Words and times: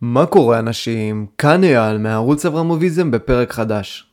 מה 0.00 0.26
קורה 0.26 0.58
אנשים? 0.58 1.26
כאן 1.38 1.64
אייל 1.64 1.98
מערוץ 1.98 2.46
אברמוביזם 2.46 3.10
בפרק 3.10 3.52
חדש. 3.52 4.06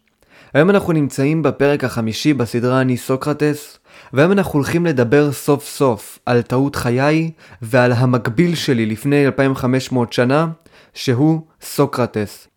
היום 0.53 0.69
אנחנו 0.69 0.93
נמצאים 0.93 1.43
בפרק 1.43 1.83
החמישי 1.83 2.33
בסדרה 2.33 2.81
אני 2.81 2.97
סוקרטס, 2.97 3.79
והיום 4.13 4.31
אנחנו 4.31 4.53
הולכים 4.53 4.85
לדבר 4.85 5.31
סוף 5.31 5.67
סוף 5.67 6.19
על 6.25 6.41
טעות 6.41 6.75
חיי 6.75 7.31
ועל 7.61 7.91
המקביל 7.91 8.55
שלי 8.55 8.85
לפני 8.85 9.25
2500 9.25 10.13
שנה, 10.13 10.47
שהוא 10.93 11.41
סוקרטס. 11.61 12.47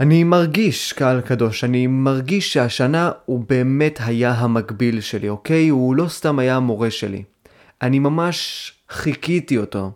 אני 0.00 0.24
מרגיש, 0.24 0.92
קהל 0.92 1.20
קדוש, 1.20 1.64
אני 1.64 1.86
מרגיש 1.86 2.52
שהשנה 2.52 3.10
הוא 3.24 3.44
באמת 3.48 3.98
היה 4.04 4.32
המקביל 4.32 5.00
שלי, 5.00 5.28
אוקיי? 5.28 5.68
הוא 5.68 5.96
לא 5.96 6.08
סתם 6.08 6.38
היה 6.38 6.56
המורה 6.56 6.90
שלי. 6.90 7.22
אני 7.82 7.98
ממש 7.98 8.72
חיכיתי 8.90 9.58
אותו. 9.58 9.90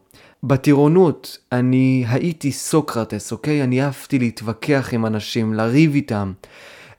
בטירונות 0.47 1.39
אני 1.53 2.05
הייתי 2.09 2.53
סוקרטס, 2.53 3.33
אוקיי? 3.33 3.63
אני 3.63 3.83
אהבתי 3.83 4.19
להתווכח 4.19 4.89
עם 4.93 5.07
אנשים, 5.07 5.55
לריב 5.55 5.95
איתם, 5.95 6.33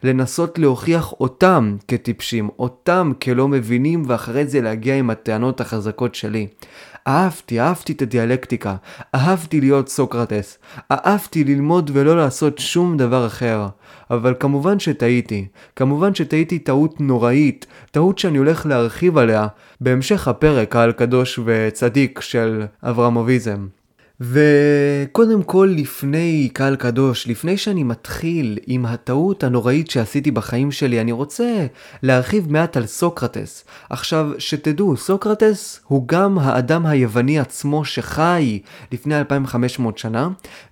לנסות 0.03 0.59
להוכיח 0.59 1.11
אותם 1.11 1.77
כטיפשים, 1.87 2.49
אותם 2.59 3.11
כלא 3.23 3.47
מבינים, 3.47 4.03
ואחרי 4.07 4.47
זה 4.47 4.61
להגיע 4.61 4.95
עם 4.95 5.09
הטענות 5.09 5.61
החזקות 5.61 6.15
שלי. 6.15 6.47
אהבתי, 7.07 7.61
אהבתי 7.61 7.93
את 7.93 8.01
הדיאלקטיקה, 8.01 8.75
אהבתי 9.15 9.61
להיות 9.61 9.89
סוקרטס, 9.89 10.57
אהבתי 10.91 11.43
ללמוד 11.43 11.91
ולא 11.93 12.17
לעשות 12.17 12.57
שום 12.57 12.97
דבר 12.97 13.27
אחר. 13.27 13.67
אבל 14.11 14.33
כמובן 14.39 14.79
שטעיתי, 14.79 15.47
כמובן 15.75 16.15
שטעיתי 16.15 16.59
טעות 16.59 17.01
נוראית, 17.01 17.65
טעות 17.91 18.19
שאני 18.19 18.37
הולך 18.37 18.65
להרחיב 18.65 19.17
עליה 19.17 19.47
בהמשך 19.81 20.27
הפרק 20.27 20.75
על 20.75 20.91
קדוש 20.91 21.39
וצדיק 21.45 22.21
של 22.21 22.65
אברמוביזם. 22.83 23.67
וקודם 24.21 25.43
כל 25.43 25.73
לפני 25.77 26.49
קהל 26.53 26.75
קדוש, 26.75 27.27
לפני 27.27 27.57
שאני 27.57 27.83
מתחיל 27.83 28.59
עם 28.67 28.85
הטעות 28.85 29.43
הנוראית 29.43 29.89
שעשיתי 29.91 30.31
בחיים 30.31 30.71
שלי, 30.71 31.01
אני 31.01 31.11
רוצה 31.11 31.65
להרחיב 32.03 32.51
מעט 32.51 32.77
על 32.77 32.85
סוקרטס. 32.85 33.65
עכשיו, 33.89 34.31
שתדעו, 34.37 34.97
סוקרטס 34.97 35.79
הוא 35.87 36.07
גם 36.07 36.39
האדם 36.39 36.85
היווני 36.85 37.39
עצמו 37.39 37.85
שחי 37.85 38.59
לפני 38.91 39.19
2500 39.19 39.97
שנה, 39.97 40.29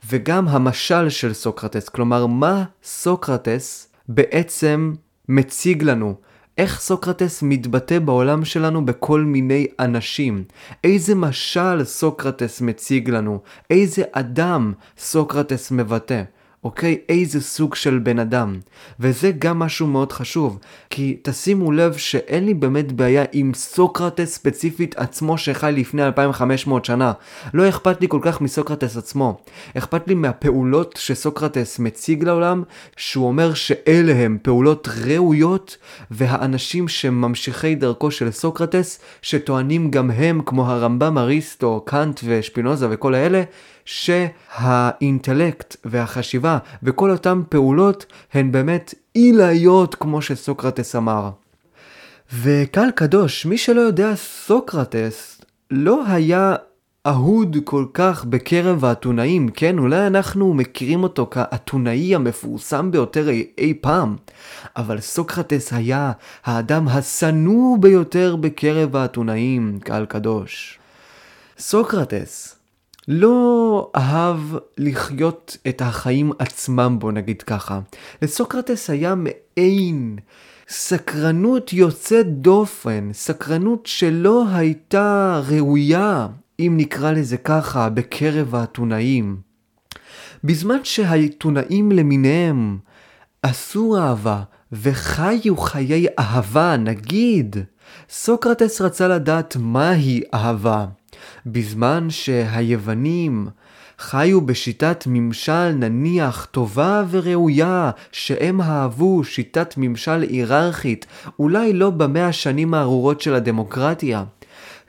וגם 0.09 0.47
המשל 0.47 1.09
של 1.09 1.33
סוקרטס. 1.33 1.89
כלומר, 1.89 2.25
מה 2.25 2.63
סוקרטס 2.83 3.87
בעצם 4.09 4.93
מציג 5.29 5.83
לנו? 5.83 6.15
איך 6.57 6.79
סוקרטס 6.79 7.43
מתבטא 7.43 7.99
בעולם 7.99 8.45
שלנו 8.45 8.85
בכל 8.85 9.21
מיני 9.21 9.67
אנשים. 9.79 10.43
איזה 10.83 11.15
משל 11.15 11.83
סוקרטס 11.83 12.61
מציג 12.61 13.09
לנו. 13.09 13.39
איזה 13.69 14.03
אדם 14.11 14.73
סוקרטס 14.97 15.71
מבטא. 15.71 16.23
אוקיי? 16.65 16.97
איזה 17.09 17.41
סוג 17.41 17.75
של 17.75 17.99
בן 17.99 18.19
אדם. 18.19 18.59
וזה 18.99 19.31
גם 19.39 19.59
משהו 19.59 19.87
מאוד 19.87 20.11
חשוב, 20.11 20.59
כי 20.89 21.17
תשימו 21.21 21.71
לב 21.71 21.97
שאין 21.97 22.45
לי 22.45 22.53
באמת 22.53 22.91
בעיה 22.91 23.23
עם 23.31 23.53
סוקרטס 23.53 24.33
ספציפית 24.33 24.97
עצמו 24.97 25.37
שחי 25.37 25.71
לפני 25.75 26.05
2500 26.05 26.85
שנה. 26.85 27.13
לא 27.53 27.69
אכפת 27.69 28.01
לי 28.01 28.07
כל 28.09 28.19
כך 28.21 28.41
מסוקרטס 28.41 28.97
עצמו. 28.97 29.37
אכפת 29.77 30.07
לי 30.07 30.13
מהפעולות 30.13 30.95
שסוקרטס 30.97 31.79
מציג 31.79 32.23
לעולם, 32.23 32.63
שהוא 32.97 33.27
אומר 33.27 33.53
שאלה 33.53 34.13
הם 34.13 34.37
פעולות 34.41 34.87
ראויות, 35.05 35.77
והאנשים 36.11 36.87
שממשיכי 36.87 37.75
דרכו 37.75 38.11
של 38.11 38.31
סוקרטס, 38.31 38.99
שטוענים 39.21 39.91
גם 39.91 40.11
הם, 40.11 40.41
כמו 40.45 40.65
הרמב"ם, 40.65 41.17
אריסטו, 41.17 41.83
קאנט 41.85 42.19
ושפינוזה 42.23 42.87
וכל 42.89 43.13
האלה, 43.13 43.43
שהאינטלקט 43.85 45.75
והחשיבה 45.85 46.54
וכל 46.83 47.11
אותן 47.11 47.41
פעולות 47.49 48.05
הן 48.33 48.51
באמת 48.51 48.93
עילאיות 49.13 49.95
כמו 49.95 50.21
שסוקרטס 50.21 50.95
אמר. 50.95 51.29
וקהל 52.33 52.91
קדוש, 52.91 53.45
מי 53.45 53.57
שלא 53.57 53.81
יודע, 53.81 54.15
סוקרטס 54.15 55.41
לא 55.71 56.03
היה 56.07 56.55
אהוד 57.07 57.57
כל 57.63 57.85
כך 57.93 58.25
בקרב 58.25 58.85
האתונאים, 58.85 59.49
כן? 59.49 59.79
אולי 59.79 60.07
אנחנו 60.07 60.53
מכירים 60.53 61.03
אותו 61.03 61.27
כאתונאי 61.31 62.15
המפורסם 62.15 62.91
ביותר 62.91 63.29
אי, 63.29 63.47
אי 63.57 63.73
פעם, 63.81 64.15
אבל 64.77 64.99
סוקרטס 64.99 65.73
היה 65.73 66.11
האדם 66.45 66.87
השנוא 66.87 67.77
ביותר 67.77 68.35
בקרב 68.35 68.95
האתונאים, 68.95 69.79
קהל 69.83 70.05
קדוש. 70.05 70.79
סוקרטס 71.57 72.54
לא 73.07 73.91
אהב 73.95 74.39
לחיות 74.77 75.57
את 75.67 75.81
החיים 75.81 76.31
עצמם, 76.39 76.95
בוא 76.99 77.11
נגיד 77.11 77.41
ככה. 77.41 77.79
לסוקרטס 78.21 78.89
היה 78.89 79.15
מעין 79.15 80.17
סקרנות 80.69 81.73
יוצאת 81.73 82.41
דופן, 82.41 83.09
סקרנות 83.13 83.85
שלא 83.85 84.45
הייתה 84.53 85.41
ראויה, 85.47 86.27
אם 86.59 86.73
נקרא 86.77 87.11
לזה 87.11 87.37
ככה, 87.37 87.89
בקרב 87.89 88.55
האתונאים. 88.55 89.37
בזמן 90.43 90.77
שהאתונאים 90.83 91.91
למיניהם 91.91 92.77
עשו 93.43 93.97
אהבה 93.97 94.41
וחיו 94.71 95.57
חיי 95.57 96.07
אהבה, 96.19 96.77
נגיד, 96.77 97.55
סוקרטס 98.09 98.81
רצה 98.81 99.07
לדעת 99.07 99.55
מהי 99.59 100.21
אהבה. 100.33 100.85
בזמן 101.45 102.07
שהיוונים 102.09 103.47
חיו 103.99 104.41
בשיטת 104.41 105.03
ממשל 105.07 105.71
נניח 105.71 106.47
טובה 106.51 107.03
וראויה, 107.09 107.91
שהם 108.11 108.61
אהבו 108.61 109.23
שיטת 109.23 109.73
ממשל 109.77 110.21
היררכית, 110.21 111.05
אולי 111.39 111.73
לא 111.73 111.89
במאה 111.89 112.27
השנים 112.27 112.73
הארורות 112.73 113.21
של 113.21 113.35
הדמוקרטיה. 113.35 114.23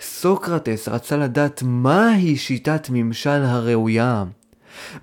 סוקרטס 0.00 0.88
רצה 0.88 1.16
לדעת 1.16 1.62
מהי 1.66 2.36
שיטת 2.36 2.88
ממשל 2.90 3.30
הראויה. 3.30 4.24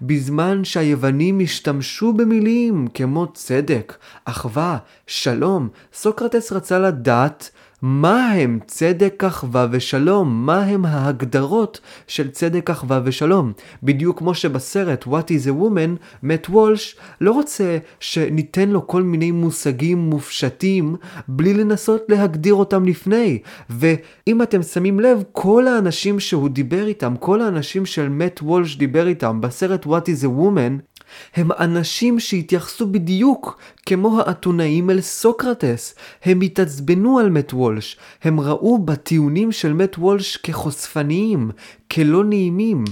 בזמן 0.02 0.64
שהיוונים 0.64 1.40
השתמשו 1.40 2.14
במילים 2.14 2.88
כמו 2.94 3.28
צדק, 3.34 3.98
אחווה, 4.26 4.78
שלום, 5.08 5.70
סוקרטס 5.94 6.52
רצה 6.52 6.80
לדעת 6.80 7.52
מה 7.86 8.32
הם 8.32 8.60
צדק, 8.68 9.24
אחווה 9.24 9.68
ושלום? 9.72 10.46
מה 10.46 10.64
הם 10.64 10.86
ההגדרות 10.86 11.80
של 12.08 12.32
צדק, 12.32 12.70
אחווה 12.70 13.02
ושלום? 13.04 13.54
בדיוק 13.84 14.20
כמו 14.20 14.34
שבסרט 14.34 15.04
What 15.04 15.28
is 15.28 15.48
a 15.48 15.62
Woman, 15.62 15.98
מאט 16.24 16.48
וולש 16.50 16.96
לא 17.22 17.32
רוצה 17.32 17.78
שניתן 18.00 18.70
לו 18.70 18.88
כל 18.88 19.04
מיני 19.04 19.32
מושגים 19.32 19.98
מופשטים 19.98 20.96
בלי 21.28 21.54
לנסות 21.54 22.02
להגדיר 22.10 22.54
אותם 22.54 22.86
לפני. 22.86 23.40
ואם 23.70 24.42
אתם 24.42 24.62
שמים 24.62 25.00
לב, 25.00 25.24
כל 25.32 25.68
האנשים 25.68 26.20
שהוא 26.20 26.50
דיבר 26.50 26.88
איתם, 26.88 27.16
כל 27.20 27.42
האנשים 27.42 27.86
של 27.86 28.10
מאט 28.10 28.40
וולש 28.44 28.78
דיבר 28.78 29.08
איתם 29.08 29.42
בסרט 29.42 29.86
What 29.86 30.06
is 30.08 30.24
a 30.24 30.42
Woman, 30.42 30.93
הם 31.36 31.52
אנשים 31.52 32.20
שהתייחסו 32.20 32.88
בדיוק 32.88 33.60
כמו 33.86 34.20
האתונאים 34.20 34.90
אל 34.90 35.02
סוקרטס. 35.02 35.96
הם 36.24 36.42
התעצבנו 36.42 37.20
על 37.20 37.30
מת 37.30 37.54
וולש. 37.54 37.98
הם 38.24 38.40
ראו 38.40 38.78
בטיעונים 38.78 39.52
של 39.52 39.74
מת 39.74 39.98
וולש 39.98 40.38
כחושפניים, 40.38 41.52
כלא 41.92 42.24
נעימים, 42.24 42.84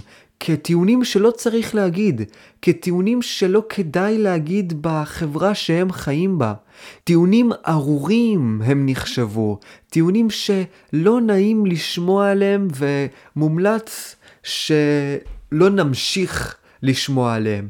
כטיעונים 0.44 1.04
שלא 1.04 1.32
צריך 1.32 1.76
להגיד, 1.76 2.22
כטיעונים 2.62 3.22
שלא 3.22 3.64
כדאי 3.70 4.18
להגיד 4.18 4.82
בחברה 4.82 5.56
שהם 5.56 5.92
חיים 5.92 6.38
בה. 6.40 6.53
טיעונים 7.03 7.52
ארורים 7.68 8.62
הם 8.66 8.86
נחשבו, 8.86 9.59
טיעונים 9.90 10.28
שלא 10.30 11.22
נעים 11.22 11.66
לשמוע 11.66 12.30
עליהם 12.30 12.68
ומומלץ 13.36 14.16
שלא 14.44 15.70
נמשיך 15.70 16.56
לשמוע 16.84 17.34
עליהם. 17.34 17.67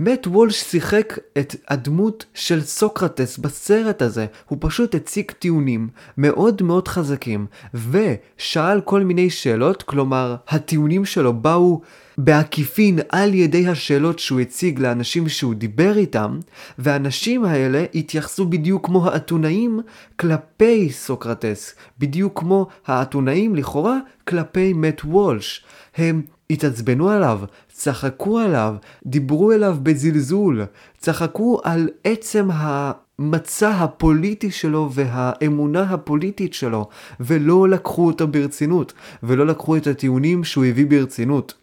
מאט 0.00 0.26
וולש 0.26 0.60
שיחק 0.62 1.18
את 1.38 1.54
הדמות 1.68 2.24
של 2.34 2.60
סוקרטס 2.60 3.38
בסרט 3.38 4.02
הזה, 4.02 4.26
הוא 4.48 4.58
פשוט 4.60 4.94
הציג 4.94 5.30
טיעונים 5.30 5.88
מאוד 6.16 6.62
מאוד 6.62 6.88
חזקים, 6.88 7.46
ושאל 7.74 8.80
כל 8.80 9.04
מיני 9.04 9.30
שאלות, 9.30 9.82
כלומר, 9.82 10.36
הטיעונים 10.48 11.04
שלו 11.04 11.32
באו 11.32 11.80
בעקיפין 12.18 12.98
על 13.08 13.34
ידי 13.34 13.68
השאלות 13.68 14.18
שהוא 14.18 14.40
הציג 14.40 14.78
לאנשים 14.78 15.28
שהוא 15.28 15.54
דיבר 15.54 15.96
איתם, 15.96 16.38
והאנשים 16.78 17.44
האלה 17.44 17.84
התייחסו 17.94 18.46
בדיוק 18.46 18.86
כמו 18.86 19.06
האתונאים 19.06 19.80
כלפי 20.16 20.92
סוקרטס, 20.92 21.74
בדיוק 21.98 22.40
כמו 22.40 22.66
האתונאים 22.86 23.54
לכאורה 23.54 23.98
כלפי 24.28 24.72
מאט 24.72 25.00
וולש. 25.04 25.64
הם 25.96 26.22
התעצבנו 26.50 27.10
עליו, 27.10 27.40
צחקו 27.72 28.38
עליו, 28.38 28.74
דיברו 29.06 29.52
אליו 29.52 29.76
בזלזול, 29.82 30.62
צחקו 30.98 31.60
על 31.64 31.88
עצם 32.04 32.48
המצע 32.52 33.70
הפוליטי 33.70 34.50
שלו 34.50 34.90
והאמונה 34.92 35.82
הפוליטית 35.82 36.54
שלו, 36.54 36.88
ולא 37.20 37.68
לקחו 37.68 38.06
אותו 38.06 38.28
ברצינות, 38.28 38.92
ולא 39.22 39.46
לקחו 39.46 39.76
את 39.76 39.86
הטיעונים 39.86 40.44
שהוא 40.44 40.64
הביא 40.64 40.86
ברצינות. 40.86 41.54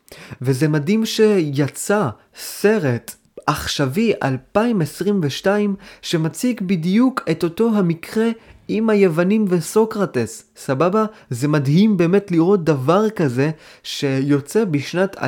וזה 0.42 0.68
מדהים 0.68 1.06
שיצא 1.06 2.10
סרט 2.36 3.16
עכשווי 3.48 4.14
2022 4.24 5.76
שמציג 6.02 6.62
בדיוק 6.62 7.22
את 7.32 7.44
אותו 7.44 7.72
המקרה 7.76 8.28
עם 8.68 8.90
היוונים 8.90 9.46
וסוקרטס, 9.50 10.44
סבבה? 10.56 11.06
זה 11.30 11.48
מדהים 11.48 11.98
באמת 11.98 12.32
לראות 12.32 12.64
דבר 12.64 13.10
כזה 13.10 13.52
שיוצא 13.84 14.66
בשנת 14.66 15.16
2022-2021 15.16 15.20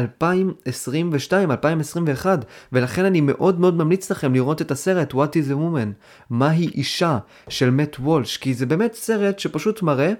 ולכן 2.73 3.05
אני 3.05 3.21
מאוד 3.21 3.59
מאוד 3.59 3.77
ממליץ 3.77 4.11
לכם 4.11 4.33
לראות 4.33 4.61
את 4.61 4.71
הסרט 4.71 5.13
What 5.13 5.33
is 5.33 5.51
a 5.51 5.53
Woman, 5.53 5.93
מהי 6.29 6.67
אישה 6.67 7.17
של 7.49 7.69
מאט 7.69 7.95
וולש, 7.99 8.37
כי 8.37 8.53
זה 8.53 8.65
באמת 8.65 8.93
סרט 8.93 9.39
שפשוט 9.39 9.81
מראה 9.81 10.13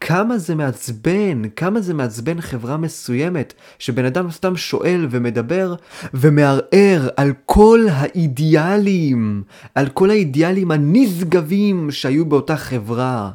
כמה 0.00 0.38
זה 0.38 0.54
מעצבן, 0.54 1.42
כמה 1.56 1.80
זה 1.80 1.94
מעצבן 1.94 2.40
חברה 2.40 2.76
מסוימת, 2.76 3.54
שבן 3.78 4.04
אדם 4.04 4.30
סתם 4.30 4.56
שואל 4.56 5.06
ומדבר 5.10 5.74
ומערער 6.14 7.08
על 7.16 7.32
כל 7.44 7.86
האידיאלים, 7.90 9.42
על 9.74 9.88
כל 9.88 10.10
האידיאלים 10.10 10.70
הנשגבים 10.70 11.90
שהיו 11.90 12.24
באותה 12.26 12.56
חברה. 12.56 13.30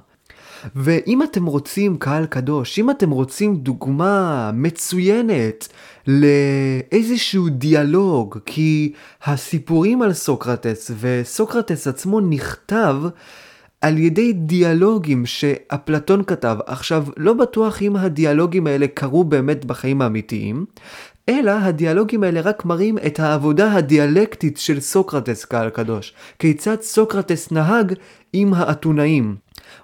ואם 0.75 1.23
אתם 1.23 1.45
רוצים 1.45 1.97
קהל 1.97 2.25
קדוש, 2.25 2.79
אם 2.79 2.91
אתם 2.91 3.11
רוצים 3.11 3.55
דוגמה 3.55 4.51
מצוינת 4.53 5.67
לאיזשהו 6.07 7.49
דיאלוג, 7.49 8.37
כי 8.45 8.93
הסיפורים 9.23 10.01
על 10.01 10.13
סוקרטס 10.13 10.91
וסוקרטס 10.99 11.87
עצמו 11.87 12.19
נכתב 12.19 12.95
על 13.81 13.98
ידי 13.98 14.33
דיאלוגים 14.33 15.25
שאפלטון 15.25 16.24
כתב. 16.24 16.57
עכשיו, 16.66 17.06
לא 17.18 17.33
בטוח 17.33 17.81
אם 17.81 17.95
הדיאלוגים 17.95 18.68
האלה 18.68 18.88
קרו 18.88 19.24
באמת 19.24 19.66
בחיים 19.66 20.01
האמיתיים, 20.01 20.66
אלא 21.30 21.51
הדיאלוגים 21.51 22.24
האלה 22.24 22.42
רק 22.42 22.66
מראים 22.66 22.98
את 22.98 23.19
העבודה 23.19 23.74
הדיאלקטית 23.74 24.57
של 24.57 24.80
סוקרטס 24.80 25.45
קהל 25.45 25.69
קדוש. 25.69 26.13
כיצד 26.39 26.81
סוקרטס 26.81 27.51
נהג 27.51 27.94
עם 28.33 28.54
האתונאים, 28.54 29.36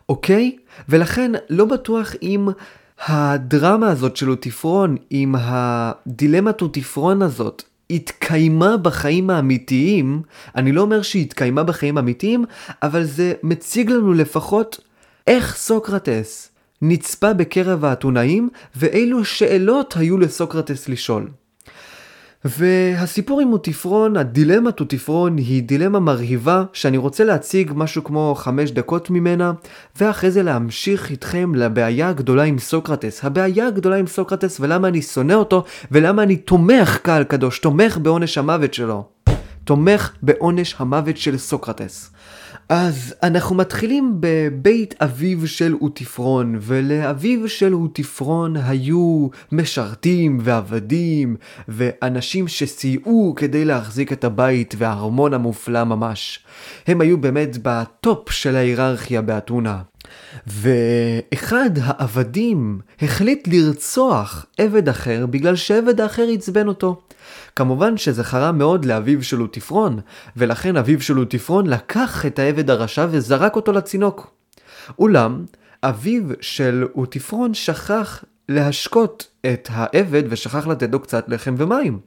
אוקיי? 0.09 0.57
ולכן 0.89 1.31
לא 1.49 1.65
בטוח 1.65 2.13
אם 2.21 2.47
הדרמה 3.07 3.89
הזאת 3.89 4.17
של 4.17 4.29
אוטיפרון, 4.29 4.95
עם 5.09 5.35
הדילמת 5.37 6.61
אוטיפרון 6.61 7.21
הזאת, 7.21 7.63
התקיימה 7.89 8.77
בחיים 8.77 9.29
האמיתיים, 9.29 10.21
אני 10.55 10.71
לא 10.71 10.81
אומר 10.81 11.01
שהיא 11.01 11.21
התקיימה 11.21 11.63
בחיים 11.63 11.97
האמיתיים, 11.97 12.45
אבל 12.83 13.03
זה 13.03 13.33
מציג 13.43 13.89
לנו 13.89 14.13
לפחות 14.13 14.79
איך 15.27 15.55
סוקרטס 15.55 16.49
נצפה 16.81 17.33
בקרב 17.33 17.85
האתונאים, 17.85 18.49
ואילו 18.75 19.25
שאלות 19.25 19.93
היו 19.97 20.17
לסוקרטס 20.17 20.89
לשאול. 20.89 21.29
והסיפור 22.47 23.41
עם 23.41 23.53
אוטיפרון, 23.53 24.17
הדילמת 24.17 24.79
אוטיפרון 24.79 25.37
היא 25.37 25.63
דילמה 25.63 25.99
מרהיבה 25.99 26.63
שאני 26.73 26.97
רוצה 26.97 27.23
להציג 27.23 27.71
משהו 27.75 28.03
כמו 28.03 28.35
חמש 28.37 28.71
דקות 28.71 29.09
ממנה 29.09 29.51
ואחרי 29.95 30.31
זה 30.31 30.43
להמשיך 30.43 31.11
איתכם 31.11 31.55
לבעיה 31.55 32.09
הגדולה 32.09 32.43
עם 32.43 32.59
סוקרטס. 32.59 33.25
הבעיה 33.25 33.67
הגדולה 33.67 33.95
עם 33.95 34.07
סוקרטס 34.07 34.59
ולמה 34.59 34.87
אני 34.87 35.01
שונא 35.01 35.33
אותו 35.33 35.63
ולמה 35.91 36.23
אני 36.23 36.35
תומך 36.35 36.97
קהל 36.97 37.23
קדוש, 37.23 37.59
תומך 37.59 37.97
בעונש 37.97 38.37
המוות 38.37 38.73
שלו. 38.73 39.05
תומך 39.63 40.11
בעונש 40.21 40.75
המוות 40.79 41.17
של 41.17 41.37
סוקרטס. 41.37 42.11
אז 42.69 43.15
אנחנו 43.23 43.55
מתחילים 43.55 44.17
בבית 44.19 44.95
אביו 45.01 45.47
של 45.47 45.75
אוטיפרון, 45.81 46.57
ולאביו 46.61 47.49
של 47.49 47.73
אוטיפרון 47.73 48.57
היו 48.57 49.27
משרתים 49.51 50.39
ועבדים, 50.41 51.35
ואנשים 51.67 52.47
שסייעו 52.47 53.33
כדי 53.35 53.65
להחזיק 53.65 54.13
את 54.13 54.23
הבית 54.23 54.75
והארמון 54.77 55.33
המופלא 55.33 55.83
ממש. 55.83 56.39
הם 56.87 57.01
היו 57.01 57.17
באמת 57.17 57.57
בטופ 57.61 58.31
של 58.31 58.55
ההיררכיה 58.55 59.21
באתונה. 59.21 59.81
ואחד 60.47 61.69
העבדים 61.81 62.79
החליט 63.01 63.47
לרצוח 63.47 64.45
עבד 64.57 64.89
אחר 64.89 65.25
בגלל 65.25 65.55
שעבד 65.55 66.01
האחר 66.01 66.27
עצבן 66.33 66.67
אותו. 66.67 67.01
כמובן 67.57 67.97
שזה 67.97 68.23
חרם 68.23 68.57
מאוד 68.57 68.85
לאביו 68.85 69.23
של 69.23 69.41
אוטיפרון, 69.41 69.99
ולכן 70.35 70.77
אביו 70.77 71.01
של 71.01 71.19
אוטיפרון 71.19 71.67
לקח 71.67 72.25
את 72.25 72.39
העבד 72.39 72.69
הרשע 72.69 73.07
וזרק 73.09 73.55
אותו 73.55 73.71
לצינוק. 73.71 74.31
אולם, 74.99 75.45
אביו 75.83 76.23
של 76.41 76.87
אוטיפרון 76.95 77.53
שכח 77.53 78.23
להשקות 78.49 79.27
את 79.45 79.69
העבד 79.71 80.23
ושכח 80.29 80.67
לתת 80.67 80.91
לו 80.91 80.99
קצת 80.99 81.25
לחם 81.27 81.55
ומים. 81.57 81.99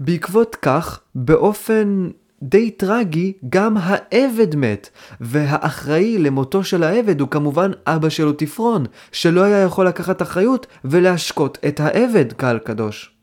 בעקבות 0.00 0.56
כך, 0.62 1.00
באופן 1.14 2.08
די 2.42 2.70
טרגי, 2.70 3.32
גם 3.48 3.76
העבד 3.80 4.56
מת, 4.56 4.88
והאחראי 5.20 6.18
למותו 6.18 6.64
של 6.64 6.82
העבד 6.82 7.20
הוא 7.20 7.28
כמובן 7.28 7.70
אבא 7.86 8.08
של 8.08 8.26
אוטיפרון, 8.26 8.86
שלא 9.12 9.42
היה 9.42 9.62
יכול 9.62 9.86
לקחת 9.86 10.22
אחריות 10.22 10.66
ולהשקות 10.84 11.58
את 11.68 11.80
העבד, 11.80 12.32
קהל 12.32 12.58
קדוש. 12.58 13.13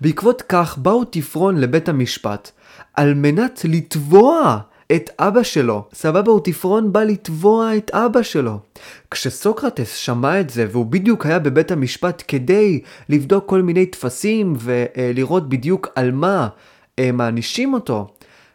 בעקבות 0.00 0.42
כך 0.42 0.78
באו 0.78 1.04
תפרון 1.04 1.56
לבית 1.56 1.88
המשפט 1.88 2.50
על 2.94 3.14
מנת 3.14 3.60
לתבוע 3.64 4.58
את 4.96 5.10
אבא 5.18 5.42
שלו. 5.42 5.84
סבבה, 5.94 6.32
הוא 6.32 6.40
תפרון 6.44 6.92
בא 6.92 7.02
לתבוע 7.02 7.76
את 7.76 7.90
אבא 7.94 8.22
שלו. 8.22 8.58
כשסוקרטס 9.10 9.94
שמע 9.94 10.40
את 10.40 10.50
זה, 10.50 10.66
והוא 10.70 10.86
בדיוק 10.86 11.26
היה 11.26 11.38
בבית 11.38 11.70
המשפט 11.70 12.22
כדי 12.28 12.80
לבדוק 13.08 13.48
כל 13.48 13.62
מיני 13.62 13.86
טפסים 13.86 14.56
ולראות 14.58 15.48
בדיוק 15.48 15.88
על 15.94 16.12
מה 16.12 16.48
מענישים 17.12 17.74
אותו, 17.74 18.08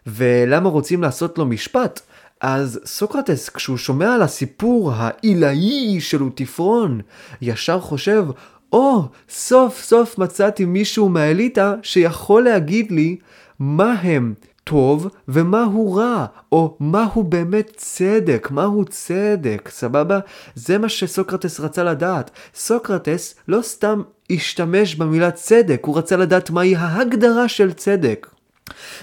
ולמה 0.08 0.70
רוצים 0.70 1.02
לעשות 1.02 1.38
לו 1.38 1.46
משפט, 1.46 2.02
אז 2.42 2.80
סוקרטס, 2.86 3.50
כשהוא 3.50 3.78
שומע 3.78 4.14
על 4.14 4.22
הסיפור 4.22 4.92
העילאי 4.96 5.98
של 6.02 6.24
אוטיפרון, 6.24 7.02
ישר 7.42 7.80
חושב, 7.80 8.26
או, 8.74 9.00
oh, 9.00 9.08
סוף 9.30 9.82
סוף 9.82 10.18
מצאתי 10.18 10.66
מישהו 10.66 11.10
מהאליטה 11.10 11.76
שיכול 11.82 12.44
להגיד 12.44 12.92
לי 12.92 13.18
מה 13.60 13.92
הם 13.92 14.34
טוב 14.64 15.08
ומהו 15.28 15.94
רע, 15.94 16.26
או 16.52 16.78
מהו 16.80 17.24
באמת 17.24 17.72
צדק, 17.76 18.48
מהו 18.52 18.86
צדק, 18.86 19.70
סבבה? 19.72 20.20
זה 20.56 20.78
מה 20.78 20.90
שסוקרטס 20.90 21.60
רצה 21.60 21.84
לדעת. 21.84 22.32
סוקרטס 22.56 23.36
לא 23.48 23.62
סתם 23.62 24.02
השתמש 24.30 24.96
במילה 24.96 25.32
צדק, 25.32 25.82
הוא 25.86 25.98
רצה 25.98 26.18
לדעת 26.18 26.50
מהי 26.50 26.76
ההגדרה 26.76 27.48
של 27.48 27.74
צדק. 27.74 28.28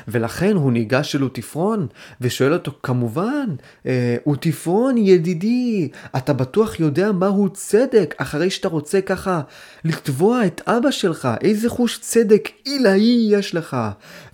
ולכן 0.09 0.57
הוא 0.57 0.73
ניגש 0.73 1.17
אל 1.17 1.23
אוטיפרון 1.23 1.87
ושואל 2.21 2.53
אותו 2.53 2.73
כמובן, 2.83 3.47
אה, 3.87 4.17
אוטיפרון 4.27 4.99
ידידי, 4.99 5.89
אתה 6.17 6.33
בטוח 6.33 6.81
יודע 6.81 7.13
מהו 7.13 7.49
צדק 7.49 8.15
אחרי 8.19 8.51
שאתה 8.51 8.69
רוצה 8.69 9.01
ככה 9.01 9.41
לתבוע 9.85 10.47
את 10.47 10.61
אבא 10.67 10.91
שלך, 10.91 11.29
איזה 11.41 11.69
חוש 11.69 11.99
צדק 11.99 12.49
עילאי 12.65 13.29
יש 13.31 13.55
לך. 13.55 13.77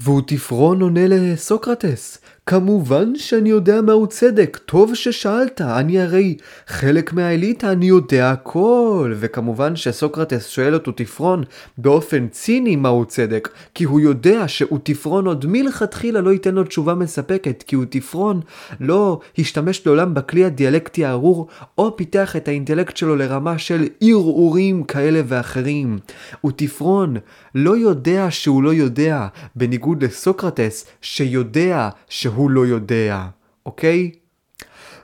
ואוטיפרון 0.00 0.80
עונה 0.80 1.08
לסוקרטס, 1.08 2.18
כמובן 2.50 3.16
שאני 3.16 3.50
יודע 3.50 3.80
מהו 3.80 4.06
צדק, 4.06 4.58
טוב 4.66 4.94
ששאלת, 4.94 5.60
אני 5.60 6.00
הרי 6.00 6.36
חלק 6.66 7.12
מהאליטה, 7.12 7.72
אני 7.72 7.86
יודע 7.86 8.30
הכל. 8.30 9.12
וכמובן 9.16 9.76
שסוקרטס 9.76 10.48
שואל 10.48 10.76
את 10.76 10.86
אוטיפרון 10.86 11.44
באופן 11.78 12.28
ציני 12.28 12.76
מהו 12.76 13.04
צדק, 13.04 13.48
כי 13.74 13.84
הוא 13.84 14.00
יודע 14.00 14.48
שאוטיפרון 14.48 15.26
עוד 15.26 15.46
מלכתחילה 15.48 16.20
לא 16.20 16.30
ייתן 16.30 16.54
לו 16.54 16.64
תשובה 16.64 16.94
מספקת, 16.94 17.64
כי 17.66 17.76
אוטיפרון 17.76 18.40
לא 18.80 19.20
השתמש 19.38 19.86
לעולם 19.86 20.14
בכלי 20.14 20.44
הדיאלקטי 20.44 21.04
הארור, 21.04 21.46
או 21.78 21.96
פיתח 21.96 22.36
את 22.36 22.48
האינטלקט 22.48 22.96
שלו 22.96 23.16
לרמה 23.16 23.58
של 23.58 23.86
ערעורים 24.00 24.84
כאלה 24.84 25.20
ואחרים. 25.26 25.98
אוטיפרון 26.44 27.16
לא 27.58 27.76
יודע 27.76 28.30
שהוא 28.30 28.62
לא 28.62 28.74
יודע, 28.74 29.26
בניגוד 29.56 30.04
לסוקרטס 30.04 30.86
שיודע 31.00 31.88
שהוא 32.08 32.50
לא 32.50 32.66
יודע, 32.66 33.26
אוקיי? 33.66 34.10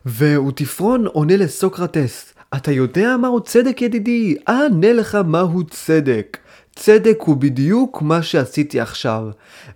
ואוטיפרון 0.07 1.07
עונה 1.07 1.37
לסוקרטס, 1.37 2.35
אתה 2.57 2.73
יודע 2.73 3.17
מהו 3.17 3.41
צדק 3.41 3.83
ידידי? 3.83 4.37
אענה 4.49 4.93
לך 4.93 5.19
מהו 5.27 5.65
צדק. 5.65 6.37
צדק 6.77 7.19
הוא 7.21 7.37
בדיוק 7.37 8.03
מה 8.03 8.23
שעשיתי 8.23 8.81
עכשיו. 8.81 9.29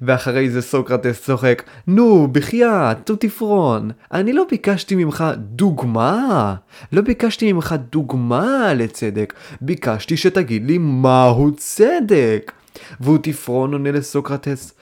ואחרי 0.02 0.50
זה 0.50 0.62
סוקרטס 0.62 1.22
צוחק, 1.22 1.62
נו, 1.86 2.28
בחייאת, 2.32 2.96
טוטיפרון, 3.04 3.90
אני 4.12 4.32
לא 4.32 4.44
ביקשתי 4.50 4.94
ממך 4.94 5.24
דוגמה. 5.36 6.54
לא 6.92 7.02
ביקשתי 7.02 7.52
ממך 7.52 7.74
דוגמה 7.92 8.74
לצדק, 8.74 9.34
ביקשתי 9.60 10.16
שתגיד 10.16 10.66
לי 10.66 10.78
מהו 10.78 11.50
צדק. 11.56 12.52
והוא 13.00 13.18
תפרון 13.22 13.72
עונה 13.72 13.92
לסוקרטס, 13.92 14.72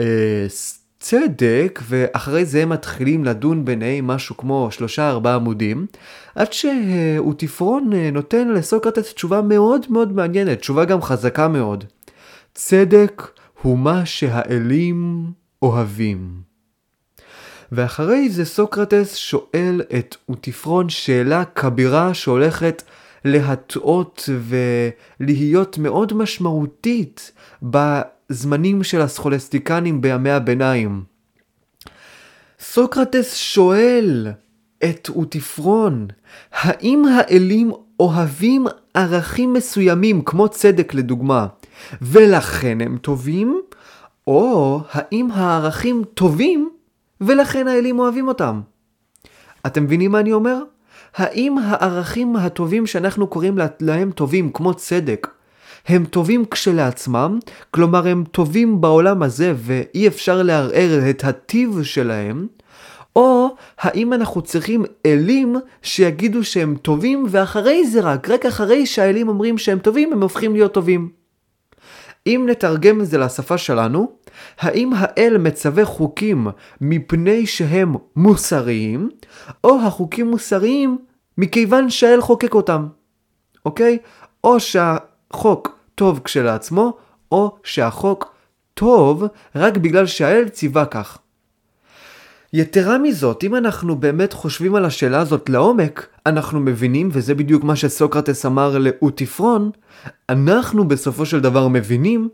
אה, 0.00 0.46
צדק, 0.98 1.80
ואחרי 1.88 2.44
זה 2.44 2.62
הם 2.62 2.68
מתחילים 2.68 3.24
לדון 3.24 3.64
ביניהם 3.64 4.06
משהו 4.06 4.36
כמו 4.36 4.68
שלושה 4.70 5.10
ארבעה 5.10 5.34
עמודים, 5.34 5.86
עד 6.34 6.52
שאוטיפרון 6.52 7.90
נותן 8.12 8.48
לסוקרטס 8.48 9.14
תשובה 9.14 9.42
מאוד 9.42 9.86
מאוד 9.90 10.12
מעניינת, 10.12 10.58
תשובה 10.58 10.84
גם 10.84 11.02
חזקה 11.02 11.48
מאוד. 11.48 11.84
צדק 12.54 13.22
הוא 13.62 13.78
מה 13.78 14.06
שהאלים 14.06 15.24
אוהבים. 15.62 16.44
ואחרי 17.72 18.28
זה 18.28 18.44
סוקרטס 18.44 19.14
שואל 19.14 19.82
את 19.98 20.16
אוטיפרון 20.28 20.88
שאלה 20.88 21.44
כבירה 21.44 22.14
שהולכת 22.14 22.82
להטעות 23.24 24.28
ולהיות 25.20 25.78
מאוד 25.78 26.12
משמעותית 26.12 27.32
בזמנים 27.62 28.82
של 28.82 29.00
הסכולסטיקנים 29.00 30.00
בימי 30.00 30.30
הביניים. 30.30 31.02
סוקרטס 32.60 33.34
שואל 33.34 34.26
את 34.84 35.08
אוטיפרון, 35.08 36.06
האם 36.52 37.04
האלים 37.04 37.70
אוהבים 38.00 38.66
ערכים 38.94 39.52
מסוימים, 39.52 40.22
כמו 40.22 40.48
צדק 40.48 40.94
לדוגמה, 40.94 41.46
ולכן 42.02 42.80
הם 42.80 42.98
טובים, 42.98 43.60
או 44.26 44.80
האם 44.90 45.30
הערכים 45.30 46.02
טובים 46.14 46.70
ולכן 47.20 47.68
האלים 47.68 47.98
אוהבים 47.98 48.28
אותם. 48.28 48.60
אתם 49.66 49.84
מבינים 49.84 50.12
מה 50.12 50.20
אני 50.20 50.32
אומר? 50.32 50.62
האם 51.16 51.58
הערכים 51.58 52.36
הטובים 52.36 52.86
שאנחנו 52.86 53.26
קוראים 53.26 53.58
להם 53.80 54.10
טובים, 54.10 54.52
כמו 54.52 54.74
צדק, 54.74 55.28
הם 55.86 56.04
טובים 56.04 56.44
כשלעצמם, 56.50 57.38
כלומר 57.70 58.08
הם 58.08 58.24
טובים 58.30 58.80
בעולם 58.80 59.22
הזה 59.22 59.52
ואי 59.56 60.08
אפשר 60.08 60.42
לערער 60.42 61.10
את 61.10 61.24
הטיב 61.24 61.82
שלהם, 61.82 62.46
או 63.16 63.48
האם 63.78 64.12
אנחנו 64.12 64.42
צריכים 64.42 64.84
אלים 65.06 65.56
שיגידו 65.82 66.44
שהם 66.44 66.76
טובים 66.82 67.26
ואחרי 67.28 67.86
זה 67.86 68.00
רק, 68.00 68.30
רק 68.30 68.46
אחרי 68.46 68.86
שהאלים 68.86 69.28
אומרים 69.28 69.58
שהם 69.58 69.78
טובים, 69.78 70.12
הם 70.12 70.22
הופכים 70.22 70.52
להיות 70.52 70.74
טובים. 70.74 71.08
אם 72.26 72.46
נתרגם 72.50 73.00
את 73.00 73.06
זה 73.06 73.18
לשפה 73.18 73.58
שלנו, 73.58 74.12
האם 74.58 74.90
האל 74.96 75.36
מצווה 75.38 75.84
חוקים 75.84 76.46
מפני 76.80 77.46
שהם 77.46 77.94
מוסריים, 78.16 79.10
או 79.64 79.80
החוקים 79.80 80.30
מוסריים 80.30 80.98
מכיוון 81.38 81.90
שהאל 81.90 82.20
חוקק 82.20 82.54
אותם, 82.54 82.86
אוקיי? 83.64 83.98
או 84.44 84.60
שהחוק 84.60 85.78
טוב 85.94 86.20
כשלעצמו, 86.24 86.96
או 87.32 87.56
שהחוק 87.64 88.34
טוב 88.74 89.24
רק 89.54 89.76
בגלל 89.76 90.06
שהאל 90.06 90.48
ציווה 90.48 90.86
כך. 90.86 91.18
יתרה 92.52 92.98
מזאת, 92.98 93.44
אם 93.44 93.54
אנחנו 93.54 93.96
באמת 93.96 94.32
חושבים 94.32 94.74
על 94.74 94.84
השאלה 94.84 95.20
הזאת 95.20 95.48
לעומק, 95.48 96.06
אנחנו 96.26 96.60
מבינים, 96.60 97.08
וזה 97.12 97.34
בדיוק 97.34 97.64
מה 97.64 97.76
שסוקרטס 97.76 98.46
אמר 98.46 98.78
לאוטיפרון, 98.78 99.70
אנחנו 100.28 100.88
בסופו 100.88 101.26
של 101.26 101.40
דבר 101.40 101.68
מבינים 101.68 102.28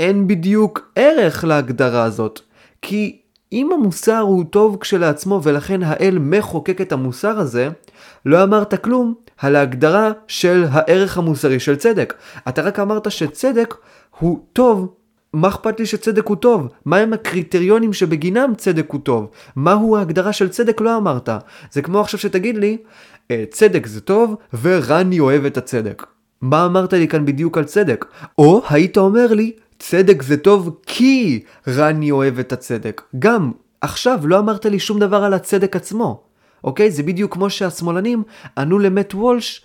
שאין 0.00 0.26
בדיוק 0.26 0.92
ערך 0.96 1.44
להגדרה 1.44 2.02
הזאת. 2.02 2.40
כי 2.82 3.20
אם 3.52 3.72
המוסר 3.72 4.18
הוא 4.18 4.44
טוב 4.44 4.76
כשלעצמו 4.80 5.40
ולכן 5.42 5.82
האל 5.82 6.18
מחוקק 6.20 6.80
את 6.80 6.92
המוסר 6.92 7.38
הזה, 7.38 7.68
לא 8.26 8.42
אמרת 8.42 8.84
כלום 8.84 9.14
על 9.38 9.56
ההגדרה 9.56 10.10
של 10.26 10.64
הערך 10.70 11.18
המוסרי 11.18 11.60
של 11.60 11.76
צדק. 11.76 12.14
אתה 12.48 12.62
רק 12.62 12.78
אמרת 12.78 13.10
שצדק 13.10 13.74
הוא 14.18 14.40
טוב 14.52 14.94
מה 15.32 15.48
אכפת 15.48 15.80
לי 15.80 15.86
שצדק 15.86 16.26
הוא 16.26 16.36
טוב? 16.36 16.68
מהם 16.86 17.12
הקריטריונים 17.12 17.92
שבגינם 17.92 18.52
צדק 18.56 18.86
הוא 18.90 19.00
טוב? 19.00 19.30
מהו 19.56 19.96
ההגדרה 19.96 20.32
של 20.32 20.48
צדק 20.48 20.80
לא 20.80 20.96
אמרת. 20.96 21.28
זה 21.72 21.82
כמו 21.82 22.00
עכשיו 22.00 22.20
שתגיד 22.20 22.56
לי, 22.56 22.76
אה, 23.30 23.44
צדק 23.50 23.86
זה 23.86 24.00
טוב 24.00 24.34
ורני 24.62 25.20
אוהב 25.20 25.44
את 25.44 25.56
הצדק. 25.56 26.06
מה 26.40 26.66
אמרת 26.66 26.92
לי 26.92 27.08
כאן 27.08 27.26
בדיוק 27.26 27.58
על 27.58 27.64
צדק? 27.64 28.04
או 28.38 28.62
היית 28.70 28.98
אומר 28.98 29.32
לי, 29.32 29.52
צדק 29.80 30.22
זה 30.22 30.36
טוב 30.36 30.80
כי 30.86 31.42
רני 31.68 32.10
אוהב 32.10 32.38
את 32.38 32.52
הצדק. 32.52 33.02
גם, 33.18 33.52
עכשיו 33.80 34.26
לא 34.26 34.38
אמרת 34.38 34.66
לי 34.66 34.78
שום 34.78 34.98
דבר 34.98 35.24
על 35.24 35.34
הצדק 35.34 35.76
עצמו. 35.76 36.22
אוקיי? 36.64 36.90
זה 36.90 37.02
בדיוק 37.02 37.34
כמו 37.34 37.50
שהשמאלנים 37.50 38.22
ענו 38.58 38.78
למט 38.78 39.14
וולש, 39.14 39.64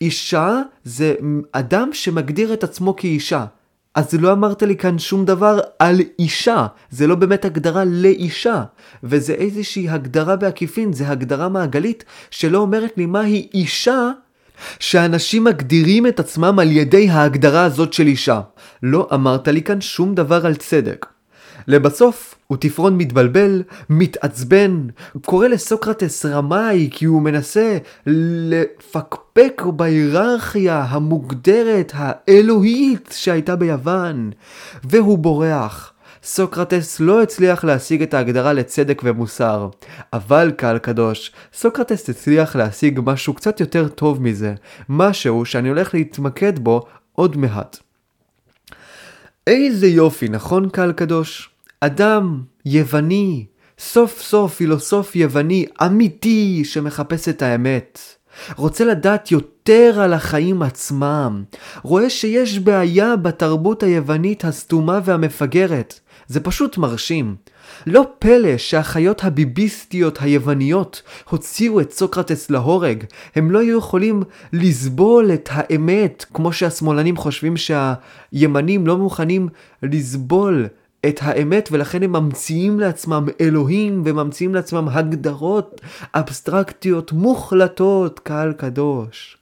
אישה 0.00 0.60
זה 0.84 1.14
אדם 1.52 1.90
שמגדיר 1.92 2.52
את 2.52 2.64
עצמו 2.64 2.96
כאישה. 2.96 3.44
אז 3.94 4.14
לא 4.14 4.32
אמרת 4.32 4.62
לי 4.62 4.76
כאן 4.76 4.98
שום 4.98 5.24
דבר 5.24 5.60
על 5.78 6.00
אישה, 6.18 6.66
זה 6.90 7.06
לא 7.06 7.14
באמת 7.14 7.44
הגדרה 7.44 7.84
לאישה, 7.84 8.62
וזה 9.04 9.32
איזושהי 9.32 9.88
הגדרה 9.88 10.36
בעקיפין, 10.36 10.92
זה 10.92 11.08
הגדרה 11.08 11.48
מעגלית 11.48 12.04
שלא 12.30 12.58
אומרת 12.58 12.92
לי 12.96 13.06
מהי 13.06 13.48
אישה 13.54 14.10
שאנשים 14.78 15.44
מגדירים 15.44 16.06
את 16.06 16.20
עצמם 16.20 16.58
על 16.58 16.72
ידי 16.72 17.10
ההגדרה 17.10 17.64
הזאת 17.64 17.92
של 17.92 18.06
אישה. 18.06 18.40
לא 18.82 19.08
אמרת 19.14 19.48
לי 19.48 19.62
כאן 19.62 19.80
שום 19.80 20.14
דבר 20.14 20.46
על 20.46 20.54
צדק. 20.54 21.06
לבסוף, 21.66 22.34
תפרון 22.60 22.98
מתבלבל, 22.98 23.62
מתעצבן, 23.90 24.86
קורא 25.24 25.48
לסוקרטס 25.48 26.26
רמאי 26.26 26.88
כי 26.92 27.04
הוא 27.04 27.22
מנסה 27.22 27.78
לפקפק 28.06 29.62
בהיררכיה 29.66 30.86
המוגדרת 30.88 31.92
האלוהית 31.94 33.14
שהייתה 33.16 33.56
ביוון, 33.56 34.30
והוא 34.84 35.18
בורח. 35.18 35.91
סוקרטס 36.24 37.00
לא 37.00 37.22
הצליח 37.22 37.64
להשיג 37.64 38.02
את 38.02 38.14
ההגדרה 38.14 38.52
לצדק 38.52 39.02
ומוסר. 39.04 39.68
אבל 40.12 40.52
קהל 40.56 40.78
קדוש, 40.78 41.32
סוקרטס 41.54 42.10
הצליח 42.10 42.56
להשיג 42.56 43.00
משהו 43.04 43.34
קצת 43.34 43.60
יותר 43.60 43.88
טוב 43.88 44.22
מזה, 44.22 44.54
משהו 44.88 45.44
שאני 45.44 45.68
הולך 45.68 45.94
להתמקד 45.94 46.58
בו 46.58 46.86
עוד 47.12 47.36
מעט. 47.36 47.78
איזה 49.46 49.86
יופי, 49.86 50.28
נכון 50.28 50.68
קהל 50.68 50.92
קדוש? 50.92 51.50
אדם 51.80 52.42
יווני, 52.66 53.46
סוף 53.78 54.22
סוף 54.22 54.54
פילוסוף 54.54 55.16
יווני 55.16 55.66
אמיתי 55.82 56.62
שמחפש 56.64 57.28
את 57.28 57.42
האמת. 57.42 57.98
רוצה 58.56 58.84
לדעת 58.84 59.30
יותר 59.30 60.00
על 60.00 60.12
החיים 60.12 60.62
עצמם. 60.62 61.44
רואה 61.82 62.10
שיש 62.10 62.58
בעיה 62.58 63.16
בתרבות 63.16 63.82
היוונית 63.82 64.44
הסתומה 64.44 65.00
והמפגרת. 65.04 66.00
זה 66.26 66.40
פשוט 66.40 66.78
מרשים. 66.78 67.36
לא 67.86 68.06
פלא 68.18 68.56
שהחיות 68.56 69.24
הביביסטיות 69.24 70.18
היווניות 70.20 71.02
הוציאו 71.30 71.80
את 71.80 71.92
סוקרטס 71.92 72.50
להורג. 72.50 73.04
הם 73.34 73.50
לא 73.50 73.58
היו 73.58 73.78
יכולים 73.78 74.22
לסבול 74.52 75.30
את 75.34 75.48
האמת, 75.52 76.24
כמו 76.34 76.52
שהשמאלנים 76.52 77.16
חושבים 77.16 77.54
שהימנים 77.56 78.86
לא 78.86 78.98
מוכנים 78.98 79.48
לסבול 79.82 80.66
את 81.08 81.18
האמת 81.22 81.68
ולכן 81.72 82.02
הם 82.02 82.12
ממציאים 82.12 82.80
לעצמם 82.80 83.26
אלוהים 83.40 84.02
וממציאים 84.04 84.54
לעצמם 84.54 84.88
הגדרות 84.88 85.80
אבסטרקטיות 86.14 87.12
מוחלטות 87.12 88.18
קהל 88.18 88.52
קדוש. 88.52 89.41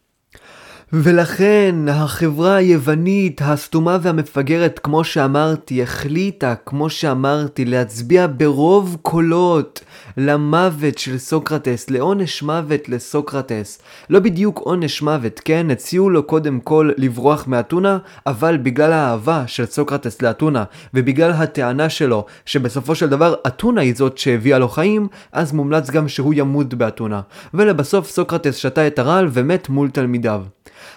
ולכן 0.92 1.75
החברה 1.88 2.54
היוונית 2.54 3.40
הסתומה 3.44 3.99
והמפגרת, 4.02 4.78
כמו 4.78 5.04
שאמרתי, 5.04 5.82
החליטה, 5.82 6.54
כמו 6.66 6.90
שאמרתי, 6.90 7.64
להצביע 7.64 8.26
ברוב 8.37 8.97
קולות 9.02 9.80
למוות 10.16 10.99
של 10.99 11.18
סוקרטס, 11.18 11.90
לעונש 11.90 12.42
מוות 12.42 12.88
לסוקרטס. 12.88 13.82
לא 14.11 14.20
בדיוק 14.20 14.59
עונש 14.59 15.02
מוות, 15.02 15.40
כן? 15.44 15.66
הציעו 15.70 16.11
לו 16.11 16.23
קודם 16.23 16.61
כל 16.61 16.90
לברוח 16.97 17.47
מאתונה, 17.47 17.99
אבל 18.26 18.56
בגלל 18.56 18.92
האהבה 18.92 19.44
של 19.47 19.66
סוקרטס 19.66 20.23
לאתונה, 20.23 20.64
ובגלל 20.94 21.30
הטענה 21.30 21.88
שלו 21.88 22.26
שבסופו 22.47 22.94
של 22.94 23.09
דבר 23.09 23.35
אתונה 23.47 23.80
היא 23.80 23.94
זאת 23.97 24.18
שהביאה 24.18 24.59
לו 24.59 24.68
חיים, 24.68 25.09
אז 25.32 25.52
מומלץ 25.52 25.90
גם 25.90 26.09
שהוא 26.09 26.35
ימות 26.37 26.75
באתונה. 26.75 27.20
ולבסוף 27.54 28.11
סוקרטס 28.11 28.56
שתה 28.56 28.87
את 28.87 28.99
הרעל 28.99 29.28
ומת 29.32 29.68
מול 29.68 29.90
תלמידיו. 29.90 30.42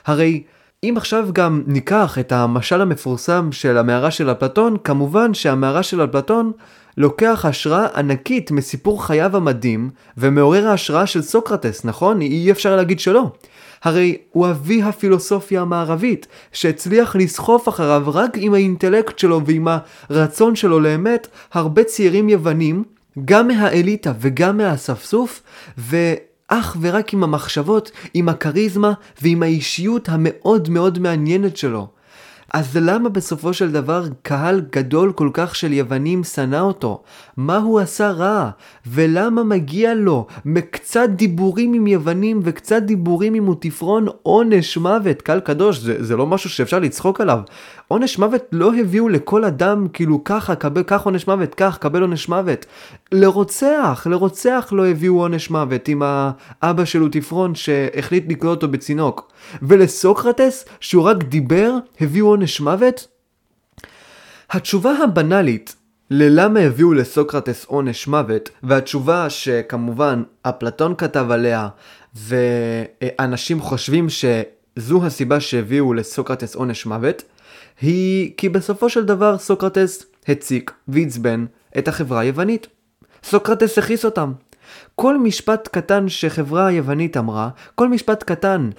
הרי 0.06 0.44
אם 0.84 0.94
עכשיו 0.98 1.28
גם 1.34 1.64
ניקח 1.68 2.18
את 2.20 2.32
המשל 2.32 2.82
המפורסם 2.82 3.52
של 3.52 3.78
המערה 3.78 4.12
של 4.12 4.32
אפלטון, 4.32 4.78
כמובן 4.84 5.34
שהמערה 5.34 5.84
של 5.84 6.04
אפלטון 6.04 6.52
לוקח 6.98 7.46
השראה 7.50 7.88
ענקית 7.96 8.52
מסיפור 8.52 9.06
חייו 9.06 9.38
המדהים 9.38 9.90
ומעורר 10.18 10.68
ההשראה 10.68 11.06
של 11.06 11.22
סוקרטס, 11.22 11.86
נכון? 11.86 12.22
אי 12.22 12.52
אפשר 12.52 12.76
להגיד 12.76 13.00
שלא. 13.00 13.32
הרי 13.84 14.18
הוא 14.32 14.50
אבי 14.50 14.84
הפילוסופיה 14.84 15.62
המערבית, 15.62 16.28
שהצליח 16.54 17.16
לסחוף 17.16 17.70
אחריו 17.70 18.04
רק 18.08 18.32
עם 18.36 18.54
האינטלקט 18.54 19.20
שלו 19.20 19.46
ועם 19.46 19.68
הרצון 20.10 20.56
שלו 20.56 20.80
לאמת 20.80 21.28
הרבה 21.54 21.84
צעירים 21.84 22.30
יוונים, 22.30 22.84
גם 23.26 23.48
מהאליטה 23.48 24.14
וגם 24.20 24.58
מהאספסוף, 24.58 25.42
ו... 25.78 25.98
אך 26.48 26.78
ורק 26.82 27.14
עם 27.14 27.24
המחשבות, 27.24 27.92
עם 28.14 28.30
הכריזמה 28.30 28.94
ועם 29.22 29.44
האישיות 29.44 30.10
המאוד 30.10 30.70
מאוד 30.70 31.00
מעניינת 31.00 31.58
שלו. 31.58 31.88
אז 32.54 32.78
למה 32.78 33.10
בסופו 33.10 33.54
של 33.54 33.72
דבר 33.72 34.06
קהל 34.22 34.62
גדול 34.72 35.12
כל 35.12 35.30
כך 35.34 35.56
של 35.56 35.74
יוונים 35.74 36.24
שנא 36.24 36.60
אותו? 36.60 37.02
מה 37.38 37.58
הוא 37.58 37.80
עשה 37.80 38.12
רע? 38.12 38.50
ולמה 38.88 39.44
מגיע 39.44 39.94
לו 39.94 40.28
מקצת 40.46 41.10
דיבורים 41.10 41.74
עם 41.74 41.88
יוונים 41.88 42.40
וקצת 42.44 42.82
דיבורים 42.82 43.34
עם 43.34 43.44
מוטיפרון 43.44 44.08
עונש 44.24 44.78
מוות? 44.78 45.22
קהל 45.22 45.40
קדוש, 45.40 45.80
זה, 45.80 46.04
זה 46.04 46.18
לא 46.18 46.28
משהו 46.28 46.50
שאפשר 46.50 46.80
לצחוק 46.80 47.22
עליו. 47.22 47.40
עונש 47.94 48.18
מוות 48.18 48.44
לא 48.52 48.76
הביאו 48.76 49.10
לכל 49.10 49.46
אדם 49.46 49.88
כאילו 49.94 50.24
ככה, 50.24 50.56
קבל, 50.56 50.84
קח 50.84 51.02
עונש 51.02 51.28
מוות, 51.28 51.56
קח, 51.56 51.78
קבל 51.82 52.02
עונש 52.02 52.30
מוות. 52.30 52.66
לרוצח, 53.12 54.08
לרוצח 54.10 54.70
לא 54.72 54.88
הביאו 54.88 55.22
עונש 55.22 55.50
מוות 55.50 55.88
עם 55.88 56.02
האבא 56.62 56.86
של 56.86 57.00
לוטיפרון 57.00 57.56
שהחליט 57.56 58.26
לקרוא 58.30 58.52
אותו 58.52 58.68
בצינוק. 58.68 59.32
ולסוקרטס, 59.62 60.66
שהוא 60.80 61.04
רק 61.04 61.24
דיבר, 61.24 61.72
הביאו 62.02 62.28
עונש 62.28 62.62
מוות? 62.62 63.08
התשובה 64.50 64.92
הבנאלית 65.04 65.76
ללמה 66.10 66.60
הביאו 66.60 66.94
לסוקרטס 66.94 67.66
עונש 67.66 68.08
מוות, 68.08 68.50
והתשובה 68.64 69.30
שכמובן 69.30 70.24
אפלטון 70.42 70.96
כתב 70.98 71.32
עליה, 71.32 71.68
ואנשים 72.16 73.62
חושבים 73.62 74.08
שזו 74.10 75.06
הסיבה 75.06 75.40
שהביאו 75.40 75.94
לסוקרטס 75.94 76.56
עונש 76.56 76.86
מוות, 76.86 77.24
היא 77.82 78.32
כי 78.38 78.50
בסופו 78.50 78.90
של 78.90 79.06
דבר 79.06 79.38
סוקרטס 79.38 80.06
הציק 80.28 80.72
ועצבן 80.88 81.46
את 81.78 81.88
החברה 81.88 82.20
היוונית. 82.20 82.68
סוקרטס 83.24 83.78
הכעיס 83.78 84.06
אותם. 84.06 84.34
כל 84.96 85.18
משפט 85.18 85.70
קטן 85.72 86.10
שחברה 86.10 86.68
היוונית 86.68 87.18
אמרה, 87.18 87.50
כל 87.76 87.90
משפט 87.90 88.24
קטן 88.24 88.70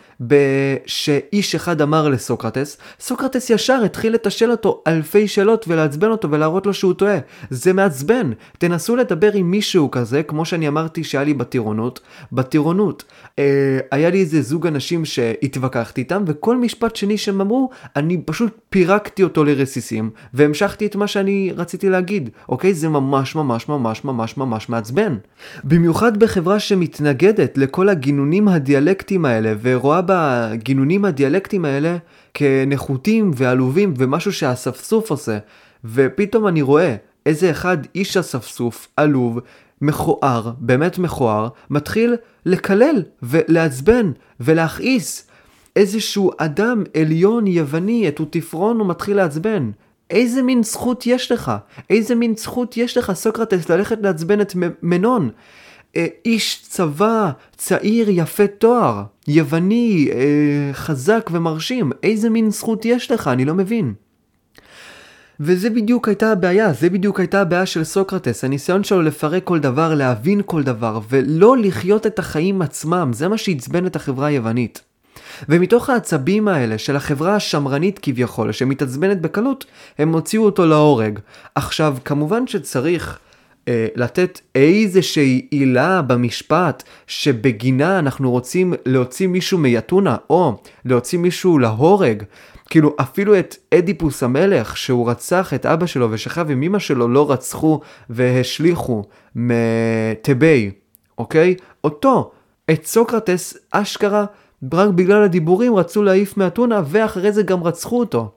שאיש 0.87 1.54
אחד 1.54 1.80
אמר 1.80 2.09
לסוקרטס, 2.09 2.76
סוקרטס 3.00 3.50
ישר 3.50 3.80
התחיל 3.85 4.14
לתשל 4.14 4.50
אותו 4.50 4.83
אלפי 4.87 5.28
שאלות 5.28 5.64
ולעצבן 5.68 6.11
אותו 6.11 6.30
ולהראות 6.30 6.66
לו 6.66 6.75
שהוא 6.75 6.94
טועה. 6.94 7.18
זה 7.50 7.73
מעצבן. 7.73 8.30
תנסו 8.59 8.97
לדבר 8.97 9.33
עם 9.33 9.50
מישהו 9.50 9.90
כזה, 9.90 10.23
כמו 10.23 10.44
שאני 10.44 10.68
אמרתי 10.68 11.04
שהיה 11.04 11.25
לי 11.25 11.35
בטירונות. 11.35 12.00
בטירונות, 12.33 13.04
אה, 13.38 13.78
היה 13.90 14.11
לי 14.11 14.21
איזה 14.21 14.42
זוג 14.42 14.66
אנשים 14.66 15.04
שהתווכחתי 15.04 16.00
איתם, 16.00 16.25
וכל 16.26 16.56
משפט 16.56 16.97
שני 16.97 17.18
שהם 17.18 17.40
אמרו, 17.40 17.71
אני 17.97 18.23
פשוט 18.25 18.52
פירקתי 18.71 19.23
אותו 19.23 19.44
לרסיסים, 19.44 20.11
והמשכתי 20.35 20.87
את 20.87 20.97
מה 20.97 21.06
שאני 21.06 21.52
רציתי 21.56 21.88
להגיד. 21.88 22.30
אוקיי? 22.49 22.75
זה 22.75 22.88
ממש 22.88 23.35
ממש 23.35 23.68
ממש 23.68 24.04
ממש 24.04 24.37
ממש 24.37 24.68
מעצבן. 24.68 25.16
במיוחד 25.64 26.04
בחברה 26.13 26.61
שמתנגדת 26.61 27.59
לכל 27.59 27.89
הגינונים 27.89 28.49
הדיאלקטיים 28.49 29.25
האלה, 29.25 29.55
ורואה 29.63 30.01
בגינונים 30.07 31.05
הדיאלקטיים 31.05 31.65
האלה 31.65 31.97
כנחותים 32.35 33.31
ועלובים 33.35 33.95
ומשהו 33.97 34.33
שהאספסוף 34.33 35.11
עושה. 35.11 35.39
ופתאום 35.85 36.47
אני 36.47 36.63
רואה 36.63 36.97
איזה 37.27 37.51
אחד 37.51 37.77
איש 37.95 38.17
אספסוף, 38.17 38.89
עלוב, 38.97 39.41
מכוער, 39.81 40.51
באמת 40.59 40.99
מכוער, 40.99 41.49
מתחיל 41.71 42.17
לקלל 42.47 43.03
ולעצבן 43.23 44.13
ולהכעיס. 44.41 45.27
איזשהו 45.77 46.31
אדם 46.39 46.83
עליון 46.97 47.47
יווני, 47.47 48.09
את 48.09 48.21
אוטיפרון 48.21 48.79
הוא 48.79 48.87
מתחיל 48.87 49.17
לעצבן. 49.17 49.71
איזה 50.11 50.43
מין 50.43 50.63
זכות 50.63 51.07
יש 51.07 51.33
לך? 51.33 51.53
איזה 51.91 52.15
מין 52.15 52.37
זכות 52.37 52.77
יש 52.77 52.99
לך, 52.99 53.13
סוקרטס, 53.13 53.69
ללכת 53.69 53.99
לעצבן 54.03 54.41
את 54.41 54.55
מנון? 54.83 55.31
איש 56.25 56.67
צבא, 56.69 57.31
צעיר, 57.57 58.07
יפה 58.11 58.47
תואר, 58.47 59.03
יווני, 59.29 60.09
אה, 60.13 60.73
חזק 60.73 61.31
ומרשים, 61.33 61.93
איזה 62.03 62.31
מין 62.31 62.51
זכות 62.51 62.85
יש 62.85 63.11
לך? 63.11 63.29
אני 63.29 63.45
לא 63.45 63.55
מבין. 63.55 63.95
וזה 65.41 65.71
בדיוק 65.71 66.09
הייתה 66.09 66.33
הבעיה, 66.33 66.73
זה 66.73 66.91
בדיוק 66.91 67.21
הייתה 67.21 67.41
הבעיה 67.41 67.67
של 67.67 67.85
סוקרטס, 67.85 68.45
הניסיון 68.45 68.85
שלו 68.85 69.03
לפרק 69.03 69.45
כל 69.45 69.59
דבר, 69.59 69.95
להבין 69.95 70.41
כל 70.47 70.63
דבר, 70.63 71.01
ולא 71.09 71.57
לחיות 71.57 72.07
את 72.07 72.19
החיים 72.19 72.63
עצמם, 72.63 73.11
זה 73.13 73.29
מה 73.29 73.39
שעצבן 73.39 73.87
את 73.87 73.97
החברה 73.97 74.27
היוונית. 74.27 74.83
ומתוך 75.49 75.91
העצבים 75.91 76.49
האלה 76.49 76.79
של 76.79 76.97
החברה 76.97 77.35
השמרנית 77.35 77.99
כביכול, 78.03 78.53
שמתעצבנת 78.53 79.21
בקלות, 79.21 79.65
הם 79.99 80.13
הוציאו 80.13 80.45
אותו 80.45 80.67
להורג. 80.67 81.19
עכשיו, 81.55 81.97
כמובן 82.05 82.47
שצריך 82.47 83.19
לתת 83.97 84.40
איזושהי 84.55 85.46
עילה 85.50 86.03
במשפט 86.03 86.83
שבגינה 87.07 87.98
אנחנו 87.98 88.31
רוצים 88.31 88.74
להוציא 88.87 89.29
מישהו 89.29 89.59
מיתונה, 89.59 90.16
או 90.31 90.57
להוציא 90.85 91.18
מישהו 91.18 91.59
להורג. 91.59 92.22
כאילו 92.70 92.96
אפילו 93.00 93.38
את 93.38 93.57
אדיפוס 93.74 94.22
המלך 94.22 94.77
שהוא 94.77 95.11
רצח 95.11 95.55
את 95.55 95.66
אבא 95.66 95.87
שלו 95.87 96.09
ושכב 96.11 96.50
עם 96.50 96.62
אמא 96.62 96.79
שלו 96.79 97.09
לא 97.09 97.31
רצחו 97.31 97.81
והשליכו 98.11 99.05
מטבי, 99.37 100.70
אוקיי? 101.18 101.55
אותו, 101.85 102.31
את 102.70 102.87
סוקרטס 102.87 103.57
אשכרה 103.70 104.24
רק 104.72 104.88
בגלל 104.88 105.22
הדיבורים 105.22 105.74
רצו 105.74 106.03
להעיף 106.03 106.37
מאתונה 106.37 106.83
ואחרי 106.87 107.33
זה 107.33 107.42
גם 107.42 107.62
רצחו 107.62 107.98
אותו, 107.98 108.31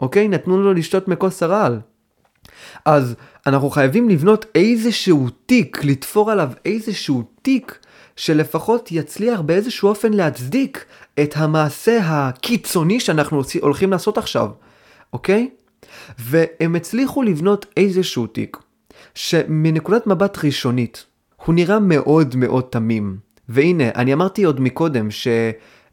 אוקיי? 0.00 0.28
נתנו 0.28 0.62
לו 0.62 0.74
לשתות 0.74 1.08
מכוס 1.08 1.42
הרעל. 1.42 1.80
אז 2.84 3.14
אנחנו 3.46 3.70
חייבים 3.70 4.08
לבנות 4.08 4.46
איזשהו 4.54 5.28
תיק, 5.46 5.84
לתפור 5.84 6.30
עליו 6.30 6.50
איזשהו 6.64 7.22
תיק 7.42 7.78
שלפחות 8.16 8.92
יצליח 8.92 9.40
באיזשהו 9.40 9.88
אופן 9.88 10.12
להצדיק 10.12 10.84
את 11.22 11.34
המעשה 11.36 11.98
הקיצוני 12.02 13.00
שאנחנו 13.00 13.42
הולכים 13.60 13.90
לעשות 13.90 14.18
עכשיו, 14.18 14.48
אוקיי? 15.12 15.50
והם 16.18 16.76
הצליחו 16.76 17.22
לבנות 17.22 17.66
איזשהו 17.76 18.26
תיק 18.26 18.56
שמנקודת 19.14 20.06
מבט 20.06 20.38
ראשונית 20.44 21.06
הוא 21.44 21.54
נראה 21.54 21.78
מאוד 21.78 22.36
מאוד 22.36 22.64
תמים. 22.70 23.16
והנה, 23.48 23.84
אני 23.94 24.12
אמרתי 24.12 24.44
עוד 24.44 24.60
מקודם 24.60 25.10
ש... 25.10 25.28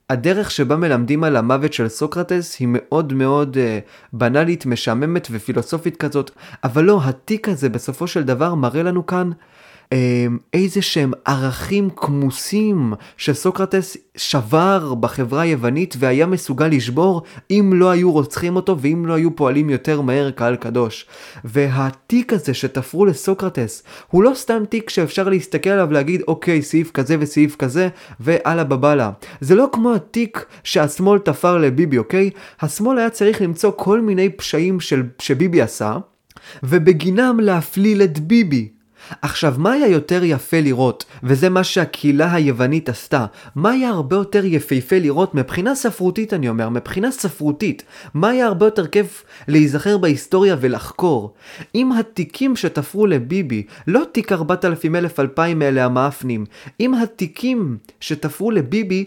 הדרך 0.10 0.52
שבה 0.52 0.76
מלמדים 0.76 1.24
על 1.24 1.36
המוות 1.36 1.74
של 1.74 1.88
סוקרטס 1.88 2.60
היא 2.60 2.67
מאוד 2.72 3.13
מאוד 3.13 3.58
uh, 3.58 3.60
בנאלית, 4.13 4.65
משעממת 4.65 5.28
ופילוסופית 5.32 5.98
כזאת, 5.98 6.32
אבל 6.63 6.84
לא, 6.84 7.02
התיק 7.04 7.50
הזה 7.50 7.69
בסופו 7.69 8.08
של 8.08 8.24
דבר 8.24 8.56
מראה 8.56 8.84
לנו 8.84 9.06
כאן 9.06 9.32
איזה 10.54 10.82
שהם 10.82 11.12
ערכים 11.25 11.89
כמוסים 11.89 12.93
שסוקרטס 13.17 13.97
שבר 14.17 14.93
בחברה 14.95 15.41
היוונית 15.41 15.95
והיה 15.99 16.25
מסוגל 16.25 16.67
לשבור 16.67 17.21
אם 17.52 17.71
לא 17.75 17.89
היו 17.89 18.12
רוצחים 18.12 18.56
אותו 18.56 18.80
ואם 18.80 19.06
לא 19.06 19.13
היו 19.13 19.36
פועלים 19.36 19.69
יותר 19.69 20.02
מהר 20.02 20.32
קהל 20.32 20.56
קדוש. 20.56 21.06
והתיק 21.43 22.34
הזה 22.34 22.54
שתפרו 22.54 23.06
לסוקרטס 23.06 23.84
הוא 24.08 24.23
לא 24.23 24.32
סתם 24.36 24.63
תיק 24.69 24.89
שאפשר 24.89 25.30
להסתכל 25.30 25.69
עליו 25.69 25.88
ולהגיד 25.89 26.21
אוקיי 26.28 26.62
סעיף 26.62 26.91
כזה 26.91 27.15
וסעיף 27.19 27.56
כזה 27.56 27.89
ואללה 28.19 28.63
בבאללה. 28.63 29.12
זה 29.41 29.56
לא 29.56 29.69
כמו 29.71 29.93
התיק 29.93 30.45
שהשמאל 30.63 31.19
תפר 31.19 31.58
לביבי 31.58 31.97
אוקיי? 31.97 32.30
השמאל 32.62 32.97
היה 32.97 33.10
צריך 33.10 33.41
למצוא 33.41 33.71
כל 33.75 34.02
מיני 34.02 34.30
פשעים 34.30 34.80
של, 34.80 35.04
שביבי 35.19 35.62
עשה 35.62 35.97
ובגינם 36.63 37.39
להפליל 37.39 38.02
את 38.02 38.19
ביבי. 38.19 38.79
עכשיו, 39.22 39.56
מה 39.58 39.72
היה 39.72 39.88
יותר 39.88 40.24
יפה 40.24 40.60
לראות, 40.60 41.06
וזה 41.24 41.50
מה 41.50 41.63
שהקהילה 41.63 42.34
היוונית 42.34 42.89
עשתה, 42.89 43.26
מה 43.56 43.72
היה 43.72 43.89
הרבה 43.89 44.15
יותר 44.15 44.45
יפהפה 44.45 45.00
לראות 45.00 45.36
מבחינה 45.36 45.76
ספרותית 45.76 46.34
אני 46.34 46.50
אומר, 46.50 46.69
מבחינה 46.69 47.12
ספרותית, 47.12 47.84
מה 48.13 48.30
היה 48.30 48.45
הרבה 48.45 48.65
יותר 48.65 48.88
כיף 48.88 49.24
להיזכר 49.48 49.98
בהיסטוריה 49.98 50.56
ולחקור? 50.60 51.34
אם 51.76 51.91
התיקים 51.91 52.56
שתפרו 52.56 53.08
לביבי, 53.08 53.63
לא 53.88 54.04
תיק 54.12 54.32
4,000 54.32 54.95
אלף 54.95 55.19
2,000 55.19 55.62
אלה 55.62 55.86
המאפנים, 55.86 56.45
אם 56.80 56.93
התיקים 56.93 57.78
שתפרו 58.00 58.52
לביבי 58.52 59.06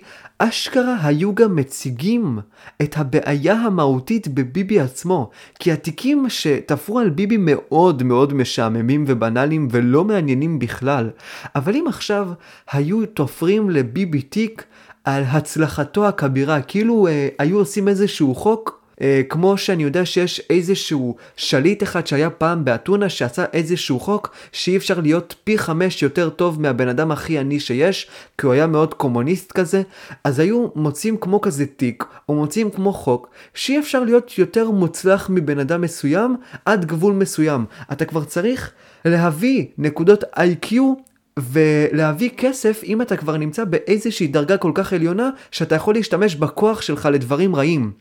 אשכרה 0.48 0.96
היו 1.02 1.34
גם 1.34 1.56
מציגים 1.56 2.38
את 2.82 2.96
הבעיה 2.98 3.54
המהותית 3.54 4.28
בביבי 4.28 4.80
עצמו, 4.80 5.30
כי 5.58 5.72
התיקים 5.72 6.26
שתפרו 6.28 6.98
על 6.98 7.10
ביבי 7.10 7.36
מאוד 7.38 8.02
מאוד 8.02 8.34
משעממים 8.34 9.04
ובנאליים 9.06 9.68
ולא 9.70 10.04
מעניינים 10.04 10.58
בכלל, 10.58 11.10
אבל 11.54 11.76
אם 11.76 11.84
עכשיו 11.88 12.28
היו 12.72 13.06
תופרים 13.06 13.70
לביבי 13.70 14.22
תיק 14.22 14.64
על 15.04 15.22
הצלחתו 15.26 16.08
הכבירה, 16.08 16.62
כאילו 16.62 17.06
אה, 17.06 17.28
היו 17.38 17.58
עושים 17.58 17.88
איזשהו 17.88 18.34
חוק 18.34 18.81
כמו 19.28 19.58
שאני 19.58 19.82
יודע 19.82 20.06
שיש 20.06 20.42
איזשהו 20.50 21.16
שליט 21.36 21.82
אחד 21.82 22.06
שהיה 22.06 22.30
פעם 22.30 22.64
באתונה 22.64 23.08
שעשה 23.08 23.44
איזשהו 23.52 24.00
חוק 24.00 24.34
שאי 24.52 24.76
אפשר 24.76 25.00
להיות 25.00 25.34
פי 25.44 25.58
חמש 25.58 26.02
יותר 26.02 26.30
טוב 26.30 26.60
מהבן 26.60 26.88
אדם 26.88 27.10
הכי 27.10 27.38
עני 27.38 27.60
שיש, 27.60 28.08
כי 28.38 28.46
הוא 28.46 28.52
היה 28.52 28.66
מאוד 28.66 28.94
קומוניסט 28.94 29.52
כזה, 29.52 29.82
אז 30.24 30.38
היו 30.38 30.68
מוצאים 30.74 31.16
כמו 31.16 31.40
כזה 31.40 31.66
תיק, 31.66 32.04
או 32.28 32.34
מוצאים 32.34 32.70
כמו 32.70 32.92
חוק, 32.92 33.30
שאי 33.54 33.78
אפשר 33.78 34.04
להיות 34.04 34.38
יותר 34.38 34.70
מוצלח 34.70 35.30
מבן 35.30 35.58
אדם 35.58 35.80
מסוים 35.80 36.36
עד 36.64 36.84
גבול 36.84 37.14
מסוים. 37.14 37.64
אתה 37.92 38.04
כבר 38.04 38.24
צריך 38.24 38.72
להביא 39.04 39.66
נקודות 39.78 40.24
איי-קיו 40.36 40.94
ולהביא 41.38 42.30
כסף 42.36 42.80
אם 42.84 43.02
אתה 43.02 43.16
כבר 43.16 43.36
נמצא 43.36 43.64
באיזושהי 43.64 44.26
דרגה 44.26 44.56
כל 44.56 44.72
כך 44.74 44.92
עליונה 44.92 45.30
שאתה 45.50 45.74
יכול 45.74 45.94
להשתמש 45.94 46.34
בכוח 46.34 46.82
שלך 46.82 47.08
לדברים 47.12 47.56
רעים. 47.56 47.92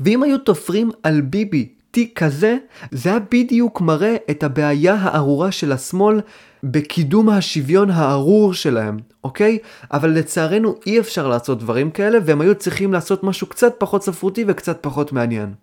ואם 0.00 0.22
היו 0.22 0.38
תופרים 0.38 0.90
על 1.02 1.20
ביבי 1.20 1.68
תיק 1.90 2.18
כזה, 2.18 2.56
זה 2.90 3.10
היה 3.10 3.18
בדיוק 3.30 3.80
מראה 3.80 4.16
את 4.30 4.42
הבעיה 4.42 4.94
הארורה 4.94 5.52
של 5.52 5.72
השמאל 5.72 6.20
בקידום 6.64 7.28
השוויון 7.28 7.90
הארור 7.90 8.54
שלהם, 8.54 8.96
אוקיי? 9.24 9.58
אבל 9.92 10.10
לצערנו 10.10 10.74
אי 10.86 11.00
אפשר 11.00 11.28
לעשות 11.28 11.58
דברים 11.58 11.90
כאלה, 11.90 12.18
והם 12.24 12.40
היו 12.40 12.54
צריכים 12.54 12.92
לעשות 12.92 13.24
משהו 13.24 13.46
קצת 13.46 13.74
פחות 13.78 14.02
ספרותי 14.02 14.44
וקצת 14.48 14.78
פחות 14.80 15.12
מעניין. 15.12 15.54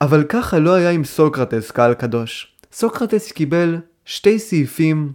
אבל 0.00 0.24
ככה 0.24 0.58
לא 0.58 0.74
היה 0.74 0.90
עם 0.90 1.04
סוקרטס, 1.04 1.70
קהל 1.70 1.94
קדוש. 1.94 2.56
סוקרטס 2.72 3.32
קיבל 3.32 3.76
שתי 4.04 4.38
סעיפים 4.38 5.12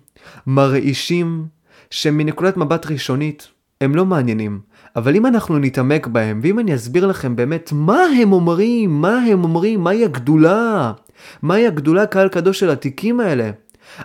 מרעישים, 0.48 1.46
שמנקודת 1.90 2.58
מבט 2.58 2.86
ראשונית 2.86 3.48
הם 3.82 3.96
לא 3.96 4.06
מעניינים. 4.06 4.60
אבל 4.96 5.16
אם 5.16 5.26
אנחנו 5.26 5.60
נתעמק 5.60 6.08
בהם, 6.08 6.40
ואם 6.44 6.60
אני 6.60 6.76
אסביר 6.76 7.08
לכם 7.08 7.36
באמת 7.36 7.70
מה 7.74 8.04
הם 8.22 8.34
אומרים, 8.34 9.02
מה 9.02 9.18
הם 9.18 9.44
אומרים, 9.44 9.84
מהי 9.84 10.06
הגדולה, 10.06 10.94
מהי 11.42 11.68
הגדולה 11.68 12.06
קהל 12.06 12.30
קדוש 12.30 12.60
של 12.60 12.70
התיקים 12.70 13.20
האלה, 13.20 13.52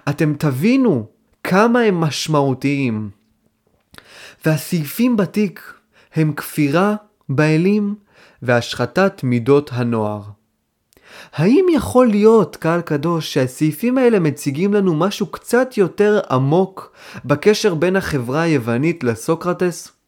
אתם 0.09 0.35
תבינו 0.39 1.07
כמה 1.45 1.81
הם 1.81 2.01
משמעותיים. 2.01 3.11
והסעיפים 4.47 5.17
בתיק 5.17 5.75
הם 6.15 6.33
כפירה 6.33 6.95
באלים 7.29 7.95
והשחתת 8.43 9.21
מידות 9.25 9.71
הנוער. 9.73 10.23
האם 11.33 11.67
יכול 11.75 12.07
להיות, 12.07 12.57
קהל 12.57 12.81
קדוש, 12.81 13.35
שהסעיפים 13.35 13.99
האלה 13.99 14.19
מציגים 14.21 14.75
לנו 14.75 14.95
משהו 14.95 15.27
קצת 15.27 15.77
יותר 15.77 16.21
עמוק 16.31 16.93
בקשר 17.25 17.75
בין 17.75 17.97
החברה 17.97 18.43
היוונית 18.43 19.05
לסוקרטס? 19.05 20.00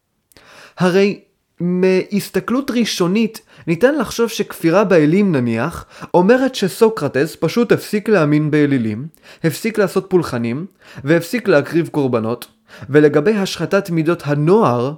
הרי 0.77 1.19
מהסתכלות 1.59 2.71
ראשונית 2.71 3.41
ניתן 3.67 3.95
לחשוב 3.95 4.29
שכפירה 4.29 4.83
באלים 4.83 5.31
נניח 5.31 5.85
אומרת 6.13 6.55
שסוקרטס 6.55 7.37
פשוט 7.39 7.71
הפסיק 7.71 8.09
להאמין 8.09 8.51
באלילים, 8.51 9.07
הפסיק 9.43 9.77
לעשות 9.77 10.05
פולחנים 10.09 10.65
והפסיק 11.03 11.47
להקריב 11.47 11.87
קורבנות 11.87 12.47
ולגבי 12.89 13.33
השחתת 13.33 13.89
מידות 13.89 14.21
הנוער 14.25 14.93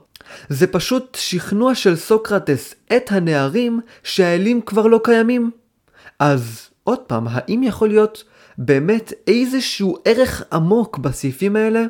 זה 0.50 0.68
פשוט 0.68 1.18
שכנוע 1.20 1.76
של 1.76 1.96
סוקרטס 1.96 2.76
את 2.96 3.12
הנערים 3.12 3.80
שהאלים 4.04 4.62
כבר 4.62 4.88
לא 4.88 5.00
קיימים. 5.04 5.52
אז 6.20 6.70
עוד 6.84 7.00
פעם, 7.00 7.28
האם 7.30 7.64
יכול 7.64 7.88
להיות 7.88 8.24
באמת 8.58 9.14
איזשהו 9.28 9.98
ערך 10.06 10.44
עמוק 10.52 10.98
בסעיפים 10.98 11.56
האלה? 11.56 11.84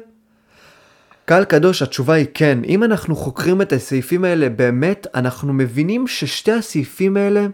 קהל 1.25 1.43
קדוש, 1.43 1.81
התשובה 1.81 2.13
היא 2.13 2.25
כן. 2.33 2.59
אם 2.67 2.83
אנחנו 2.83 3.15
חוקרים 3.15 3.61
את 3.61 3.73
הסעיפים 3.73 4.23
האלה 4.23 4.49
באמת, 4.49 5.07
אנחנו 5.15 5.53
מבינים 5.53 6.07
ששתי 6.07 6.51
הסעיפים 6.51 7.17
האלה 7.17 7.47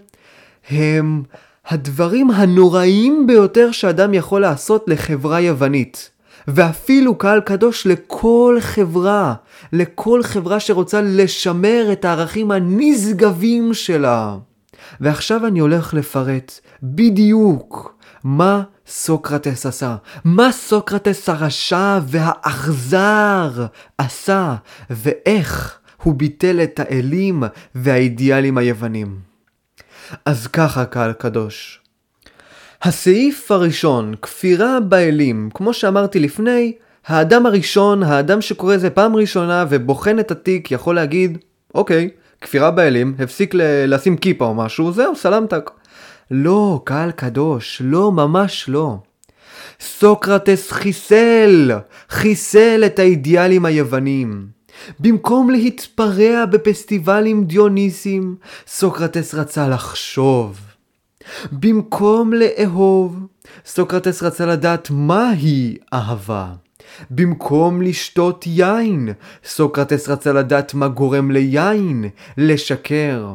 הם 0.70 1.24
הדברים 1.68 2.32
הנוראיים 2.32 3.28
ביותר 3.28 3.72
שאדם 3.72 4.14
יכול 4.14 4.42
לעשות 4.42 4.86
לחברה 4.88 5.40
יוונית. 5.42 6.10
ואפילו 6.48 7.16
קהל 7.16 7.42
קדוש 7.42 7.88
לכל 7.88 8.58
חברה, 8.60 9.34
לכל 9.74 10.24
חברה 10.24 10.60
שרוצה 10.60 11.02
לשמר 11.02 11.90
את 11.92 12.06
הערכים 12.06 12.52
הנשגבים 12.52 13.74
שלה. 13.74 14.38
ועכשיו 15.02 15.48
אני 15.48 15.60
הולך 15.60 15.94
לפרט 15.94 16.60
בדיוק 16.84 17.96
מה 18.24 18.64
סוקרטס 18.88 19.66
עשה. 19.66 19.96
מה 20.26 20.52
סוקרטס 20.52 21.30
הרשע 21.30 22.00
והאכזר 22.08 23.66
עשה, 23.98 24.56
ואיך 24.90 25.80
הוא 26.04 26.14
ביטל 26.16 26.60
את 26.64 26.80
האלים 26.80 27.44
והאידיאלים 27.76 28.58
היוונים. 28.58 29.20
אז 30.26 30.48
ככה, 30.48 30.86
קהל 30.86 31.14
קדוש. 31.14 31.82
הסעיף 32.84 33.52
הראשון, 33.52 34.14
כפירה 34.22 34.80
באלים, 34.80 35.50
כמו 35.54 35.74
שאמרתי 35.74 36.20
לפני, 36.20 36.74
האדם 37.08 37.46
הראשון, 37.46 38.04
האדם 38.04 38.42
שקורא 38.42 38.78
זה 38.78 38.90
פעם 38.90 39.16
ראשונה 39.16 39.66
ובוחן 39.70 40.20
את 40.20 40.32
התיק, 40.32 40.72
יכול 40.72 40.96
להגיד, 40.96 41.38
אוקיי, 41.76 42.10
כפירה 42.42 42.72
באלים, 42.72 43.16
הפסיק 43.20 43.54
ל- 43.54 43.94
לשים 43.94 44.18
כיפה 44.18 44.46
או 44.46 44.54
משהו, 44.56 44.92
זהו, 44.92 45.16
סלמתק. 45.16 45.72
לא, 46.32 46.82
קהל 46.84 47.12
קדוש, 47.12 47.82
לא, 47.86 48.12
ממש 48.12 48.66
לא. 48.70 48.96
סוקרטס 49.80 50.72
חיסל, 50.72 51.72
חיסל 52.10 52.84
את 52.86 53.00
האידיאלים 53.00 53.66
היוונים. 53.66 54.48
במקום 55.00 55.50
להתפרע 55.50 56.46
בפסטיבלים 56.46 57.44
דיוניסים, 57.44 58.36
סוקרטס 58.68 59.34
רצה 59.34 59.68
לחשוב. 59.68 60.60
במקום 61.52 62.34
לאהוב, 62.34 63.20
סוקרטס 63.66 64.24
רצה 64.24 64.46
לדעת 64.46 64.88
מהי 64.92 65.78
אהבה. 65.94 66.48
במקום 67.10 67.82
לשתות 67.82 68.48
יין, 68.48 69.10
סוקרטס 69.46 70.10
רצה 70.10 70.34
לדעת 70.34 70.74
מה 70.74 70.88
גורם 70.88 71.32
ליין 71.32 72.06
לשקר. 72.38 73.34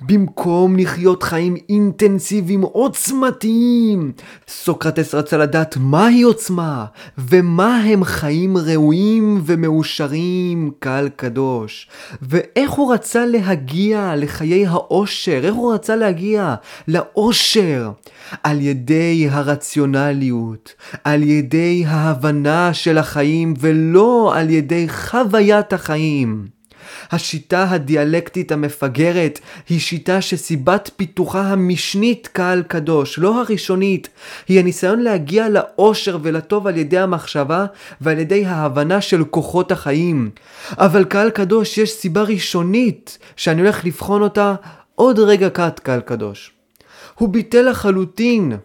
במקום 0.00 0.76
לחיות 0.76 1.22
חיים 1.22 1.56
אינטנסיביים 1.68 2.62
עוצמתיים, 2.62 4.12
סוקרטס 4.48 5.14
רצה 5.14 5.36
לדעת 5.36 5.76
מהי 5.76 6.22
עוצמה, 6.22 6.84
ומה 7.18 7.76
הם 7.76 8.04
חיים 8.04 8.56
ראויים 8.56 9.42
ומאושרים, 9.46 10.70
קהל 10.78 11.08
קדוש. 11.08 11.88
ואיך 12.22 12.70
הוא 12.70 12.94
רצה 12.94 13.26
להגיע 13.26 14.14
לחיי 14.16 14.66
האושר, 14.66 15.40
איך 15.44 15.54
הוא 15.54 15.74
רצה 15.74 15.96
להגיע 15.96 16.54
לאושר. 16.88 17.90
על 18.42 18.60
ידי 18.60 19.28
הרציונליות, 19.30 20.74
על 21.04 21.22
ידי 21.22 21.84
ההבנה 21.86 22.74
של 22.74 22.98
החיים, 22.98 23.54
ולא 23.60 24.32
על 24.36 24.50
ידי 24.50 24.88
חוויית 24.88 25.72
החיים. 25.72 26.57
השיטה 27.10 27.66
הדיאלקטית 27.70 28.52
המפגרת 28.52 29.40
היא 29.68 29.80
שיטה 29.80 30.20
שסיבת 30.20 30.90
פיתוחה 30.96 31.40
המשנית 31.40 32.28
קהל 32.32 32.62
קדוש, 32.62 33.18
לא 33.18 33.40
הראשונית, 33.40 34.08
היא 34.48 34.60
הניסיון 34.60 35.00
להגיע 35.00 35.48
לאושר 35.48 36.18
ולטוב 36.22 36.66
על 36.66 36.76
ידי 36.76 36.98
המחשבה 36.98 37.66
ועל 38.00 38.18
ידי 38.18 38.46
ההבנה 38.46 39.00
של 39.00 39.24
כוחות 39.24 39.72
החיים. 39.72 40.30
אבל 40.78 41.04
קהל 41.04 41.30
קדוש 41.30 41.78
יש 41.78 41.90
סיבה 41.90 42.22
ראשונית 42.22 43.18
שאני 43.36 43.60
הולך 43.60 43.84
לבחון 43.84 44.22
אותה 44.22 44.54
עוד 44.94 45.18
רגע 45.18 45.50
קט 45.50 45.78
קהל 45.78 46.00
קדוש. 46.00 46.52
הוא 47.14 47.28
ביטל 47.28 47.70
לחלוטין 47.70 48.56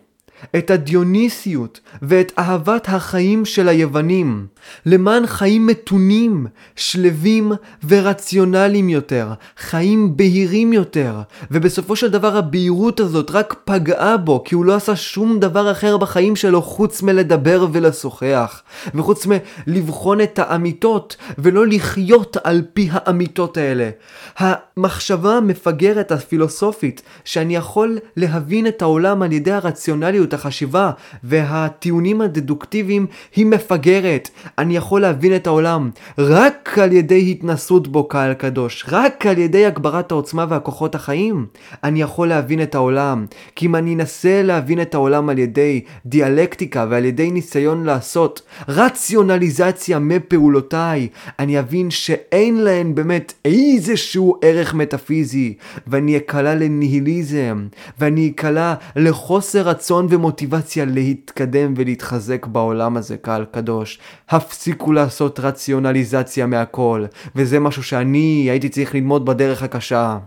את 0.55 0.71
הדיוניסיות 0.71 1.79
ואת 2.01 2.31
אהבת 2.39 2.89
החיים 2.89 3.45
של 3.45 3.69
היוונים, 3.69 4.47
למען 4.85 5.27
חיים 5.27 5.67
מתונים, 5.67 6.47
שלווים 6.75 7.51
ורציונליים 7.87 8.89
יותר, 8.89 9.27
חיים 9.57 10.17
בהירים 10.17 10.73
יותר, 10.73 11.21
ובסופו 11.51 11.95
של 11.95 12.09
דבר 12.09 12.37
הבהירות 12.37 12.99
הזאת 12.99 13.31
רק 13.31 13.55
פגעה 13.65 14.17
בו, 14.17 14.43
כי 14.45 14.55
הוא 14.55 14.65
לא 14.65 14.75
עשה 14.75 14.95
שום 14.95 15.39
דבר 15.39 15.71
אחר 15.71 15.97
בחיים 15.97 16.35
שלו 16.35 16.61
חוץ 16.61 17.01
מלדבר 17.01 17.67
ולשוחח, 17.73 18.61
וחוץ 18.95 19.27
מלבחון 19.67 20.21
את 20.21 20.39
האמיתות, 20.39 21.15
ולא 21.37 21.67
לחיות 21.67 22.37
על 22.43 22.61
פי 22.73 22.89
האמיתות 22.91 23.57
האלה. 23.57 23.89
המחשבה 24.37 25.37
המפגרת 25.37 26.11
הפילוסופית, 26.11 27.01
שאני 27.25 27.55
יכול 27.55 27.99
להבין 28.17 28.67
את 28.67 28.81
העולם 28.81 29.21
על 29.21 29.31
ידי 29.31 29.51
הרציונליות, 29.51 30.33
החשיבה 30.33 30.91
והטיעונים 31.23 32.21
הדדוקטיביים 32.21 33.07
היא 33.35 33.45
מפגרת. 33.45 34.29
אני 34.57 34.75
יכול 34.75 35.01
להבין 35.01 35.35
את 35.35 35.47
העולם 35.47 35.89
רק 36.17 36.77
על 36.81 36.91
ידי 36.91 37.31
התנסות 37.31 37.87
בו 37.87 38.07
קהל 38.07 38.33
קדוש, 38.33 38.85
רק 38.87 39.25
על 39.25 39.37
ידי 39.37 39.65
הגברת 39.65 40.11
העוצמה 40.11 40.45
והכוחות 40.49 40.95
החיים. 40.95 41.45
אני 41.83 42.01
יכול 42.01 42.27
להבין 42.27 42.61
את 42.61 42.75
העולם, 42.75 43.25
כי 43.55 43.65
אם 43.65 43.75
אני 43.75 43.95
אנסה 43.95 44.41
להבין 44.43 44.81
את 44.81 44.93
העולם 44.93 45.29
על 45.29 45.39
ידי 45.39 45.81
דיאלקטיקה 46.05 46.85
ועל 46.89 47.05
ידי 47.05 47.31
ניסיון 47.31 47.83
לעשות 47.83 48.41
רציונליזציה 48.67 49.99
מפעולותיי, 49.99 51.07
אני 51.39 51.59
אבין 51.59 51.91
שאין 51.91 52.57
להן 52.57 52.95
באמת 52.95 53.33
איזשהו 53.45 54.39
ערך 54.41 54.73
מטאפיזי, 54.73 55.53
ואני 55.87 56.17
אקלע 56.17 56.55
לניהיליזם, 56.55 57.67
ואני 57.99 58.31
אקלע 58.35 58.73
לחוסר 58.95 59.61
רצון 59.61 60.07
ומוטיבציה. 60.09 60.53
מוטיבציה 60.53 60.85
להתקדם 60.85 61.73
ולהתחזק 61.77 62.45
בעולם 62.45 62.97
הזה, 62.97 63.17
קהל 63.17 63.45
קדוש. 63.51 63.99
הפסיקו 64.45 64.93
לעשות 64.93 65.39
רציונליזציה 65.39 66.45
מהכל, 66.45 67.05
וזה 67.35 67.59
משהו 67.59 67.83
שאני 67.83 68.47
הייתי 68.49 68.69
צריך 68.69 68.95
ללמוד 68.95 69.25
בדרך 69.25 69.63
הקשה. 69.63 70.17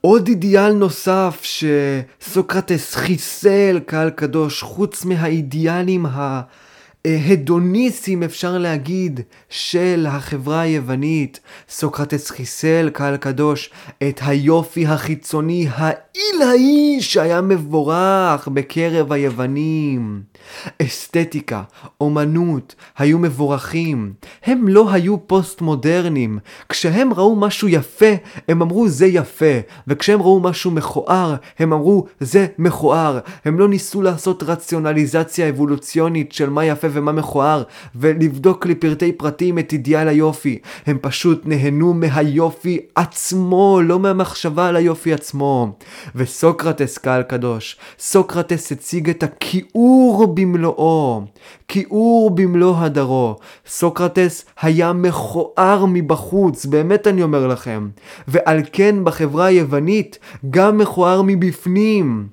עוד 0.00 0.28
אידיאל 0.28 0.72
נוסף 0.72 1.42
שסוקרטס 1.42 2.94
חיסל, 2.94 3.80
קהל 3.86 4.10
קדוש, 4.10 4.62
חוץ 4.62 5.04
מהאידיאלים 5.04 6.06
ה... 6.06 6.40
אפשר 8.24 8.58
להגיד 8.58 9.20
של 9.48 10.06
החברה 10.08 10.60
היוונית. 10.60 11.40
סוקרטס 11.68 12.30
חיסל 12.30 12.90
קהל 12.92 13.16
קדוש 13.16 13.70
את 14.08 14.20
היופי 14.24 14.86
החיצוני 14.86 15.66
העילאי 15.70 17.00
שהיה 17.00 17.40
מבורך 17.40 18.48
בקרב 18.48 19.12
היוונים. 19.12 20.22
אסתטיקה, 20.82 21.62
אומנות, 22.00 22.74
היו 22.98 23.18
מבורכים. 23.18 24.12
הם 24.44 24.68
לא 24.68 24.92
היו 24.92 25.26
פוסט 25.26 25.60
מודרניים. 25.60 26.38
כשהם 26.68 27.12
ראו 27.12 27.36
משהו 27.36 27.68
יפה, 27.68 28.06
הם 28.48 28.62
אמרו 28.62 28.88
זה 28.88 29.06
יפה. 29.06 29.54
וכשהם 29.86 30.22
ראו 30.22 30.40
משהו 30.40 30.70
מכוער, 30.70 31.34
הם 31.58 31.72
אמרו 31.72 32.06
זה 32.20 32.46
מכוער. 32.58 33.18
הם 33.44 33.58
לא 33.58 33.68
ניסו 33.68 34.02
לעשות 34.02 34.42
רציונליזציה 34.42 35.48
אבולוציונית 35.48 36.32
של 36.32 36.50
מה 36.50 36.64
יפה 36.64 36.88
ומה 36.90 37.12
מכוער, 37.12 37.62
ולבדוק 37.96 38.66
לפרטי 38.66 39.12
פרטים 39.12 39.58
את 39.58 39.72
אידיאל 39.72 40.08
היופי. 40.08 40.58
הם 40.86 40.98
פשוט 41.00 41.42
נהנו 41.44 41.94
מהיופי 41.94 42.80
עצמו, 42.94 43.80
לא 43.84 43.98
מהמחשבה 43.98 44.68
על 44.68 44.76
היופי 44.76 45.12
עצמו. 45.12 45.72
וסוקרטס, 46.14 46.98
קהל 46.98 47.22
קדוש, 47.22 47.76
סוקרטס 47.98 48.72
הציג 48.72 49.10
את 49.10 49.22
הכיעור 49.22 50.31
במלואו, 50.34 51.22
כיעור 51.68 52.30
במלוא 52.30 52.76
הדרו. 52.78 53.36
סוקרטס 53.66 54.44
היה 54.60 54.92
מכוער 54.92 55.84
מבחוץ, 55.88 56.66
באמת 56.66 57.06
אני 57.06 57.22
אומר 57.22 57.46
לכם. 57.46 57.88
ועל 58.28 58.60
כן 58.72 58.96
בחברה 59.04 59.46
היוונית 59.46 60.18
גם 60.50 60.78
מכוער 60.78 61.22
מבפנים. 61.26 62.26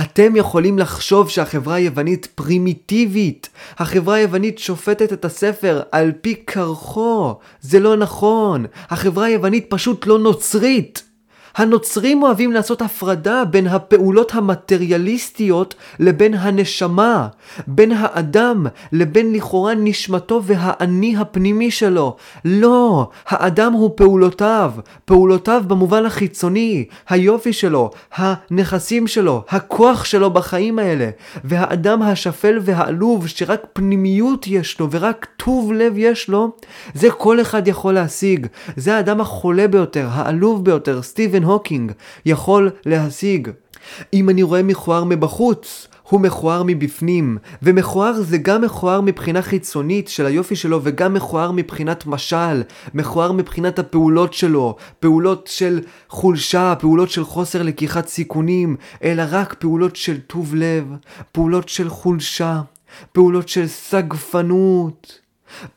אתם 0.00 0.36
יכולים 0.36 0.78
לחשוב 0.78 1.28
שהחברה 1.28 1.74
היוונית 1.74 2.26
פרימיטיבית. 2.34 3.48
החברה 3.78 4.14
היוונית 4.14 4.58
שופטת 4.58 5.12
את 5.12 5.24
הספר 5.24 5.82
על 5.92 6.12
פי 6.20 6.34
קרחו. 6.34 7.34
זה 7.60 7.80
לא 7.80 7.96
נכון. 7.96 8.66
החברה 8.90 9.26
היוונית 9.26 9.66
פשוט 9.68 10.06
לא 10.06 10.18
נוצרית. 10.18 11.11
הנוצרים 11.54 12.22
אוהבים 12.22 12.52
לעשות 12.52 12.82
הפרדה 12.82 13.44
בין 13.44 13.66
הפעולות 13.66 14.34
המטריאליסטיות 14.34 15.74
לבין 15.98 16.34
הנשמה, 16.34 17.28
בין 17.66 17.92
האדם 17.92 18.66
לבין 18.92 19.32
לכאורה 19.32 19.74
נשמתו 19.74 20.40
והאני 20.44 21.16
הפנימי 21.16 21.70
שלו. 21.70 22.16
לא, 22.44 23.10
האדם 23.26 23.72
הוא 23.72 23.90
פעולותיו, 23.96 24.72
פעולותיו 25.04 25.62
במובן 25.66 26.06
החיצוני, 26.06 26.84
היופי 27.08 27.52
שלו, 27.52 27.90
הנכסים 28.14 29.06
שלו, 29.06 29.44
הכוח 29.48 30.04
שלו 30.04 30.30
בחיים 30.30 30.78
האלה. 30.78 31.10
והאדם 31.44 32.02
השפל 32.02 32.58
והעלוב 32.62 33.26
שרק 33.26 33.66
פנימיות 33.72 34.46
יש 34.46 34.80
לו 34.80 34.90
ורק 34.90 35.26
טוב 35.36 35.72
לב 35.72 35.92
יש 35.96 36.28
לו, 36.28 36.50
זה 36.94 37.10
כל 37.10 37.40
אחד 37.40 37.68
יכול 37.68 37.94
להשיג. 37.94 38.46
זה 38.76 38.96
האדם 38.96 39.20
החולה 39.20 39.68
ביותר, 39.68 40.08
העלוב 40.10 40.64
ביותר, 40.64 41.02
סטיבן 41.02 41.41
סטיבן 41.42 41.50
הוקינג 41.50 41.92
יכול 42.26 42.70
להשיג. 42.86 43.50
אם 44.12 44.30
אני 44.30 44.42
רואה 44.42 44.62
מכוער 44.62 45.04
מבחוץ, 45.04 45.88
הוא 46.02 46.20
מכוער 46.20 46.62
מבפנים, 46.66 47.38
ומכוער 47.62 48.12
זה 48.22 48.38
גם 48.38 48.62
מכוער 48.62 49.00
מבחינה 49.00 49.42
חיצונית 49.42 50.08
של 50.08 50.26
היופי 50.26 50.56
שלו 50.56 50.80
וגם 50.82 51.14
מכוער 51.14 51.50
מבחינת 51.52 52.06
משל, 52.06 52.62
מכוער 52.94 53.32
מבחינת 53.32 53.78
הפעולות 53.78 54.32
שלו, 54.32 54.76
פעולות 55.00 55.46
של 55.46 55.80
חולשה, 56.08 56.74
פעולות 56.78 57.10
של 57.10 57.24
חוסר 57.24 57.62
לקיחת 57.62 58.08
סיכונים, 58.08 58.76
אלא 59.02 59.22
רק 59.30 59.54
פעולות 59.54 59.96
של 59.96 60.20
טוב 60.20 60.54
לב, 60.54 60.84
פעולות 61.32 61.68
של 61.68 61.88
חולשה, 61.88 62.60
פעולות 63.12 63.48
של 63.48 63.66
סגפנות. 63.66 65.21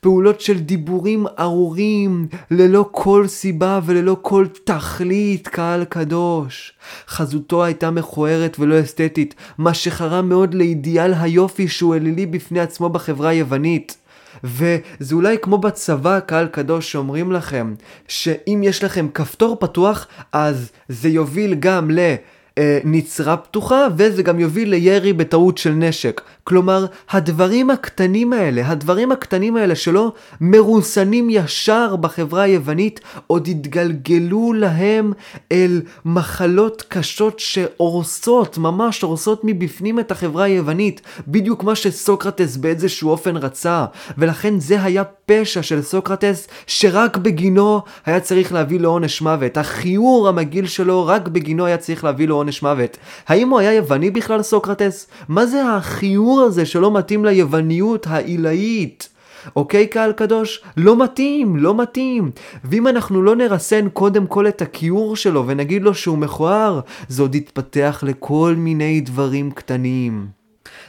פעולות 0.00 0.40
של 0.40 0.60
דיבורים 0.60 1.26
ארורים, 1.38 2.26
ללא 2.50 2.88
כל 2.90 3.26
סיבה 3.26 3.80
וללא 3.84 4.16
כל 4.22 4.46
תכלית, 4.64 5.48
קהל 5.48 5.84
קדוש. 5.84 6.72
חזותו 7.08 7.64
הייתה 7.64 7.90
מכוערת 7.90 8.56
ולא 8.60 8.80
אסתטית, 8.80 9.34
מה 9.58 9.74
שחרם 9.74 10.28
מאוד 10.28 10.54
לאידיאל 10.54 11.14
היופי 11.14 11.68
שהוא 11.68 11.94
אלילי 11.94 12.26
בפני 12.26 12.60
עצמו 12.60 12.88
בחברה 12.88 13.28
היוונית. 13.28 13.96
וזה 14.44 15.14
אולי 15.14 15.36
כמו 15.42 15.58
בצבא, 15.58 16.20
קהל 16.20 16.46
קדוש, 16.46 16.92
שאומרים 16.92 17.32
לכם, 17.32 17.74
שאם 18.08 18.60
יש 18.64 18.84
לכם 18.84 19.08
כפתור 19.14 19.56
פתוח, 19.60 20.06
אז 20.32 20.70
זה 20.88 21.08
יוביל 21.08 21.54
גם 21.54 21.90
ל... 21.90 22.14
אה, 22.58 22.78
נצרה 22.84 23.36
פתוחה, 23.36 23.86
וזה 23.96 24.22
גם 24.22 24.40
יוביל 24.40 24.70
לירי 24.70 25.12
בטעות 25.12 25.58
של 25.58 25.70
נשק. 25.70 26.20
כלומר, 26.44 26.86
הדברים 27.10 27.70
הקטנים 27.70 28.32
האלה, 28.32 28.68
הדברים 28.68 29.12
הקטנים 29.12 29.56
האלה 29.56 29.74
שלא 29.74 30.12
מרוסנים 30.40 31.28
ישר 31.30 31.96
בחברה 31.96 32.42
היוונית, 32.42 33.00
עוד 33.26 33.48
התגלגלו 33.48 34.52
להם 34.52 35.12
אל 35.52 35.82
מחלות 36.04 36.84
קשות 36.88 37.40
שהורסות, 37.40 38.58
ממש 38.58 39.02
הורסות 39.02 39.40
מבפנים 39.44 40.00
את 40.00 40.10
החברה 40.10 40.44
היוונית, 40.44 41.00
בדיוק 41.28 41.64
מה 41.64 41.74
שסוקרטס 41.74 42.56
באיזשהו 42.56 43.10
אופן 43.10 43.36
רצה. 43.36 43.84
ולכן 44.18 44.60
זה 44.60 44.82
היה 44.82 45.04
פשע 45.04 45.62
של 45.62 45.82
סוקרטס, 45.82 46.48
שרק 46.66 47.16
בגינו 47.16 47.80
היה 48.06 48.20
צריך 48.20 48.52
להביא 48.52 48.80
לעונש 48.80 49.22
מוות. 49.22 49.56
החיור 49.56 50.28
המגעיל 50.28 50.66
שלו, 50.66 51.06
רק 51.06 51.28
בגינו 51.28 51.66
היה 51.66 51.76
צריך 51.76 52.04
להביא 52.04 52.28
לעונש 52.46 52.62
מוות. 52.62 52.96
האם 53.28 53.48
הוא 53.48 53.58
היה 53.58 53.72
יווני 53.72 54.10
בכלל 54.10 54.42
סוקרטס? 54.42 55.06
מה 55.28 55.46
זה 55.46 55.70
החיור 55.72 56.40
הזה 56.40 56.66
שלא 56.66 56.90
מתאים 56.90 57.24
ליווניות 57.24 58.06
העילאית? 58.06 59.08
אוקיי 59.56 59.86
קהל 59.86 60.12
קדוש? 60.12 60.62
לא 60.76 61.04
מתאים, 61.04 61.56
לא 61.56 61.76
מתאים. 61.76 62.30
ואם 62.64 62.86
אנחנו 62.86 63.22
לא 63.22 63.36
נרסן 63.36 63.88
קודם 63.88 64.26
כל 64.26 64.48
את 64.48 64.62
הכיעור 64.62 65.16
שלו 65.16 65.46
ונגיד 65.46 65.82
לו 65.82 65.94
שהוא 65.94 66.18
מכוער, 66.18 66.80
זה 67.08 67.22
עוד 67.22 67.34
יתפתח 67.34 68.04
לכל 68.06 68.54
מיני 68.56 69.00
דברים 69.00 69.50
קטנים. 69.50 70.26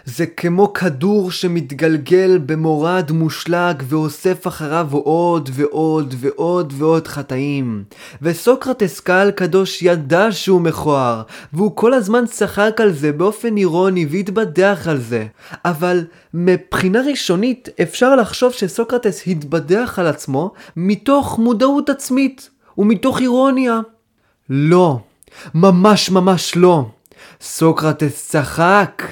זה 0.09 0.25
כמו 0.25 0.73
כדור 0.73 1.31
שמתגלגל 1.31 2.39
במורד 2.45 3.11
מושלג 3.11 3.83
ואוסף 3.87 4.47
אחריו 4.47 4.87
עוד 4.91 5.49
ועוד 5.53 6.15
ועוד 6.17 6.73
ועוד 6.77 7.07
חטאים. 7.07 7.83
וסוקרטס 8.21 8.99
קהל 8.99 9.31
קדוש 9.31 9.81
ידע 9.81 10.31
שהוא 10.31 10.61
מכוער, 10.61 11.21
והוא 11.53 11.71
כל 11.75 11.93
הזמן 11.93 12.25
צחק 12.25 12.81
על 12.81 12.93
זה 12.93 13.11
באופן 13.11 13.57
אירוני 13.57 14.05
והתבדח 14.09 14.87
על 14.87 14.97
זה. 14.97 15.25
אבל 15.65 16.05
מבחינה 16.33 17.01
ראשונית 17.01 17.69
אפשר 17.81 18.15
לחשוב 18.15 18.53
שסוקרטס 18.53 19.23
התבדח 19.27 19.99
על 19.99 20.07
עצמו 20.07 20.51
מתוך 20.75 21.39
מודעות 21.39 21.89
עצמית 21.89 22.49
ומתוך 22.77 23.21
אירוניה. 23.21 23.79
לא, 24.49 24.99
ממש 25.55 26.09
ממש 26.09 26.55
לא. 26.55 26.85
סוקרטס 27.41 28.27
צחק, 28.29 29.03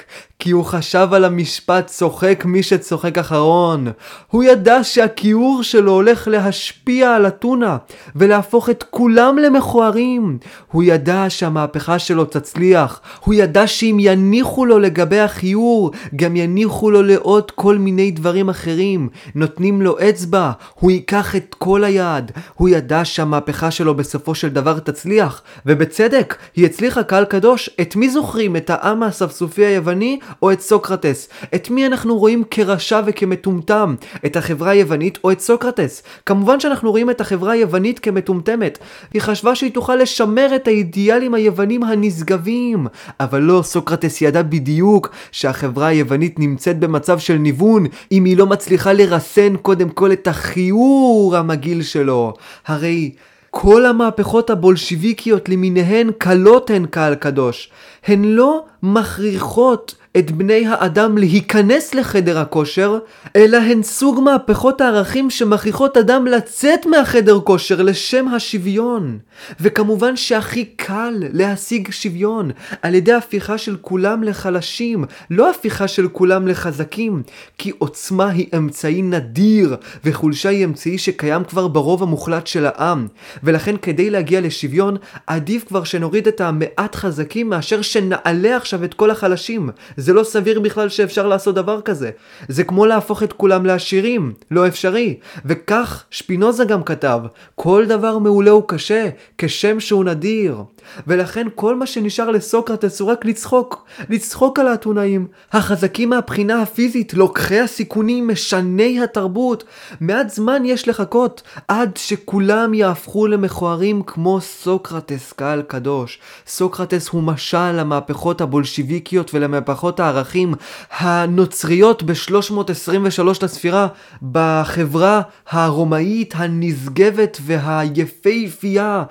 כי 0.45 0.51
הוא 0.51 0.65
חשב 0.65 1.07
על 1.11 1.25
המשפט 1.25 1.87
צוחק 1.87 2.43
מי 2.45 2.63
שצוחק 2.63 3.17
אחרון. 3.17 3.87
הוא 4.27 4.43
ידע 4.43 4.83
שהכיעור 4.83 5.63
שלו 5.63 5.91
הולך 5.91 6.27
להשפיע 6.27 7.15
על 7.15 7.27
אתונה 7.27 7.77
ולהפוך 8.15 8.69
את 8.69 8.83
כולם 8.89 9.37
למכוערים. 9.37 10.37
הוא 10.71 10.83
ידע 10.83 11.25
שהמהפכה 11.29 11.99
שלו 11.99 12.25
תצליח. 12.25 13.01
הוא 13.19 13.33
ידע 13.33 13.67
שאם 13.67 13.97
יניחו 13.99 14.65
לו 14.65 14.79
לגבי 14.79 15.19
הכיעור, 15.19 15.91
גם 16.15 16.35
יניחו 16.35 16.91
לו 16.91 17.03
לעוד 17.03 17.51
כל 17.51 17.77
מיני 17.77 18.11
דברים 18.11 18.49
אחרים. 18.49 19.09
נותנים 19.35 19.81
לו 19.81 19.97
אצבע, 20.09 20.51
הוא 20.73 20.91
ייקח 20.91 21.35
את 21.35 21.55
כל 21.59 21.83
היד. 21.83 22.31
הוא 22.55 22.69
ידע 22.69 23.05
שהמהפכה 23.05 23.71
שלו 23.71 23.95
בסופו 23.95 24.35
של 24.35 24.49
דבר 24.49 24.79
תצליח, 24.79 25.41
ובצדק, 25.65 26.35
היא 26.55 26.65
הצליחה 26.65 27.03
קהל 27.03 27.25
קדוש. 27.25 27.69
את 27.81 27.95
מי 27.95 28.09
זוכרים? 28.09 28.55
את 28.55 28.69
העם 28.69 29.03
האספסופי 29.03 29.65
היווני 29.65 30.19
או 30.41 30.51
את 30.51 30.61
סוקרטס? 30.61 31.29
את 31.55 31.69
מי 31.69 31.85
אנחנו 31.85 32.17
רואים 32.17 32.43
כרשע 32.51 33.01
וכמטומטם? 33.05 33.95
את 34.25 34.35
החברה 34.35 34.71
היוונית 34.71 35.19
או 35.23 35.31
את 35.31 35.39
סוקרטס? 35.39 36.03
כמובן 36.25 36.59
שאנחנו 36.59 36.91
רואים 36.91 37.09
את 37.09 37.21
החברה 37.21 37.51
היוונית 37.51 37.99
כמטומטמת. 37.99 38.79
היא 39.13 39.21
חשבה 39.21 39.55
שהיא 39.55 39.71
תוכל 39.71 39.95
לשמר 39.95 40.55
את 40.55 40.67
האידיאלים 40.67 41.33
היוונים 41.33 41.83
הנשגבים. 41.83 42.87
אבל 43.19 43.41
לא, 43.41 43.61
סוקרטס 43.63 44.21
ידע 44.21 44.41
בדיוק 44.41 45.09
שהחברה 45.31 45.87
היוונית 45.87 46.39
נמצאת 46.39 46.79
במצב 46.79 47.19
של 47.19 47.37
ניוון, 47.37 47.85
אם 48.11 48.25
היא 48.25 48.37
לא 48.37 48.45
מצליחה 48.45 48.93
לרסן 48.93 49.57
קודם 49.57 49.89
כל 49.89 50.11
את 50.11 50.27
החיור 50.27 51.35
המגעיל 51.37 51.81
שלו. 51.81 52.33
הרי... 52.67 53.11
כל 53.57 53.85
המהפכות 53.85 54.49
הבולשיביקיות 54.49 55.49
למיניהן 55.49 56.11
קלות 56.17 56.69
הן 56.69 56.85
קהל 56.85 57.15
קדוש. 57.15 57.69
הן 58.05 58.23
לא 58.23 58.63
מכריחות 58.83 59.95
את 60.17 60.31
בני 60.31 60.67
האדם 60.67 61.17
להיכנס 61.17 61.95
לחדר 61.95 62.39
הכושר, 62.39 62.97
אלא 63.35 63.57
הן 63.57 63.83
סוג 63.83 64.19
מהפכות 64.23 64.81
הערכים 64.81 65.29
שמכריחות 65.29 65.97
אדם 65.97 66.27
לצאת 66.27 66.85
מהחדר 66.85 67.39
כושר 67.39 67.81
לשם 67.81 68.27
השוויון. 68.27 69.19
וכמובן 69.59 70.15
שהכי 70.15 70.65
קל 70.65 71.23
להשיג 71.33 71.91
שוויון 71.91 72.51
על 72.81 72.95
ידי 72.95 73.13
הפיכה 73.13 73.57
של 73.57 73.77
כולם 73.81 74.23
לחלשים, 74.23 75.05
לא 75.29 75.49
הפיכה 75.49 75.87
של 75.87 76.07
כולם 76.07 76.47
לחזקים, 76.47 77.23
כי 77.57 77.71
עוצמה 77.77 78.29
היא 78.29 78.47
אמצעי 78.57 79.01
נדיר, 79.01 79.75
וחולשה 80.05 80.49
היא 80.49 80.65
אמצעי 80.65 80.97
שקיים 80.97 81.43
כבר 81.43 81.67
ברוב 81.67 82.03
המוחלט 82.03 82.47
של 82.47 82.65
העם. 82.65 83.07
ולכן 83.43 83.75
כדי 83.81 84.09
להגיע 84.09 84.41
לשוויון, 84.41 84.97
עדיף 85.27 85.67
כבר 85.67 85.83
שנוריד 85.83 86.27
את 86.27 86.41
המעט 86.41 86.95
חזקים 86.95 87.49
מאשר 87.49 87.81
שנעלה 87.81 88.57
עכשיו 88.57 88.83
את 88.83 88.93
כל 88.93 89.11
החלשים. 89.11 89.69
זה 90.05 90.13
לא 90.13 90.23
סביר 90.23 90.59
בכלל 90.59 90.89
שאפשר 90.89 91.27
לעשות 91.27 91.55
דבר 91.55 91.81
כזה. 91.81 92.11
זה 92.47 92.63
כמו 92.63 92.85
להפוך 92.85 93.23
את 93.23 93.33
כולם 93.33 93.65
לעשירים, 93.65 94.33
לא 94.51 94.67
אפשרי. 94.67 95.17
וכך 95.45 96.03
שפינוזה 96.11 96.65
גם 96.65 96.83
כתב, 96.83 97.19
כל 97.55 97.85
דבר 97.87 98.17
מעולה 98.17 98.51
הוא 98.51 98.63
קשה, 98.67 99.09
כשם 99.37 99.79
שהוא 99.79 100.03
נדיר. 100.03 100.63
ולכן 101.07 101.47
כל 101.55 101.75
מה 101.75 101.85
שנשאר 101.85 102.29
לסוקרטס 102.29 102.99
הוא 102.99 103.11
רק 103.11 103.25
לצחוק, 103.25 103.85
לצחוק 104.09 104.59
על 104.59 104.67
האתונאים, 104.67 105.27
החזקים 105.53 106.09
מהבחינה 106.09 106.61
הפיזית, 106.61 107.13
לוקחי 107.13 107.59
הסיכונים, 107.59 108.27
משני 108.27 109.03
התרבות. 109.03 109.63
מעט 110.01 110.29
זמן 110.29 110.65
יש 110.65 110.87
לחכות 110.87 111.41
עד 111.67 111.97
שכולם 111.97 112.73
יהפכו 112.73 113.27
למכוערים 113.27 114.01
כמו 114.03 114.41
סוקרטס 114.41 115.33
קהל 115.33 115.61
קדוש. 115.61 116.19
סוקרטס 116.47 117.09
הוא 117.09 117.23
משל 117.23 117.71
למהפכות 117.71 118.41
הבולשיביקיות 118.41 119.33
ולמהפכות 119.33 119.99
הערכים 119.99 120.53
הנוצריות 120.97 122.03
ב-323 122.03 123.23
לספירה 123.41 123.87
בחברה 124.31 125.21
הרומאית 125.49 126.33
הנשגבת 126.37 127.37
והיפהפייה, 127.41 129.03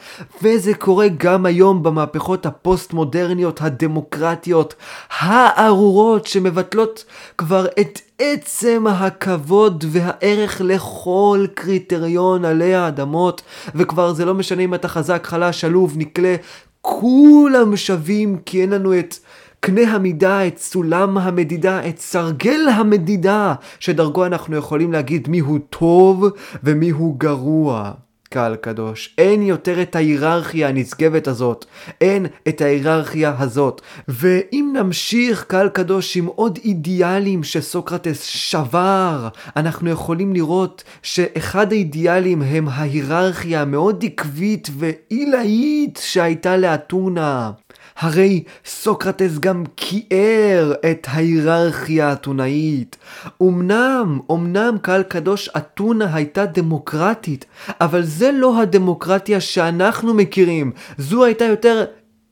וזה 0.42 0.74
קורה 0.74 1.06
גם 1.16 1.46
היום. 1.46 1.63
היום 1.64 1.82
במהפכות 1.82 2.46
הפוסט-מודרניות 2.46 3.60
הדמוקרטיות 3.62 4.74
הארורות 5.10 6.26
שמבטלות 6.26 7.04
כבר 7.38 7.66
את 7.80 8.00
עצם 8.18 8.86
הכבוד 8.90 9.84
והערך 9.88 10.60
לכל 10.64 11.46
קריטריון 11.54 12.44
עלי 12.44 12.74
האדמות 12.74 13.42
וכבר 13.74 14.12
זה 14.12 14.24
לא 14.24 14.34
משנה 14.34 14.62
אם 14.62 14.74
אתה 14.74 14.88
חזק, 14.88 15.26
חלש, 15.26 15.64
עלוב, 15.64 15.94
נקלה, 15.96 16.36
כולם 16.80 17.76
שווים 17.76 18.38
כי 18.46 18.62
אין 18.62 18.70
לנו 18.70 18.98
את 18.98 19.14
קנה 19.60 19.94
המידה, 19.94 20.46
את 20.46 20.58
סולם 20.58 21.18
המדידה, 21.18 21.88
את 21.88 21.98
סרגל 21.98 22.68
המדידה, 22.74 23.54
שדרכו 23.80 24.26
אנחנו 24.26 24.56
יכולים 24.56 24.92
להגיד 24.92 25.28
מיהו 25.28 25.58
טוב 25.58 26.24
ומיהו 26.64 27.14
גרוע. 27.18 28.03
קהל 28.34 28.56
קדוש. 28.56 29.14
אין 29.18 29.42
יותר 29.42 29.82
את 29.82 29.96
ההיררכיה 29.96 30.68
הנשגבת 30.68 31.28
הזאת. 31.28 31.64
אין 32.00 32.26
את 32.48 32.60
ההיררכיה 32.60 33.34
הזאת. 33.38 33.80
ואם 34.08 34.74
נמשיך, 34.76 35.44
קהל 35.44 35.68
קדוש, 35.68 36.16
עם 36.16 36.26
עוד 36.26 36.58
אידיאלים 36.64 37.44
שסוקרטס 37.44 38.22
שבר, 38.22 39.28
אנחנו 39.56 39.90
יכולים 39.90 40.32
לראות 40.32 40.84
שאחד 41.02 41.72
האידיאלים 41.72 42.42
הם 42.42 42.68
ההיררכיה 42.68 43.62
המאוד 43.62 44.04
עקבית 44.04 44.68
ועילאית 44.78 46.00
שהייתה 46.02 46.56
לאתונה. 46.56 47.50
הרי 47.96 48.42
סוקרטס 48.64 49.38
גם 49.38 49.64
כיער 49.76 50.72
את 50.90 51.06
ההיררכיה 51.10 52.08
האתונאית. 52.08 52.96
אמנם, 53.42 54.18
אמנם 54.30 54.76
קהל 54.82 55.02
קדוש 55.02 55.48
אתונה 55.56 56.14
הייתה 56.14 56.46
דמוקרטית, 56.46 57.44
אבל 57.80 58.02
זה 58.02 58.30
לא 58.32 58.60
הדמוקרטיה 58.60 59.40
שאנחנו 59.40 60.14
מכירים. 60.14 60.72
זו 60.98 61.24
הייתה 61.24 61.44
יותר 61.44 61.84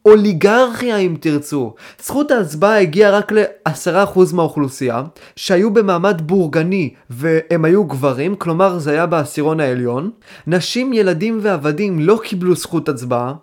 אוליגרכיה 0.05 0.97
אם 0.97 1.17
תרצו. 1.21 1.75
זכות 2.03 2.31
ההצבעה 2.31 2.81
הגיעה 2.81 3.11
רק 3.11 3.33
ל-10% 3.33 4.19
מהאוכלוסייה, 4.33 5.03
שהיו 5.37 5.71
במעמד 5.71 6.23
בורגני 6.27 6.95
והם 7.11 7.65
היו 7.65 7.85
גברים, 7.85 8.37
כלומר 8.37 8.79
זה 8.79 8.91
היה 8.91 9.07
בעשירון 9.07 9.61
העליון. 9.61 10.11
נשים, 10.47 10.93
ילדים 10.93 11.39
ועבדים 11.43 12.01
לא 12.01 12.21
קיבלו 12.25 12.55
זכות 12.55 12.89
הצבעה. 12.89 13.35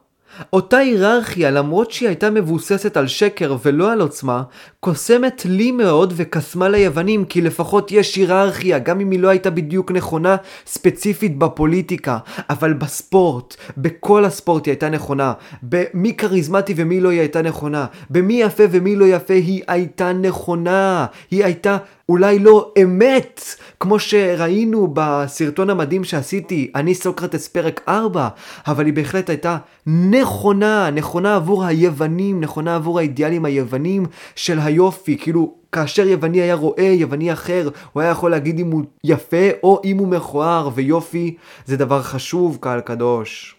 אותה 0.54 0.78
היררכיה, 0.78 1.52
למרות 1.52 1.91
שהיא 1.91 2.08
הייתה 2.10 2.30
מבוססת 2.30 2.97
על 2.97 3.08
שקר 3.08 3.56
ולא 3.65 3.91
על 3.91 4.02
עוצמה, 4.02 4.43
קוסמת 4.80 5.45
לי 5.45 5.71
מאוד 5.71 6.13
וקסמה 6.15 6.69
ליוונים, 6.69 7.25
כי 7.25 7.41
לפחות 7.41 7.91
יש 7.91 8.15
היררכיה, 8.15 8.80
גם 8.80 8.99
אם 8.99 9.12
היא 9.12 9.19
לא 9.19 9.28
הייתה 9.28 9.49
בדיוק 9.49 9.91
נכונה 9.91 10.36
ספציפית 10.65 11.38
בפוליטיקה, 11.38 12.17
אבל 12.49 12.73
בספורט, 12.73 13.56
בכל 13.78 14.25
הספורט 14.25 14.65
היא 14.65 14.71
הייתה 14.71 14.89
נכונה, 14.89 15.34
במי 15.63 16.13
כריזמטי 16.13 16.73
ומי 16.75 17.02
לא 17.02 17.10
היא 17.10 17.19
הייתה 17.19 17.41
נכונה, 17.41 17.86
במי 18.10 18.41
יפה 18.41 18.63
ומי 18.71 18.95
לא 18.95 19.06
יפה 19.06 19.34
היא 19.34 19.62
הייתה 19.67 20.13
נכונה, 20.13 21.06
היא 21.32 21.45
הייתה 21.45 21.78
אולי 22.09 22.39
לא 22.39 22.71
אמת, 22.83 23.41
כמו 23.79 23.99
שראינו 23.99 24.87
בסרטון 24.93 25.69
המדהים 25.69 26.03
שעשיתי, 26.03 26.71
אני 26.75 26.95
סוקרטס 26.95 27.47
פרק 27.47 27.81
4, 27.87 28.27
אבל 28.67 28.85
היא 28.85 28.93
בהחלט 28.93 29.29
הייתה 29.29 29.57
נכונה, 29.85 30.89
נכונה 30.89 31.35
עבור 31.35 31.65
היוונים, 31.65 32.41
נכונה 32.41 32.75
עבור 32.75 32.99
האידיאלים 32.99 33.45
היוונים 33.45 34.05
של 34.35 34.59
היופי, 34.59 35.17
כאילו 35.17 35.53
כאשר 35.71 36.07
יווני 36.07 36.41
היה 36.41 36.55
רואה 36.55 36.93
יווני 36.97 37.33
אחר, 37.33 37.69
הוא 37.93 38.01
היה 38.01 38.11
יכול 38.11 38.31
להגיד 38.31 38.59
אם 38.59 38.71
הוא 38.71 38.83
יפה 39.03 39.47
או 39.63 39.81
אם 39.85 39.97
הוא 39.97 40.07
מכוער, 40.07 40.69
ויופי 40.75 41.35
זה 41.65 41.77
דבר 41.77 42.01
חשוב, 42.01 42.57
קהל 42.61 42.81
קדוש. 42.81 43.58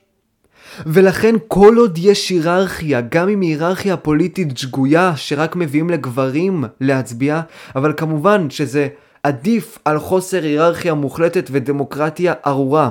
ולכן 0.86 1.34
כל 1.48 1.76
עוד 1.78 1.98
יש 1.98 2.28
היררכיה, 2.28 3.00
גם 3.00 3.28
אם 3.28 3.40
היררכיה 3.40 3.96
פוליטית 3.96 4.58
שגויה 4.58 5.12
שרק 5.16 5.56
מביאים 5.56 5.90
לגברים 5.90 6.64
להצביע, 6.80 7.40
אבל 7.76 7.92
כמובן 7.96 8.50
שזה 8.50 8.88
עדיף 9.22 9.78
על 9.84 9.98
חוסר 9.98 10.42
היררכיה 10.42 10.94
מוחלטת 10.94 11.48
ודמוקרטיה 11.52 12.34
ארורה. 12.46 12.90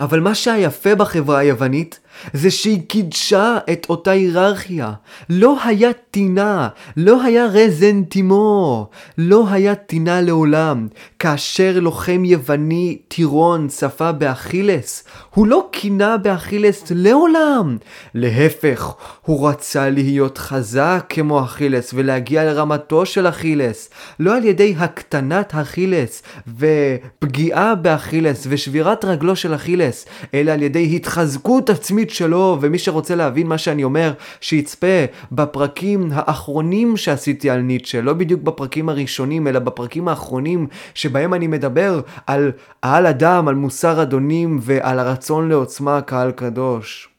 אבל 0.00 0.20
מה 0.20 0.34
שהיפה 0.34 0.94
בחברה 0.94 1.38
היוונית 1.38 2.00
זה 2.32 2.50
שהיא 2.50 2.80
קידשה 2.88 3.58
את 3.72 3.86
אותה 3.88 4.10
היררכיה. 4.10 4.92
לא 5.30 5.56
היה 5.64 5.90
טינה, 6.10 6.68
לא 6.96 7.22
היה 7.22 7.46
רזנטימו, 7.46 8.88
לא 9.18 9.44
היה 9.50 9.74
טינה 9.74 10.20
לעולם. 10.20 10.88
כאשר 11.18 11.78
לוחם 11.80 12.24
יווני 12.24 12.98
טירון 13.08 13.68
צפה 13.68 14.12
באכילס, 14.12 15.04
הוא 15.34 15.46
לא 15.46 15.68
קינה 15.70 16.16
באכילס 16.16 16.84
לעולם. 16.90 17.76
להפך, 18.14 18.94
הוא 19.22 19.48
רצה 19.48 19.90
להיות 19.90 20.38
חזק 20.38 21.06
כמו 21.08 21.44
אכילס 21.44 21.90
ולהגיע 21.94 22.44
לרמתו 22.44 23.06
של 23.06 23.28
אכילס. 23.28 23.90
לא 24.20 24.36
על 24.36 24.44
ידי 24.44 24.74
הקטנת 24.78 25.54
אכילס 25.54 26.22
ופגיעה 26.58 27.74
באכילס 27.74 28.46
ושבירת 28.50 29.04
רגלו 29.04 29.36
של 29.36 29.54
אכילס, 29.54 30.06
אלא 30.34 30.50
על 30.50 30.62
ידי 30.62 30.96
התחזקות 30.96 31.70
עצמית 31.70 32.09
התוכנית 32.10 32.30
שלו, 32.30 32.58
ומי 32.60 32.78
שרוצה 32.78 33.14
להבין 33.14 33.46
מה 33.46 33.58
שאני 33.58 33.84
אומר, 33.84 34.12
שיצפה 34.40 35.04
בפרקים 35.32 36.10
האחרונים 36.12 36.96
שעשיתי 36.96 37.50
על 37.50 37.60
ניטשה, 37.60 38.00
לא 38.00 38.12
בדיוק 38.12 38.42
בפרקים 38.42 38.88
הראשונים, 38.88 39.46
אלא 39.46 39.58
בפרקים 39.58 40.08
האחרונים, 40.08 40.66
שבהם 40.94 41.34
אני 41.34 41.46
מדבר 41.46 42.00
על 42.26 42.52
העל 42.82 43.06
אדם, 43.06 43.48
על 43.48 43.54
מוסר 43.54 44.02
אדונים 44.02 44.58
ועל 44.62 44.98
הרצון 44.98 45.48
לעוצמה, 45.48 46.00
קהל 46.00 46.30
קדוש. 46.30 47.09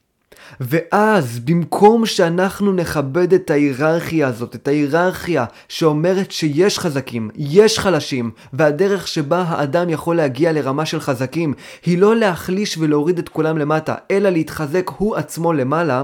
ואז 0.63 1.39
במקום 1.39 2.06
שאנחנו 2.06 2.74
נכבד 2.74 3.34
את 3.34 3.50
ההיררכיה 3.50 4.28
הזאת, 4.28 4.56
את 4.56 4.67
ההיררכיה 4.67 5.45
שאומרת 5.69 6.32
שיש 6.32 6.80
חזקים, 6.80 7.30
יש 7.36 7.80
חלשים, 7.80 8.32
והדרך 8.54 9.08
שבה 9.08 9.45
האדם 9.47 9.89
יכול 9.89 10.15
להגיע 10.15 10.52
לרמה 10.52 10.86
של 10.86 11.00
חזקים 11.00 11.54
היא 11.86 11.97
לא 11.97 12.15
להחליש 12.15 12.78
ולהוריד 12.78 13.19
את 13.19 13.30
כולם 13.30 13.58
למטה, 13.58 13.95
אלא 14.12 14.30
להתחזק 14.30 14.89
הוא 14.97 15.15
עצמו 15.15 15.54
למעלה, 15.54 16.04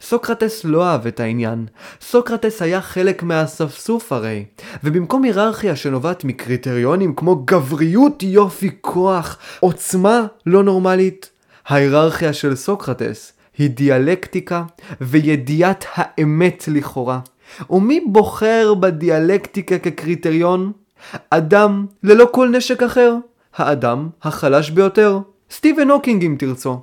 סוקרטס 0.00 0.64
לא 0.64 0.86
אהב 0.86 1.06
את 1.06 1.20
העניין. 1.20 1.66
סוקרטס 2.00 2.62
היה 2.62 2.80
חלק 2.80 3.22
מהאספסוף 3.22 4.12
הרי, 4.12 4.44
ובמקום 4.84 5.22
היררכיה 5.22 5.76
שנובעת 5.76 6.24
מקריטריונים 6.24 7.14
כמו 7.14 7.36
גבריות, 7.44 8.22
יופי, 8.22 8.70
כוח, 8.80 9.38
עוצמה 9.60 10.26
לא 10.46 10.64
נורמלית, 10.64 11.30
ההיררכיה 11.66 12.32
של 12.32 12.56
סוקרטס 12.56 13.33
היא 13.58 13.70
דיאלקטיקה 13.70 14.64
וידיעת 15.00 15.84
האמת 15.94 16.64
לכאורה. 16.68 17.20
ומי 17.70 18.00
בוחר 18.06 18.74
בדיאלקטיקה 18.74 19.78
כקריטריון? 19.78 20.72
אדם 21.30 21.86
ללא 22.02 22.28
כל 22.32 22.48
נשק 22.48 22.82
אחר. 22.82 23.16
האדם 23.56 24.08
החלש 24.22 24.70
ביותר. 24.70 25.18
סטיבן 25.50 25.90
הוקינג 25.90 26.24
אם 26.24 26.36
תרצו. 26.38 26.80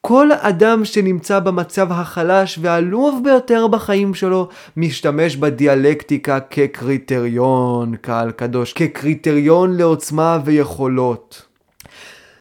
כל 0.00 0.28
אדם 0.32 0.84
שנמצא 0.84 1.38
במצב 1.38 1.92
החלש 1.92 2.58
והעלוב 2.62 3.20
ביותר 3.24 3.66
בחיים 3.66 4.14
שלו, 4.14 4.48
משתמש 4.76 5.36
בדיאלקטיקה 5.36 6.40
כקריטריון, 6.40 7.96
קהל 7.96 8.30
קדוש, 8.30 8.72
כקריטריון 8.72 9.76
לעוצמה 9.76 10.38
ויכולות. 10.44 11.42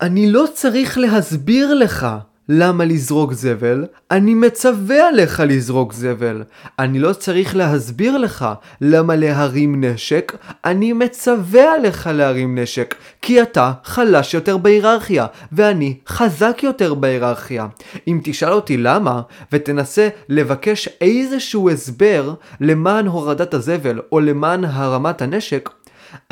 אני 0.02 0.32
לא 0.32 0.46
צריך 0.54 0.98
להסביר 0.98 1.74
לך 1.74 2.08
למה 2.52 2.86
לזרוק 2.86 3.34
זבל, 3.34 3.86
אני 4.12 4.34
מצווה 4.34 5.08
עליך 5.08 5.44
לזרוק 5.46 5.94
זבל. 5.94 6.44
אני 6.80 7.00
לא 7.00 7.14
צריך 7.14 7.56
להסביר 7.56 8.18
לך 8.18 8.46
למה 8.82 9.16
להרים 9.16 9.84
נשק, 9.84 10.38
אני 10.66 10.94
מצווה 10.94 11.74
עליך 11.74 12.10
להרים 12.14 12.58
נשק. 12.60 12.96
כי 13.22 13.42
אתה 13.42 13.72
חלש 13.84 14.34
יותר 14.34 14.58
בהיררכיה, 14.58 15.26
ואני 15.52 15.98
חזק 16.08 16.60
יותר 16.64 16.94
בהיררכיה. 16.94 17.68
אם 18.08 18.20
תשאל 18.24 18.54
אותי 18.54 18.78
למה, 18.78 19.22
ותנסה 19.52 20.10
לבקש 20.30 20.90
איזשהו 21.02 21.70
הסבר 21.70 22.34
למען 22.62 23.08
הורדת 23.08 23.54
הזבל, 23.54 24.00
או 24.12 24.20
למען 24.20 24.66
הרמת 24.66 25.22
הנשק, 25.22 25.70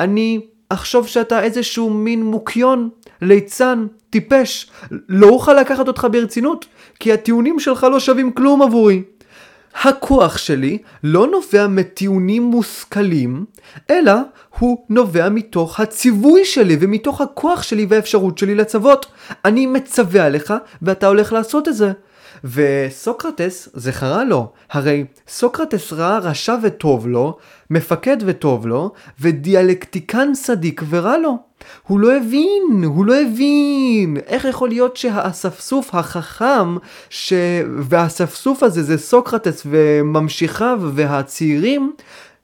אני 0.00 0.40
אחשוב 0.68 1.06
שאתה 1.06 1.42
איזשהו 1.42 1.90
מין 1.90 2.24
מוקיון, 2.24 2.88
ליצן, 3.22 3.86
טיפש. 4.10 4.70
לא 5.08 5.28
אוכל 5.28 5.54
לקחת 5.54 5.88
אותך 5.88 6.06
ברצינות, 6.12 6.66
כי 7.00 7.12
הטיעונים 7.12 7.60
שלך 7.60 7.84
לא 7.84 8.00
שווים 8.00 8.32
כלום 8.32 8.62
עבורי. 8.62 9.02
הכוח 9.82 10.38
שלי 10.38 10.78
לא 11.04 11.26
נובע 11.26 11.66
מטיעונים 11.66 12.42
מושכלים, 12.42 13.44
אלא 13.90 14.12
הוא 14.58 14.84
נובע 14.88 15.28
מתוך 15.28 15.80
הציווי 15.80 16.44
שלי 16.44 16.76
ומתוך 16.80 17.20
הכוח 17.20 17.62
שלי 17.62 17.86
והאפשרות 17.88 18.38
שלי 18.38 18.54
לצוות. 18.54 19.06
אני 19.44 19.66
מצווה 19.66 20.26
עליך 20.26 20.54
ואתה 20.82 21.06
הולך 21.06 21.32
לעשות 21.32 21.68
את 21.68 21.74
זה. 21.74 21.92
וסוקרטס, 22.44 23.68
זה 23.72 23.92
חרה 23.92 24.24
לו. 24.24 24.52
הרי 24.70 25.04
סוקרטס 25.28 25.92
ראה 25.92 26.18
רשע 26.18 26.56
וטוב 26.62 27.06
לו, 27.08 27.36
מפקד 27.70 28.16
וטוב 28.20 28.66
לו, 28.66 28.92
ודיאלקטיקן 29.20 30.32
צדיק 30.32 30.82
ורע 30.88 31.18
לו. 31.18 31.38
הוא 31.86 32.00
לא 32.00 32.16
הבין, 32.16 32.84
הוא 32.84 33.06
לא 33.06 33.14
הבין. 33.20 34.16
איך 34.26 34.44
יכול 34.44 34.68
להיות 34.68 34.96
שהאספסוף 34.96 35.94
החכם, 35.94 36.76
ש... 37.10 37.32
והאספסוף 37.78 38.62
הזה 38.62 38.82
זה 38.82 38.98
סוקרטס 38.98 39.62
וממשיכיו 39.66 40.80
והצעירים, 40.94 41.92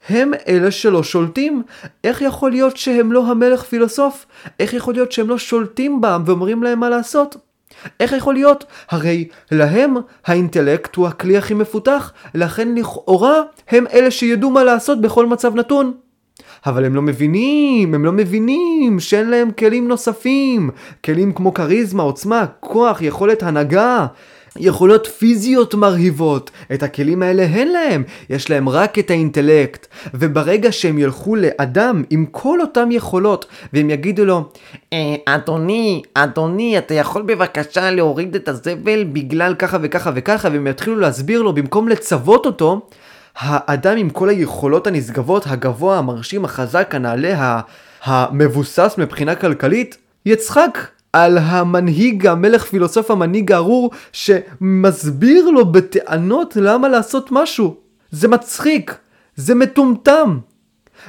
הם 0.09 0.31
אלה 0.47 0.71
שלא 0.71 1.03
שולטים. 1.03 1.63
איך 2.03 2.21
יכול 2.21 2.51
להיות 2.51 2.77
שהם 2.77 3.11
לא 3.11 3.25
המלך 3.27 3.63
פילוסוף? 3.63 4.25
איך 4.59 4.73
יכול 4.73 4.93
להיות 4.93 5.11
שהם 5.11 5.29
לא 5.29 5.37
שולטים 5.37 6.01
בעם 6.01 6.23
ואומרים 6.25 6.63
להם 6.63 6.79
מה 6.79 6.89
לעשות? 6.89 7.37
איך 7.99 8.11
יכול 8.11 8.33
להיות? 8.33 8.65
הרי 8.89 9.27
להם 9.51 9.95
האינטלקט 10.25 10.95
הוא 10.95 11.07
הכלי 11.07 11.37
הכי 11.37 11.53
מפותח, 11.53 12.13
לכן 12.33 12.75
לכאורה 12.75 13.41
הם 13.69 13.85
אלה 13.93 14.11
שידעו 14.11 14.49
מה 14.49 14.63
לעשות 14.63 15.01
בכל 15.01 15.25
מצב 15.25 15.55
נתון. 15.55 15.93
אבל 16.65 16.85
הם 16.85 16.95
לא 16.95 17.01
מבינים, 17.01 17.93
הם 17.93 18.05
לא 18.05 18.11
מבינים 18.11 18.99
שאין 18.99 19.29
להם 19.29 19.51
כלים 19.51 19.87
נוספים, 19.87 20.69
כלים 21.05 21.33
כמו 21.33 21.53
כריזמה, 21.53 22.03
עוצמה, 22.03 22.45
כוח, 22.59 23.01
יכולת 23.01 23.43
הנהגה. 23.43 24.05
יכולות 24.59 25.07
פיזיות 25.07 25.75
מרהיבות. 25.75 26.51
את 26.73 26.83
הכלים 26.83 27.23
האלה 27.23 27.43
אין 27.43 27.71
להם, 27.71 28.03
יש 28.29 28.49
להם 28.49 28.69
רק 28.69 28.99
את 28.99 29.09
האינטלקט. 29.09 29.87
וברגע 30.13 30.71
שהם 30.71 30.99
ילכו 30.99 31.35
לאדם 31.35 32.03
עם 32.09 32.25
כל 32.31 32.61
אותם 32.61 32.91
יכולות, 32.91 33.45
והם 33.73 33.89
יגידו 33.89 34.25
לו, 34.25 34.49
אה, 34.93 35.15
אדוני, 35.25 36.01
אדוני, 36.13 36.77
אתה 36.77 36.93
יכול 36.93 37.21
בבקשה 37.21 37.91
להוריד 37.91 38.35
את 38.35 38.47
הזבל 38.47 39.03
בגלל 39.03 39.55
ככה 39.55 39.77
וככה 39.81 40.11
וככה, 40.15 40.49
והם 40.51 40.67
יתחילו 40.67 40.95
להסביר 40.95 41.41
לו 41.41 41.53
במקום 41.53 41.87
לצוות 41.87 42.45
אותו, 42.45 42.87
האדם 43.37 43.97
עם 43.97 44.09
כל 44.09 44.29
היכולות 44.29 44.87
הנשגבות, 44.87 45.47
הגבוה, 45.47 45.97
המרשים, 45.97 46.45
החזק, 46.45 46.95
הנעלה, 46.95 47.59
המבוסס 48.03 48.95
מבחינה 48.97 49.35
כלכלית, 49.35 49.97
יצחק 50.25 50.77
על 51.15 51.37
המנהיג, 51.37 52.27
המלך 52.27 52.65
פילוסוף 52.65 53.11
המנהיג 53.11 53.51
הארור, 53.51 53.91
שמסביר 54.11 55.49
לו 55.49 55.65
בטענות 55.71 56.55
למה 56.55 56.87
לעשות 56.89 57.27
משהו. 57.31 57.75
זה 58.11 58.27
מצחיק, 58.27 58.95
זה 59.35 59.55
מטומטם. 59.55 60.39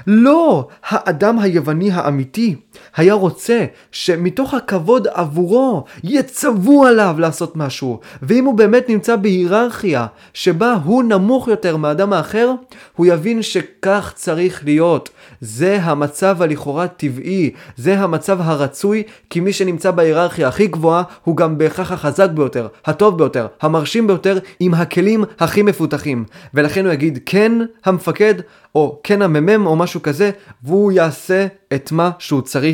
לא, 0.06 0.68
האדם 0.84 1.38
היווני 1.38 1.90
האמיתי 1.90 2.56
היה 2.96 3.14
רוצה 3.14 3.64
שמתוך 3.92 4.54
הכבוד 4.54 5.06
עבורו 5.12 5.84
יצוו 6.04 6.86
עליו 6.86 7.14
לעשות 7.18 7.56
משהו. 7.56 8.00
ואם 8.22 8.44
הוא 8.44 8.54
באמת 8.54 8.88
נמצא 8.88 9.16
בהיררכיה 9.16 10.06
שבה 10.34 10.76
הוא 10.84 11.02
נמוך 11.02 11.48
יותר 11.48 11.76
מהאדם 11.76 12.12
האחר, 12.12 12.52
הוא 12.96 13.06
יבין 13.06 13.42
שכך 13.42 14.12
צריך 14.14 14.64
להיות. 14.64 15.10
זה 15.40 15.78
המצב 15.82 16.42
הלכאורה 16.42 16.88
טבעי, 16.88 17.50
זה 17.76 17.98
המצב 17.98 18.40
הרצוי, 18.40 19.02
כי 19.30 19.40
מי 19.40 19.52
שנמצא 19.52 19.90
בהיררכיה 19.90 20.48
הכי 20.48 20.66
גבוהה 20.66 21.02
הוא 21.24 21.36
גם 21.36 21.58
בהכרח 21.58 21.92
החזק 21.92 22.30
ביותר, 22.30 22.68
הטוב 22.84 23.18
ביותר, 23.18 23.46
המרשים 23.60 24.06
ביותר, 24.06 24.38
עם 24.60 24.74
הכלים 24.74 25.24
הכי 25.38 25.62
מפותחים. 25.62 26.24
ולכן 26.54 26.84
הוא 26.84 26.92
יגיד 26.92 27.18
כן 27.26 27.52
המפקד, 27.84 28.34
או 28.74 29.00
כן 29.02 29.22
הממם 29.22 29.66
או 29.66 29.76
משהו 29.76 30.02
כזה, 30.02 30.30
והוא 30.62 30.92
יעשה 30.92 31.46
את 31.74 31.92
מה 31.92 32.10
שהוא 32.18 32.42
צריך 32.42 32.65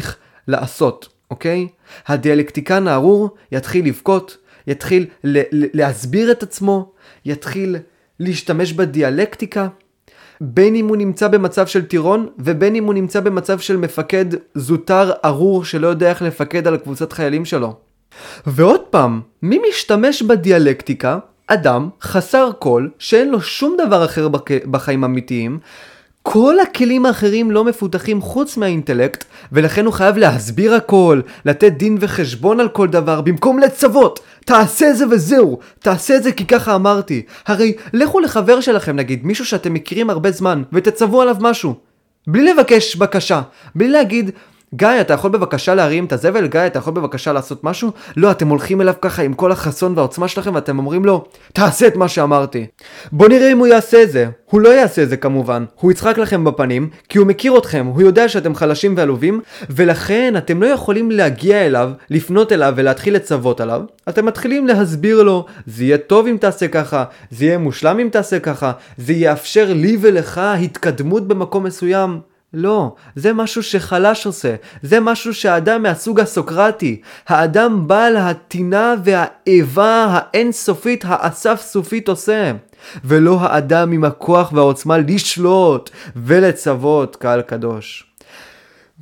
לעשות, 0.49 1.09
אוקיי? 1.30 1.68
הדיאלקטיקן 2.07 2.88
הארור 2.88 3.30
יתחיל 3.53 3.86
לבכות, 3.86 4.36
יתחיל 4.66 5.07
להסביר 5.74 6.32
את 6.32 6.43
עצמו, 6.43 6.93
יתחיל 7.24 7.76
להשתמש 8.20 8.72
בדיאלקטיקה, 8.72 9.68
בין 10.40 10.74
אם 10.74 10.88
הוא 10.88 10.97
נמצא 10.97 11.28
במצב 11.28 11.66
של 11.66 11.84
טירון, 11.84 12.28
ובין 12.38 12.74
אם 12.74 12.84
הוא 12.84 12.95
נמצא 12.95 13.20
במצב 13.20 13.59
של 13.59 13.76
מפקד 13.76 14.24
זוטר 14.55 15.12
ארור 15.24 15.64
שלא 15.64 15.86
יודע 15.86 16.11
איך 16.11 16.22
לפקד 16.22 16.66
על 16.66 16.76
קבוצת 16.76 17.12
חיילים 17.12 17.45
שלו. 17.45 17.76
ועוד 18.47 18.80
פעם, 18.80 19.20
מי 19.43 19.61
משתמש 19.68 20.22
בדיאלקטיקה? 20.22 21.18
אדם 21.47 21.88
חסר 22.03 22.51
קול, 22.59 22.90
שאין 22.99 23.30
לו 23.30 23.40
שום 23.40 23.76
דבר 23.86 24.05
אחר 24.05 24.28
בחיים 24.70 25.05
אמיתיים, 25.05 25.59
כל 26.23 26.61
הכלים 26.61 27.07
האחרים 27.07 27.51
לא 27.51 27.64
מפותחים 27.64 28.20
חוץ 28.20 28.57
מהאינטלקט, 28.57 29.25
ולכן 29.53 29.85
הוא 29.85 29.93
חייב 29.93 30.16
להסביר 30.16 30.75
הכל, 30.75 31.20
לתת 31.45 31.73
דין 31.73 31.97
וחשבון 32.01 32.61
על 32.61 32.68
כל 32.68 32.89
דבר, 32.89 33.20
במקום 33.20 33.59
לצוות. 33.59 34.20
תעשה 34.45 34.93
זה 34.93 35.05
וזהו, 35.11 35.59
תעשה 35.79 36.16
את 36.16 36.23
זה 36.23 36.33
כי 36.33 36.47
ככה 36.47 36.75
אמרתי. 36.75 37.23
הרי 37.47 37.73
לכו 37.93 38.20
לחבר 38.20 38.61
שלכם 38.61 38.97
נגיד, 38.97 39.27
מישהו 39.27 39.47
שאתם 39.47 39.75
מכירים 39.75 40.11
הרבה 40.11 40.31
זמן, 40.31 40.62
ותצוו 40.73 41.20
עליו 41.20 41.37
משהו. 41.41 41.75
בלי 42.27 42.53
לבקש 42.53 42.97
בקשה, 42.97 43.43
בלי 43.75 43.89
להגיד, 43.89 44.31
גיא, 44.75 44.89
אתה 45.01 45.14
יכול 45.14 45.31
בבקשה 45.31 45.75
להרים 45.75 46.05
את 46.05 46.12
הזבל? 46.12 46.47
גיא, 46.47 46.61
אתה 46.66 46.79
יכול 46.79 46.93
בבקשה 46.93 47.33
לעשות 47.33 47.64
משהו? 47.64 47.91
לא, 48.16 48.31
אתם 48.31 48.49
הולכים 48.49 48.81
אליו 48.81 48.95
ככה 49.01 49.23
עם 49.23 49.35
כל 49.35 49.53
החסון 49.53 49.93
והעוצמה 49.97 50.29
שלכם 50.29 50.55
ואתם 50.55 50.79
אומרים 50.79 51.05
לו, 51.05 51.25
תעשה 51.53 51.87
את 51.87 51.97
מה 51.97 52.09
שאמרתי. 52.09 52.66
בוא 53.12 53.29
נראה 53.29 53.53
אם 53.53 53.59
הוא 53.59 53.66
יעשה 53.66 54.03
את 54.03 54.12
זה. 54.12 54.29
הוא 54.45 54.61
לא 54.61 54.68
יעשה 54.68 55.03
את 55.03 55.09
זה 55.09 55.16
כמובן. 55.16 55.64
הוא 55.75 55.93
יצחק 55.93 56.18
לכם 56.18 56.45
בפנים, 56.45 56.89
כי 57.09 57.18
הוא 57.18 57.27
מכיר 57.27 57.59
אתכם, 57.59 57.87
הוא 57.87 58.03
יודע 58.03 58.29
שאתם 58.29 58.55
חלשים 58.55 58.95
ועלובים, 58.97 59.41
ולכן 59.70 60.35
אתם 60.37 60.62
לא 60.62 60.66
יכולים 60.66 61.11
להגיע 61.11 61.66
אליו, 61.66 61.91
לפנות 62.11 62.53
אליו 62.53 62.73
ולהתחיל 62.77 63.14
לצוות 63.14 63.61
עליו. 63.61 63.83
אתם 64.09 64.27
מתחילים 64.27 64.66
להסביר 64.66 65.23
לו, 65.23 65.47
זה 65.66 65.85
יהיה 65.85 65.99
טוב 65.99 66.27
אם 66.27 66.37
תעשה 66.41 66.68
ככה, 66.68 67.05
זה 67.31 67.45
יהיה 67.45 67.59
מושלם 67.59 67.99
אם 67.99 68.09
תעשה 68.12 68.39
ככה, 68.39 68.73
זה 68.99 69.12
יאפשר 69.12 69.73
לי 69.73 69.97
ולך 70.01 70.39
התקדמות 70.39 71.29
במקום 71.29 71.64
מסוים. 71.64 72.32
לא, 72.55 72.94
זה 73.16 73.32
משהו 73.32 73.62
שחלש 73.62 74.26
עושה, 74.26 74.55
זה 74.82 75.00
משהו 75.00 75.34
שהאדם 75.34 75.82
מהסוג 75.82 76.20
הסוקרטי, 76.20 77.00
האדם 77.28 77.88
בעל 77.88 78.16
הטינה 78.16 78.94
והאיבה 79.05 80.07
האינסופית 80.11 81.05
האסף 81.07 81.62
סופית 81.62 82.09
עושה, 82.09 82.53
ולא 83.05 83.38
האדם 83.40 83.92
עם 83.92 84.05
הכוח 84.05 84.53
והעוצמה 84.53 84.98
לשלוט 84.98 85.90
ולצוות 86.16 87.16
קהל 87.16 87.42
קדוש. 87.42 88.07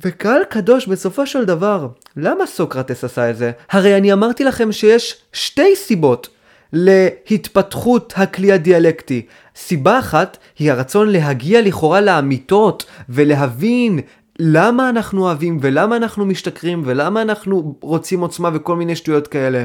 וקהל 0.03 0.43
קדוש 0.49 0.87
בסופו 0.87 1.27
של 1.27 1.45
דבר, 1.45 1.87
למה 2.17 2.45
סוקרטס 2.45 3.03
עשה 3.03 3.29
את 3.29 3.37
זה? 3.37 3.51
הרי 3.71 3.97
אני 3.97 4.13
אמרתי 4.13 4.43
לכם 4.43 4.71
שיש 4.71 5.21
שתי 5.33 5.75
סיבות 5.75 6.29
להתפתחות 6.73 8.13
הכלי 8.17 8.51
הדיאלקטי. 8.51 9.25
סיבה 9.55 9.99
אחת 9.99 10.37
היא 10.59 10.71
הרצון 10.71 11.09
להגיע 11.09 11.61
לכאורה 11.61 12.01
לאמיתות 12.01 12.85
ולהבין 13.09 13.99
למה 14.39 14.89
אנחנו 14.89 15.23
אוהבים 15.23 15.57
ולמה 15.61 15.95
אנחנו 15.95 16.25
משתכרים 16.25 16.81
ולמה 16.85 17.21
אנחנו 17.21 17.75
רוצים 17.81 18.21
עוצמה 18.21 18.49
וכל 18.53 18.75
מיני 18.75 18.95
שטויות 18.95 19.27
כאלה. 19.27 19.63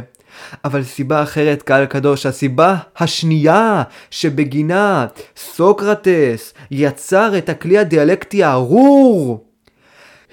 אבל 0.64 0.82
סיבה 0.82 1.22
אחרת, 1.22 1.62
קהל 1.62 1.86
קדוש, 1.86 2.26
הסיבה 2.26 2.76
השנייה 2.96 3.82
שבגינה 4.10 5.06
סוקרטס 5.36 6.54
יצר 6.70 7.38
את 7.38 7.48
הכלי 7.48 7.78
הדיאלקטי 7.78 8.44
הארור, 8.44 9.44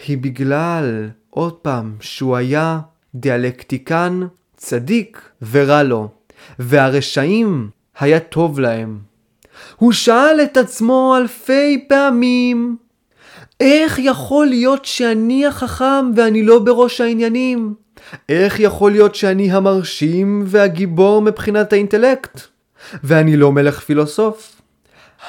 היא 0.08 0.18
בגלל, 0.18 1.10
עוד 1.30 1.54
פעם, 1.54 1.96
שהוא 2.00 2.36
היה 2.36 2.80
דיאלקטיקן 3.16 4.22
צדיק 4.58 5.30
ורע 5.52 5.84
לו, 5.84 6.10
והרשעים 6.60 7.70
היה 8.00 8.20
טוב 8.20 8.60
להם. 8.60 9.00
הוא 9.76 9.92
שאל 9.92 10.40
את 10.44 10.58
עצמו 10.58 11.16
אלפי 11.18 11.86
פעמים, 11.90 12.78
איך 13.60 14.00
יכול 14.00 14.48
להיות 14.48 14.86
שאני 14.86 15.46
החכם 15.46 16.12
ואני 16.16 16.44
לא 16.44 16.60
בראש 16.60 17.02
העניינים? 17.02 17.74
איך 18.30 18.60
יכול 18.60 18.92
להיות 18.92 19.16
שאני 19.16 19.52
המרשים 19.52 20.44
והגיבור 20.46 21.22
מבחינת 21.22 21.74
האינטלקט? 21.74 22.42
ואני 23.04 23.38
לא 23.38 23.52
מלך 23.52 23.80
פילוסוף? 23.80 24.62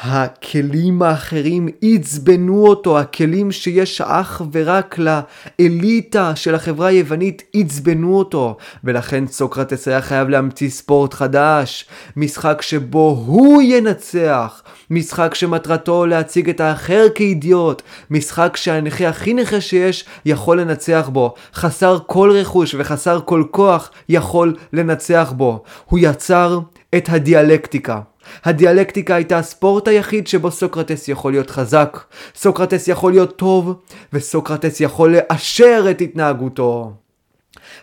הכלים 0.02 1.02
האחרים 1.02 1.68
עצבנו 1.82 2.66
אותו, 2.66 2.98
הכלים 2.98 3.52
שיש 3.52 4.00
אך 4.00 4.42
ורק 4.52 4.98
לאליטה 4.98 6.36
של 6.36 6.54
החברה 6.54 6.86
היוונית 6.86 7.42
עצבנו 7.54 8.18
אותו, 8.18 8.56
ולכן 8.84 9.26
סוקרטס 9.26 9.88
היה 9.88 10.02
חייב 10.02 10.28
להמציא 10.28 10.70
ספורט 10.70 11.14
חדש, 11.14 11.86
משחק 12.16 12.62
שבו 12.62 13.24
הוא 13.26 13.62
ינצח, 13.62 14.62
משחק 14.90 15.34
שמטרתו 15.34 16.06
להציג 16.06 16.48
את 16.48 16.60
האחר 16.60 17.06
כאידיוט, 17.14 17.82
משחק 18.10 18.56
שהנכה 18.56 19.08
הכי 19.08 19.34
נכה 19.34 19.60
שיש 19.60 20.04
יכול 20.24 20.60
לנצח 20.60 21.08
בו, 21.12 21.34
חסר 21.54 21.98
כל 22.06 22.30
רכוש 22.30 22.74
וחסר 22.78 23.20
כל 23.24 23.44
כוח 23.50 23.90
יכול 24.08 24.56
לנצח 24.72 25.32
בו. 25.36 25.62
הוא 25.84 25.98
יצר 26.02 26.60
את 26.96 27.08
הדיאלקטיקה. 27.08 28.00
הדיאלקטיקה 28.44 29.14
הייתה 29.14 29.38
הספורט 29.38 29.88
היחיד 29.88 30.26
שבו 30.26 30.50
סוקרטס 30.50 31.08
יכול 31.08 31.32
להיות 31.32 31.50
חזק, 31.50 31.98
סוקרטס 32.34 32.88
יכול 32.88 33.12
להיות 33.12 33.36
טוב, 33.36 33.74
וסוקרטס 34.12 34.80
יכול 34.80 35.16
לאשר 35.16 35.86
את 35.90 36.00
התנהגותו. 36.00 36.92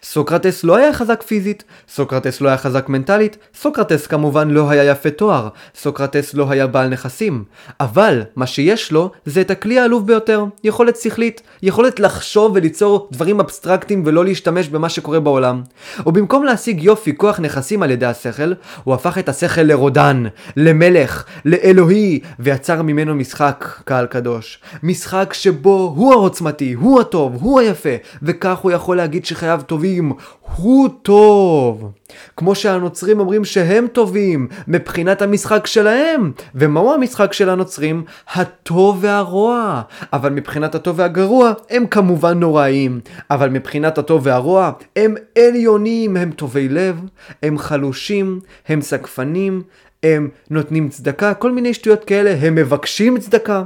סוקרטס 0.03 0.63
לא 0.63 0.75
היה 0.75 0.93
חזק 0.93 1.23
פיזית, 1.23 1.63
סוקרטס 1.89 2.41
לא 2.41 2.47
היה 2.47 2.57
חזק 2.57 2.89
מנטלית, 2.89 3.37
סוקרטס 3.55 4.07
כמובן 4.07 4.49
לא 4.49 4.69
היה 4.69 4.83
יפה 4.83 5.09
תואר, 5.09 5.49
סוקרטס 5.75 6.33
לא 6.33 6.45
היה 6.49 6.67
בעל 6.67 6.87
נכסים, 6.87 7.43
אבל 7.79 8.21
מה 8.35 8.47
שיש 8.47 8.91
לו 8.91 9.11
זה 9.25 9.41
את 9.41 9.51
הכלי 9.51 9.79
העלוב 9.79 10.07
ביותר, 10.07 10.45
יכולת 10.63 10.95
שכלית, 10.95 11.41
יכולת 11.63 11.99
לחשוב 11.99 12.51
וליצור 12.55 13.09
דברים 13.11 13.39
אבסטרקטיים 13.39 14.03
ולא 14.05 14.25
להשתמש 14.25 14.67
במה 14.67 14.89
שקורה 14.89 15.19
בעולם. 15.19 15.61
ובמקום 16.05 16.43
להשיג 16.43 16.83
יופי 16.83 17.17
כוח 17.17 17.39
נכסים 17.39 17.83
על 17.83 17.91
ידי 17.91 18.05
השכל, 18.05 18.53
הוא 18.83 18.93
הפך 18.93 19.17
את 19.17 19.29
השכל 19.29 19.61
לרודן, 19.61 20.23
למלך, 20.57 21.23
לאלוהי, 21.45 22.19
ויצר 22.39 22.81
ממנו 22.81 23.15
משחק, 23.15 23.65
קהל 23.85 24.05
קדוש. 24.05 24.59
משחק 24.83 25.33
שבו 25.33 25.93
הוא 25.95 26.13
העוצמתי, 26.13 26.73
הוא 26.73 27.01
הטוב, 27.01 27.37
הוא 27.41 27.59
היפה, 27.59 27.89
וכך 28.21 28.57
הוא 28.57 28.71
יכול 28.71 28.97
להגיד 28.97 29.25
שחייו 29.25 29.61
טובים 29.65 29.80
טובים, 29.81 30.11
הוא 30.55 30.89
טוב. 31.01 31.91
כמו 32.37 32.55
שהנוצרים 32.55 33.19
אומרים 33.19 33.45
שהם 33.45 33.87
טובים 33.87 34.47
מבחינת 34.67 35.21
המשחק 35.21 35.67
שלהם. 35.67 36.31
ומהו 36.55 36.93
המשחק 36.93 37.33
של 37.33 37.49
הנוצרים? 37.49 38.03
הטוב 38.33 38.97
והרוע. 39.01 39.81
אבל 40.13 40.29
מבחינת 40.29 40.75
הטוב 40.75 40.99
והגרוע 40.99 41.53
הם 41.69 41.85
כמובן 41.85 42.39
נוראים. 42.39 42.99
אבל 43.31 43.49
מבחינת 43.49 43.97
הטוב 43.97 44.21
והרוע 44.25 44.71
הם 44.95 45.15
עליונים, 45.37 46.17
הם 46.17 46.31
טובי 46.31 46.69
לב, 46.69 46.99
הם 47.43 47.57
חלושים, 47.57 48.39
הם 48.67 48.81
סקפנים, 48.81 49.61
הם 50.03 50.29
נותנים 50.49 50.89
צדקה, 50.89 51.33
כל 51.33 51.51
מיני 51.51 51.73
שטויות 51.73 52.03
כאלה, 52.03 52.35
הם 52.41 52.55
מבקשים 52.55 53.19
צדקה. 53.19 53.63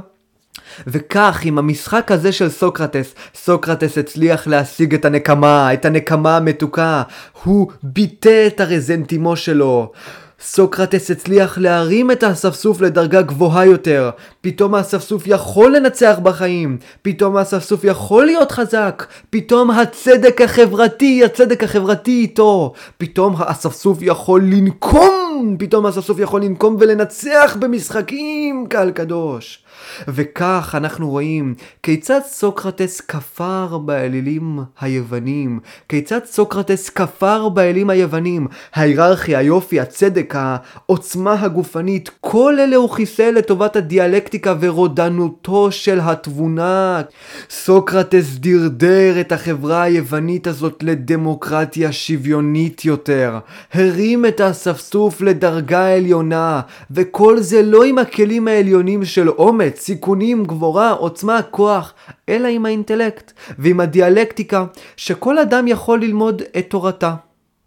וכך 0.86 1.40
עם 1.44 1.58
המשחק 1.58 2.12
הזה 2.12 2.32
של 2.32 2.48
סוקרטס, 2.48 3.14
סוקרטס 3.34 3.98
הצליח 3.98 4.46
להשיג 4.46 4.94
את 4.94 5.04
הנקמה, 5.04 5.72
את 5.72 5.84
הנקמה 5.84 6.36
המתוקה. 6.36 7.02
הוא 7.44 7.70
ביטא 7.82 8.46
את 8.46 8.60
הרזנטימו 8.60 9.36
שלו. 9.36 9.92
סוקרטס 10.40 11.10
הצליח 11.10 11.58
להרים 11.58 12.10
את 12.10 12.22
האספסוף 12.22 12.80
לדרגה 12.80 13.22
גבוהה 13.22 13.66
יותר. 13.66 14.10
פתאום 14.40 14.74
האספסוף 14.74 15.22
יכול 15.26 15.76
לנצח 15.76 16.18
בחיים. 16.22 16.78
פתאום 17.02 17.36
האספסוף 17.36 17.84
יכול 17.84 18.26
להיות 18.26 18.52
חזק. 18.52 19.06
פתאום 19.30 19.70
הצדק 19.70 20.40
החברתי, 20.40 21.24
הצדק 21.24 21.64
החברתי 21.64 22.10
איתו. 22.10 22.72
פתאום 22.98 23.34
האספסוף 23.38 23.98
יכול 24.00 24.42
לנקום. 24.44 25.56
פתאום 25.58 25.86
האספסוף 25.86 26.18
יכול 26.18 26.42
לנקום 26.42 26.76
ולנצח 26.80 27.56
במשחקים, 27.60 28.66
קהל 28.68 28.90
קדוש. 28.90 29.65
וכך 30.08 30.74
אנחנו 30.78 31.10
רואים 31.10 31.54
כיצד 31.82 32.20
סוקרטס 32.26 33.00
כפר 33.00 33.78
באלילים 33.78 34.60
היוונים, 34.80 35.60
כיצד 35.88 36.24
סוקרטס 36.24 36.88
כפר 36.88 37.48
באלים 37.48 37.90
היוונים, 37.90 38.46
ההיררכיה, 38.74 39.38
היופי, 39.38 39.80
הצדק, 39.80 40.34
העוצמה 40.36 41.36
הגופנית, 41.40 42.10
כל 42.20 42.60
אלה 42.60 42.76
הוא 42.76 42.90
חיסל 42.90 43.30
לטובת 43.30 43.76
הדיאלקטיקה 43.76 44.54
ורודנותו 44.60 45.72
של 45.72 46.00
התבונה. 46.02 47.02
סוקרטס 47.50 48.34
דרדר 48.34 49.20
את 49.20 49.32
החברה 49.32 49.82
היוונית 49.82 50.46
הזאת 50.46 50.82
לדמוקרטיה 50.82 51.92
שוויונית 51.92 52.84
יותר, 52.84 53.38
הרים 53.74 54.26
את 54.26 54.40
האספסוף 54.40 55.20
לדרגה 55.20 55.94
עליונה, 55.94 56.60
וכל 56.90 57.40
זה 57.40 57.62
לא 57.62 57.84
עם 57.84 57.98
הכלים 57.98 58.48
העליונים 58.48 59.04
של 59.04 59.28
אומץ, 59.28 59.75
סיכונים, 59.78 60.44
גבורה, 60.44 60.90
עוצמה, 60.90 61.42
כוח, 61.42 61.94
אלא 62.28 62.48
עם 62.48 62.66
האינטלקט 62.66 63.32
ועם 63.58 63.80
הדיאלקטיקה 63.80 64.64
שכל 64.96 65.38
אדם 65.38 65.68
יכול 65.68 66.00
ללמוד 66.00 66.42
את 66.58 66.66
תורתה. 66.70 67.14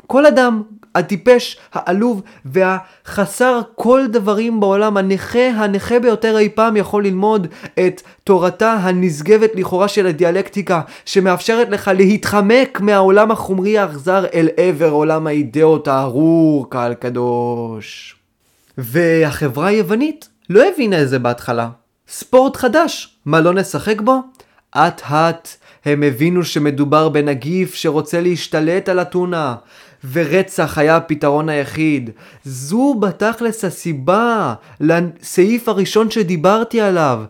כל 0.07 0.26
אדם, 0.26 0.64
הטיפש, 0.95 1.57
העלוב 1.74 2.22
והחסר 2.45 3.62
כל 3.76 4.05
דברים 4.12 4.60
בעולם, 4.60 4.97
הנכה, 4.97 5.47
הנכה 5.47 5.99
ביותר 5.99 6.38
אי 6.38 6.49
פעם 6.49 6.78
יכול 6.78 7.05
ללמוד 7.05 7.47
את 7.80 8.01
תורתה 8.24 8.74
הנשגבת 8.74 9.49
לכאורה 9.55 9.88
של 9.88 10.07
הדיאלקטיקה, 10.07 10.82
שמאפשרת 11.05 11.70
לך 11.70 11.91
להתחמק 11.95 12.82
מהעולם 12.82 13.32
החומרי 13.32 13.78
האכזר 13.78 14.26
אל 14.34 14.49
עבר 14.57 14.89
עולם 14.89 15.28
האידאות 15.28 15.88
הארור, 15.88 16.70
קהל 16.70 16.93
קדוש. 16.93 18.16
והחברה 18.78 19.68
היוונית 19.68 20.30
לא 20.49 20.64
הבינה 20.70 21.01
את 21.01 21.10
זה 21.10 21.20
בהתחלה. 21.20 21.70
ספורט 22.10 22.55
חדש, 22.55 23.18
מה 23.26 23.41
לא 23.41 23.53
נשחק 23.53 24.01
בו? 24.01 24.22
אט 24.76 25.01
אט 25.01 25.49
הם 25.86 26.03
הבינו 26.03 26.43
שמדובר 26.43 27.10
בנגיף 27.10 27.76
שרוצה 27.76 28.22
להשתלט 28.22 28.89
על 28.89 29.01
אתונה, 29.01 29.55
ורצח 30.12 30.78
היה 30.78 30.97
הפתרון 30.97 31.49
היחיד. 31.49 32.10
זו 32.45 32.95
בתכלס 32.99 33.66
הסיבה 33.66 34.53
לסעיף 34.80 35.70
הראשון 35.70 36.12
שדיברתי 36.12 36.82
עליו. 36.82 37.24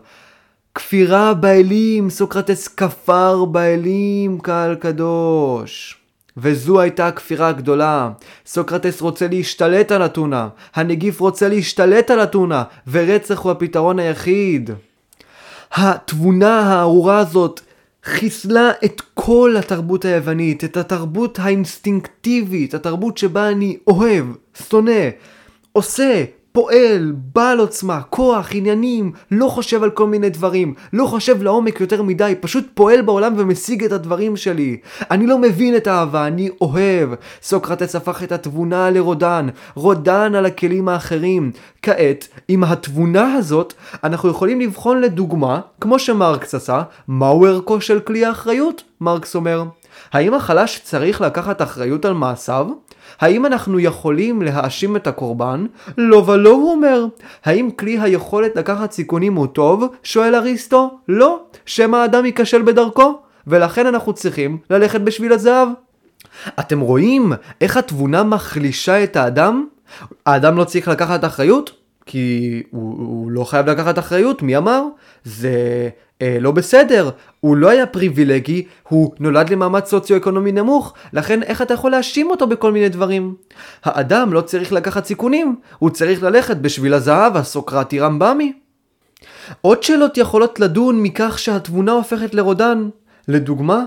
כפירה 0.74 1.34
באלים, 1.34 2.10
סוקרטס 2.10 2.68
כפר 2.68 3.44
באלים, 3.44 4.38
קהל 4.40 4.74
קדוש. 4.74 5.99
וזו 6.36 6.80
הייתה 6.80 7.06
הכפירה 7.06 7.48
הגדולה. 7.48 8.10
סוקרטס 8.46 9.00
רוצה 9.00 9.28
להשתלט 9.28 9.92
על 9.92 10.04
אתונה, 10.04 10.48
הנגיף 10.74 11.20
רוצה 11.20 11.48
להשתלט 11.48 12.10
על 12.10 12.22
אתונה, 12.22 12.62
ורצח 12.90 13.38
הוא 13.38 13.52
הפתרון 13.52 13.98
היחיד. 13.98 14.70
התבונה 15.72 16.60
הארורה 16.60 17.18
הזאת 17.18 17.60
חיסלה 18.04 18.70
את 18.84 19.02
כל 19.14 19.54
התרבות 19.58 20.04
היוונית, 20.04 20.64
את 20.64 20.76
התרבות 20.76 21.38
האינסטינקטיבית, 21.38 22.74
התרבות 22.74 23.18
שבה 23.18 23.48
אני 23.48 23.76
אוהב, 23.86 24.24
שונא, 24.68 25.08
עושה, 25.72 26.24
פועל, 26.52 27.12
בעל 27.34 27.58
עוצמה, 27.58 28.00
כוח, 28.02 28.48
עניינים, 28.52 29.12
לא 29.30 29.48
חושב 29.48 29.82
על 29.82 29.90
כל 29.90 30.06
מיני 30.06 30.30
דברים, 30.30 30.74
לא 30.92 31.06
חושב 31.06 31.42
לעומק 31.42 31.80
יותר 31.80 32.02
מדי, 32.02 32.34
פשוט 32.40 32.66
פועל 32.74 33.02
בעולם 33.02 33.34
ומשיג 33.36 33.84
את 33.84 33.92
הדברים 33.92 34.36
שלי. 34.36 34.76
אני 35.10 35.26
לא 35.26 35.38
מבין 35.38 35.76
את 35.76 35.86
האהבה, 35.86 36.26
אני 36.26 36.50
אוהב. 36.60 37.10
סוקרטס 37.42 37.96
הפך 37.96 38.22
את 38.22 38.32
התבונה 38.32 38.90
לרודן, 38.90 39.48
רודן 39.74 40.34
על 40.34 40.46
הכלים 40.46 40.88
האחרים. 40.88 41.52
כעת, 41.82 42.28
עם 42.48 42.64
התבונה 42.64 43.34
הזאת, 43.34 43.74
אנחנו 44.04 44.28
יכולים 44.28 44.60
לבחון 44.60 45.00
לדוגמה, 45.00 45.60
כמו 45.80 45.98
שמרקס 45.98 46.54
עשה, 46.54 46.82
מהו 47.08 47.46
ערכו 47.46 47.80
של 47.80 48.00
כלי 48.00 48.24
האחריות? 48.24 48.82
מרקס 49.00 49.34
אומר. 49.34 49.64
האם 50.12 50.34
החלש 50.34 50.80
צריך 50.82 51.20
לקחת 51.20 51.62
אחריות 51.62 52.04
על 52.04 52.12
מעשיו? 52.12 52.66
האם 53.20 53.46
אנחנו 53.46 53.80
יכולים 53.80 54.42
להאשים 54.42 54.96
את 54.96 55.06
הקורבן? 55.06 55.66
לא 55.98 56.16
ולא 56.16 56.50
הוא 56.50 56.70
אומר. 56.72 57.06
האם 57.44 57.70
כלי 57.70 57.98
היכולת 58.00 58.56
לקחת 58.56 58.92
סיכונים 58.92 59.34
הוא 59.34 59.46
טוב? 59.46 59.84
שואל 60.02 60.34
אריסטו. 60.34 60.98
לא. 61.08 61.40
שמא 61.66 61.96
האדם 61.96 62.26
ייכשל 62.26 62.62
בדרכו, 62.62 63.18
ולכן 63.46 63.86
אנחנו 63.86 64.12
צריכים 64.12 64.58
ללכת 64.70 65.00
בשביל 65.00 65.32
הזהב. 65.32 65.68
אתם 66.60 66.80
רואים 66.80 67.32
איך 67.60 67.76
התבונה 67.76 68.22
מחלישה 68.22 69.04
את 69.04 69.16
האדם? 69.16 69.66
האדם 70.26 70.56
לא 70.56 70.64
צריך 70.64 70.88
לקחת 70.88 71.24
אחריות? 71.24 71.79
כי 72.06 72.62
הוא, 72.70 72.98
הוא 72.98 73.30
לא 73.30 73.44
חייב 73.44 73.70
לקחת 73.70 73.98
אחריות, 73.98 74.42
מי 74.42 74.56
אמר? 74.56 74.84
זה 75.24 75.88
אה, 76.22 76.36
לא 76.40 76.50
בסדר, 76.50 77.10
הוא 77.40 77.56
לא 77.56 77.68
היה 77.68 77.86
פריבילגי, 77.86 78.66
הוא 78.88 79.12
נולד 79.20 79.50
למעמד 79.50 79.84
סוציו-אקונומי 79.84 80.52
נמוך, 80.52 80.94
לכן 81.12 81.42
איך 81.42 81.62
אתה 81.62 81.74
יכול 81.74 81.90
להאשים 81.90 82.30
אותו 82.30 82.46
בכל 82.46 82.72
מיני 82.72 82.88
דברים? 82.88 83.34
האדם 83.84 84.32
לא 84.32 84.40
צריך 84.40 84.72
לקחת 84.72 85.04
סיכונים, 85.04 85.56
הוא 85.78 85.90
צריך 85.90 86.22
ללכת 86.22 86.56
בשביל 86.56 86.94
הזהב 86.94 87.36
הסוקרטי 87.36 88.00
רמב"מי. 88.00 88.52
עוד 89.60 89.82
שאלות 89.82 90.16
יכולות 90.16 90.60
לדון 90.60 91.02
מכך 91.02 91.38
שהתבונה 91.38 91.92
הופכת 91.92 92.34
לרודן. 92.34 92.88
לדוגמה, 93.28 93.84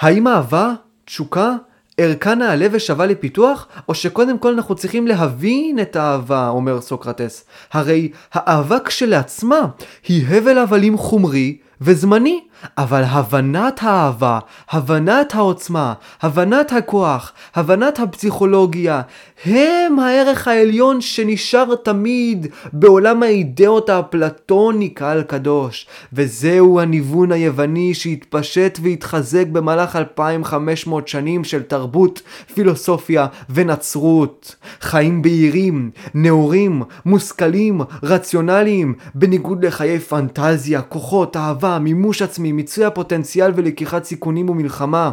האם 0.00 0.28
אהבה, 0.28 0.72
תשוקה, 1.04 1.54
ערכה 2.02 2.34
נעלה 2.34 2.66
ושווה 2.72 3.06
לפיתוח, 3.06 3.68
או 3.88 3.94
שקודם 3.94 4.38
כל 4.38 4.52
אנחנו 4.52 4.74
צריכים 4.74 5.06
להבין 5.06 5.78
את 5.78 5.96
האהבה, 5.96 6.48
אומר 6.48 6.80
סוקרטס. 6.80 7.44
הרי 7.72 8.08
האהבה 8.32 8.78
כשלעצמה 8.84 9.60
היא 10.08 10.26
הבל 10.26 10.58
הבלים 10.58 10.98
חומרי 10.98 11.56
וזמני, 11.80 12.40
אבל 12.78 13.02
הבנת 13.06 13.78
האהבה, 13.82 14.38
הבנת 14.70 15.34
העוצמה, 15.34 15.92
הבנת 16.22 16.72
הכוח, 16.72 17.32
הבנת 17.54 17.98
הפסיכולוגיה, 17.98 19.02
הם 19.44 19.98
הערך 19.98 20.48
העליון 20.48 21.00
שנשאר 21.00 21.74
תמיד 21.74 22.46
בעולם 22.72 23.22
האידאות 23.22 23.90
האפלטוני 23.90 24.88
קהל 24.88 25.22
קדוש. 25.22 25.86
וזהו 26.12 26.80
הניוון 26.80 27.32
היווני 27.32 27.94
שהתפשט 27.94 28.78
והתחזק 28.82 29.46
במהלך 29.52 29.96
2500 29.96 31.08
שנים 31.08 31.44
של 31.44 31.62
תרבות, 31.62 32.22
פילוסופיה 32.54 33.26
ונצרות. 33.50 34.56
חיים 34.80 35.22
בהירים, 35.22 35.90
נאורים, 36.14 36.82
מושכלים, 37.06 37.80
רציונליים, 38.02 38.94
בניגוד 39.14 39.64
לחיי 39.64 39.98
פנטזיה, 39.98 40.82
כוחות, 40.82 41.36
אהבה, 41.36 41.78
מימוש 41.78 42.22
עצמי, 42.22 42.51
מיצוי 42.52 42.84
הפוטנציאל 42.84 43.52
ולקיחת 43.56 44.04
סיכונים 44.04 44.50
ומלחמה. 44.50 45.12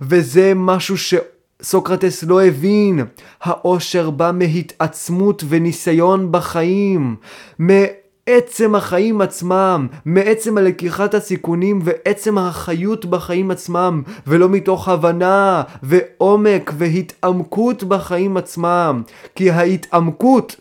וזה 0.00 0.52
משהו 0.56 0.96
שסוקרטס 0.98 2.22
לא 2.22 2.42
הבין. 2.42 3.04
האושר 3.42 4.10
בא 4.10 4.30
מהתעצמות 4.34 5.44
וניסיון 5.48 6.32
בחיים. 6.32 7.16
מעצם 7.58 8.74
החיים 8.74 9.20
עצמם, 9.20 9.86
מעצם 10.04 10.58
הלקיחת 10.58 11.14
הסיכונים 11.14 11.80
ועצם 11.84 12.38
החיות 12.38 13.04
בחיים 13.04 13.50
עצמם, 13.50 14.02
ולא 14.26 14.48
מתוך 14.48 14.88
הבנה 14.88 15.62
ועומק 15.82 16.72
והתעמקות 16.78 17.84
בחיים 17.84 18.36
עצמם. 18.36 19.02
כי 19.34 19.50
ההתעמקות 19.50 20.56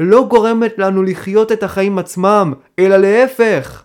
לא 0.00 0.26
גורמת 0.30 0.78
לנו 0.78 1.02
לחיות 1.02 1.52
את 1.52 1.62
החיים 1.62 1.98
עצמם, 1.98 2.52
אלא 2.78 2.96
להפך. 2.96 3.83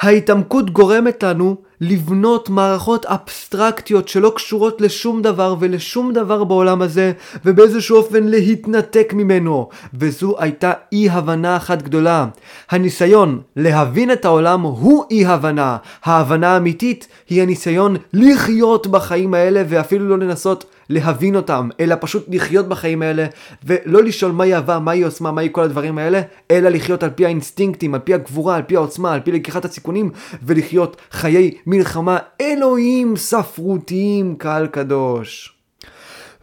ההתעמקות 0.00 0.70
גורמת 0.70 1.22
לנו 1.22 1.56
לבנות 1.80 2.48
מערכות 2.48 3.06
אבסטרקטיות 3.06 4.08
שלא 4.08 4.32
קשורות 4.36 4.80
לשום 4.80 5.22
דבר 5.22 5.54
ולשום 5.60 6.12
דבר 6.12 6.44
בעולם 6.44 6.82
הזה 6.82 7.12
ובאיזשהו 7.44 7.96
אופן 7.96 8.24
להתנתק 8.24 9.12
ממנו 9.16 9.68
וזו 9.94 10.34
הייתה 10.38 10.72
אי 10.92 11.10
הבנה 11.10 11.56
אחת 11.56 11.82
גדולה. 11.82 12.26
הניסיון 12.70 13.40
להבין 13.56 14.12
את 14.12 14.24
העולם 14.24 14.60
הוא 14.60 15.04
אי 15.10 15.26
הבנה. 15.26 15.76
ההבנה 16.04 16.54
האמיתית 16.54 17.08
היא 17.28 17.42
הניסיון 17.42 17.96
לחיות 18.12 18.86
בחיים 18.86 19.34
האלה 19.34 19.62
ואפילו 19.68 20.08
לא 20.08 20.18
לנסות 20.18 20.64
להבין 20.90 21.36
אותם, 21.36 21.68
אלא 21.80 21.94
פשוט 22.00 22.24
לחיות 22.28 22.68
בחיים 22.68 23.02
האלה, 23.02 23.26
ולא 23.64 24.02
לשאול 24.02 24.32
מהי 24.32 24.54
אהבה, 24.54 24.78
מהי 24.78 25.02
עוצמה, 25.02 25.32
מהי 25.32 25.48
כל 25.52 25.62
הדברים 25.62 25.98
האלה, 25.98 26.20
אלא 26.50 26.68
לחיות 26.68 27.02
על 27.02 27.10
פי 27.10 27.24
האינסטינקטים, 27.24 27.94
על 27.94 28.00
פי 28.00 28.14
הגבורה, 28.14 28.56
על 28.56 28.62
פי 28.62 28.76
העוצמה, 28.76 29.14
על 29.14 29.20
פי 29.20 29.32
לקיחת 29.32 29.64
הסיכונים, 29.64 30.10
ולחיות 30.42 30.96
חיי 31.10 31.50
מלחמה 31.70 32.18
אלוהים 32.40 33.16
ספרותיים, 33.16 34.36
קהל 34.38 34.66
קדוש. 34.66 35.54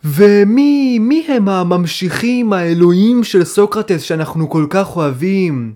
ומי 0.03 0.99
מי 0.99 1.25
הם 1.27 1.49
הממשיכים 1.49 2.53
האלוהים 2.53 3.23
של 3.23 3.43
סוקרטס 3.43 4.01
שאנחנו 4.01 4.49
כל 4.49 4.65
כך 4.69 4.95
אוהבים? 4.95 5.73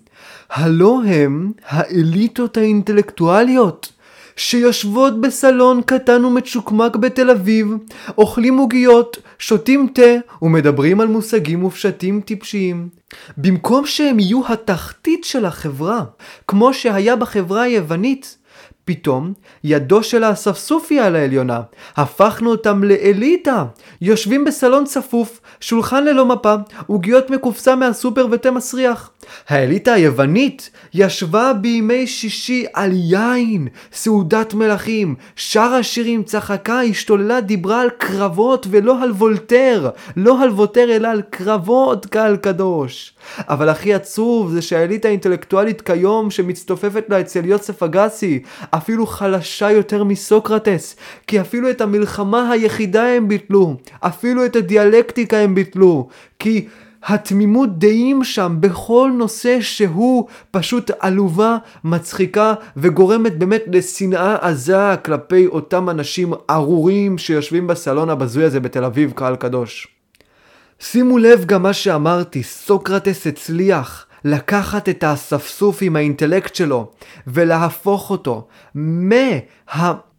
הלא 0.50 1.02
הם 1.06 1.52
האליטות 1.68 2.58
האינטלקטואליות. 2.58 3.92
שיושבות 4.36 5.22
בסלון 5.22 5.82
קטן 5.86 6.26
ומצ'וקמק 6.26 6.96
בתל 6.96 7.30
אביב, 7.30 7.68
אוכלים 8.18 8.58
עוגיות, 8.58 9.18
שותים 9.40 9.88
תה 9.94 10.42
ומדברים 10.42 11.02
על 11.02 11.08
מושגים 11.08 11.64
ופשטים 11.64 12.22
טיפשיים. 12.22 12.90
במקום 13.38 13.86
שהם 13.86 14.20
יהיו 14.20 14.42
התחתית 14.48 15.24
של 15.24 15.46
החברה, 15.46 16.04
כמו 16.48 16.74
שהיה 16.74 17.16
בחברה 17.16 17.62
היוונית, 17.62 18.38
פתאום 18.90 19.34
ידו 19.64 20.04
של 20.04 20.24
האספסוף 20.24 20.88
היא 20.90 21.02
על 21.02 21.16
העליונה. 21.16 21.62
הפכנו 21.98 22.52
אותם 22.52 22.84
לאליטה. 22.84 23.66
יושבים 24.02 24.46
בסלון 24.46 24.86
צפוף, 24.86 25.39
שולחן 25.62 26.06
ללא 26.06 26.26
מפה, 26.26 26.56
עוגיות 26.88 27.30
מקופסה 27.30 27.76
מהסופר 27.76 28.28
ותה 28.32 28.52
מסריח. 28.52 29.12
האליטה 29.48 29.94
היוונית 29.94 30.70
ישבה 30.94 31.54
בימי 31.54 32.08
שישי 32.08 32.66
על 32.74 32.92
יין, 32.94 33.68
סעודת 33.94 34.54
מלכים, 34.54 35.16
שרה 35.36 35.84
שירים, 35.84 36.24
צחקה, 36.24 36.82
השתוללה, 36.82 37.42
דיברה 37.42 37.82
על 37.82 37.90
קרבות 37.98 38.68
ולא 38.70 39.04
על 39.04 39.12
וולטר. 39.12 39.90
לא 40.18 40.44
על 40.44 40.50
וולטר 40.50 40.96
אלא 40.96 41.08
על 41.08 41.22
קרבות, 41.30 42.06
קהל 42.06 42.38
קדוש. 42.38 43.14
אבל 43.40 43.70
הכי 43.70 43.94
עצוב 43.94 44.52
זה 44.52 44.62
שהאליטה 44.62 45.08
האינטלקטואלית 45.08 45.82
כיום 45.82 46.32
שמצטופפת 46.32 47.06
לה 47.10 47.20
אצל 47.20 47.46
יוסף 47.46 47.84
אגסי, 47.84 48.42
אפילו 48.72 49.08
חלשה 49.08 49.72
יותר 49.72 50.04
מסוקרטס, 50.04 50.96
כי 51.28 51.42
אפילו 51.42 51.70
את 51.70 51.82
המלחמה 51.82 52.52
היחידה 52.52 53.08
הם 53.08 53.28
ביטלו, 53.28 53.76
אפילו 54.00 54.46
את 54.46 54.56
הדיאלקטיקה 54.56 55.38
הם 55.38 55.49
ביטלו, 55.56 56.08
כי 56.40 56.68
התמימות 57.04 57.80
דעים 57.80 58.24
שם 58.24 58.58
בכל 58.60 59.12
נושא 59.18 59.62
שהוא 59.62 60.28
פשוט 60.52 60.92
עלובה, 61.00 61.58
מצחיקה 61.84 62.54
וגורמת 62.78 63.38
באמת 63.38 63.64
לשנאה 63.68 64.36
עזה 64.42 64.96
כלפי 65.06 65.48
אותם 65.48 65.90
אנשים 65.90 66.34
ארורים 66.50 67.18
שיושבים 67.18 67.68
בסלון 67.68 68.10
הבזוי 68.10 68.44
הזה 68.44 68.60
בתל 68.60 68.84
אביב, 68.84 69.12
קהל 69.16 69.36
קדוש. 69.36 69.88
שימו 70.80 71.18
לב 71.18 71.46
גם 71.46 71.64
מה 71.64 71.74
שאמרתי, 71.74 72.44
סוקרטס 72.44 73.28
הצליח 73.28 74.06
לקחת 74.26 74.90
את 74.90 75.04
האספסוף 75.04 75.78
עם 75.82 75.96
האינטלקט 75.96 76.56
שלו 76.56 76.92
ולהפוך 77.28 78.12
אותו 78.12 78.48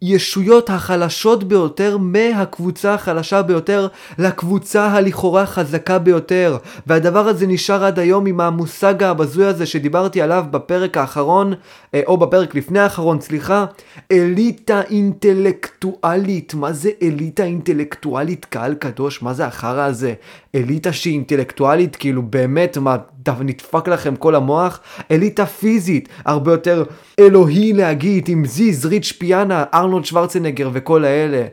מהישויות 0.03 0.69
החלשות 0.69 1.43
ביותר, 1.43 1.97
מהקבוצה 1.97 2.93
החלשה 2.93 3.41
ביותר, 3.41 3.87
לקבוצה 4.17 4.87
הלכאורה 4.87 5.45
חזקה 5.45 5.99
ביותר. 5.99 6.57
והדבר 6.87 7.27
הזה 7.27 7.47
נשאר 7.47 7.83
עד 7.83 7.99
היום 7.99 8.25
עם 8.25 8.41
המושג 8.41 9.03
הבזוי 9.03 9.45
הזה 9.45 9.65
שדיברתי 9.65 10.21
עליו 10.21 10.45
בפרק 10.51 10.97
האחרון, 10.97 11.53
אה, 11.93 12.01
או 12.07 12.17
בפרק 12.17 12.55
לפני 12.55 12.79
האחרון, 12.79 13.21
סליחה, 13.21 13.65
אליטה 14.11 14.81
אינטלקטואלית. 14.89 16.53
מה 16.53 16.73
זה 16.73 16.89
אליטה 17.01 17.43
אינטלקטואלית, 17.43 18.45
קהל 18.45 18.73
קדוש? 18.73 19.21
מה 19.21 19.33
זה 19.33 19.45
החרא 19.45 19.85
הזה? 19.85 20.13
אליטה 20.55 20.93
שהיא 20.93 21.13
אינטלקטואלית, 21.13 21.95
כאילו 21.95 22.21
באמת, 22.21 22.77
מה, 22.77 22.97
נדפק 23.39 23.87
לכם 23.87 24.15
כל 24.15 24.35
המוח? 24.35 24.79
אליטה 25.11 25.45
פיזית, 25.45 26.09
הרבה 26.25 26.51
יותר 26.51 26.83
אלוהי 27.19 27.73
להגיד, 27.73 28.25
עם 28.29 28.45
זיז, 28.45 28.85
ריץ' 28.85 29.11
פיאנה, 29.11 29.63
ארנולד 29.73 30.05
שוורצנגר 30.05 30.69
וכל 30.73 31.05
האלה. 31.05 31.45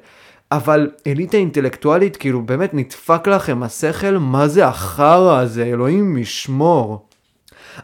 אבל 0.52 0.90
אליטה 1.06 1.36
אינטלקטואלית, 1.36 2.16
כאילו 2.16 2.42
באמת 2.42 2.74
נדפק 2.74 3.28
לכם 3.28 3.62
השכל, 3.62 4.18
מה 4.18 4.48
זה 4.48 4.66
החרא 4.66 5.40
הזה, 5.40 5.64
אלוהים 5.64 6.16
ישמור. 6.18 7.08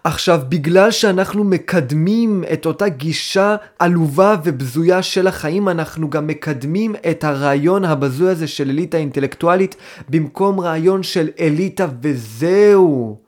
עכשיו, 0.04 0.40
בגלל 0.48 0.90
שאנחנו 0.90 1.44
מקדמים 1.44 2.44
את 2.52 2.66
אותה 2.66 2.88
גישה 2.88 3.56
עלובה 3.78 4.36
ובזויה 4.44 5.02
של 5.02 5.26
החיים, 5.26 5.68
אנחנו 5.68 6.10
גם 6.10 6.26
מקדמים 6.26 6.94
את 7.10 7.24
הרעיון 7.24 7.84
הבזוי 7.84 8.30
הזה 8.30 8.46
של 8.46 8.70
אליטה 8.70 8.96
אינטלקטואלית, 8.96 9.76
במקום 10.08 10.60
רעיון 10.60 11.02
של 11.02 11.28
אליטה 11.40 11.86
וזהו, 12.02 13.18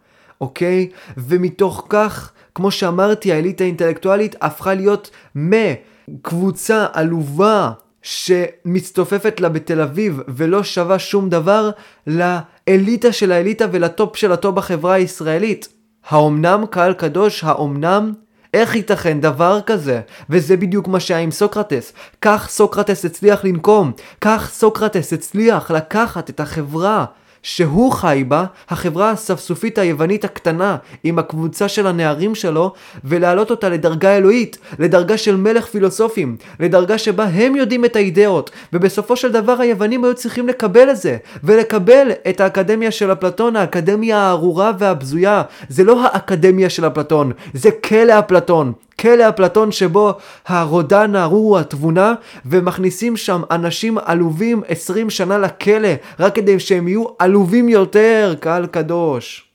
אוקיי? 0.41 0.89
ומתוך 1.17 1.87
כך, 1.89 2.33
כמו 2.55 2.71
שאמרתי, 2.71 3.33
האליטה 3.33 3.65
האינטלקטואלית 3.65 4.37
הפכה 4.41 4.75
להיות 4.75 5.11
מקבוצה 5.35 6.87
עלובה 6.93 7.71
שמצטופפת 8.03 9.41
לה 9.41 9.49
בתל 9.49 9.81
אביב 9.81 10.21
ולא 10.29 10.63
שווה 10.63 10.99
שום 10.99 11.29
דבר, 11.29 11.71
לאליטה 12.07 13.13
של 13.13 13.33
האליטה 13.33 13.65
ולטופ 13.73 14.17
של 14.17 14.33
הטופ 14.33 14.55
בחברה 14.55 14.95
הישראלית. 14.95 15.69
האומנם 16.09 16.65
קהל 16.71 16.93
קדוש? 16.93 17.45
האומנם? 17.45 18.13
איך 18.55 18.77
ייתכן 18.77 19.21
דבר 19.21 19.61
כזה? 19.67 20.01
וזה 20.31 20.57
בדיוק 20.57 20.89
מה 20.89 21.01
שהיה 21.01 21.21
עם 21.21 21.31
סוקרטס. 21.31 21.93
כך 22.21 22.49
סוקרטס 22.51 23.05
הצליח 23.05 23.45
לנקום. 23.45 23.93
כך 24.21 24.51
סוקרטס 24.53 25.13
הצליח 25.13 25.71
לקחת 25.71 26.31
את 26.31 26.41
החברה 26.41 27.05
שהוא 27.47 27.93
חי 27.93 28.25
בה, 28.29 28.45
החברה 28.69 29.11
האספסופית 29.11 29.79
היוונית 29.79 30.25
הקטנה, 30.25 30.77
עם 31.05 31.19
הקבוצה 31.19 31.69
של 31.69 31.87
הנערים 31.87 32.35
שלו, 32.35 32.73
ולהעלות 33.05 33.51
אותה 33.51 33.69
לדרגה 33.69 34.17
אלוהית, 34.17 34.59
לדרגה 34.79 35.19
של 35.19 35.37
מלך 35.37 35.67
פילוסופים, 35.67 36.37
לדרגה 36.61 36.99
שבה 36.99 37.25
הם 37.25 37.57
יודעים 37.57 37.85
את 37.85 37.97
האידאות, 37.97 38.51
ובסופו 38.73 39.17
של 39.17 39.33
דבר 39.33 39.61
היוונים 39.61 40.05
היו 40.05 40.15
צריכים 40.15 40.49
לקבל 40.49 40.91
את 40.91 40.97
זה, 40.97 41.17
ולקבל 41.45 42.11
את 42.29 42.41
האקדמיה 42.41 42.91
של 42.91 43.13
אפלטון, 43.13 43.57
האקדמיה 43.57 44.19
הארורה 44.19 44.73
והבזויה. 44.79 45.43
זה 45.69 45.85
לא 45.85 46.07
האקדמיה 46.07 46.71
של 46.71 46.87
אפלטון, 46.87 47.33
זה 47.55 47.71
כלא 47.71 48.19
אפלטון. 48.19 48.73
כלא 49.01 49.29
אפלטון 49.29 49.73
שבו 49.73 50.15
הרודן 50.47 51.17
הארור 51.17 51.59
התבונה 51.59 52.15
ומכניסים 52.47 53.17
שם 53.17 53.43
אנשים 53.51 53.99
עלובים 53.99 54.63
20 54.69 55.11
שנה 55.11 55.39
לכלא 55.39 55.89
רק 56.21 56.35
כדי 56.35 56.61
שהם 56.61 56.89
יהיו 56.89 57.05
עלובים 57.19 57.69
יותר, 57.69 58.35
קהל 58.41 58.67
קדוש. 58.67 59.49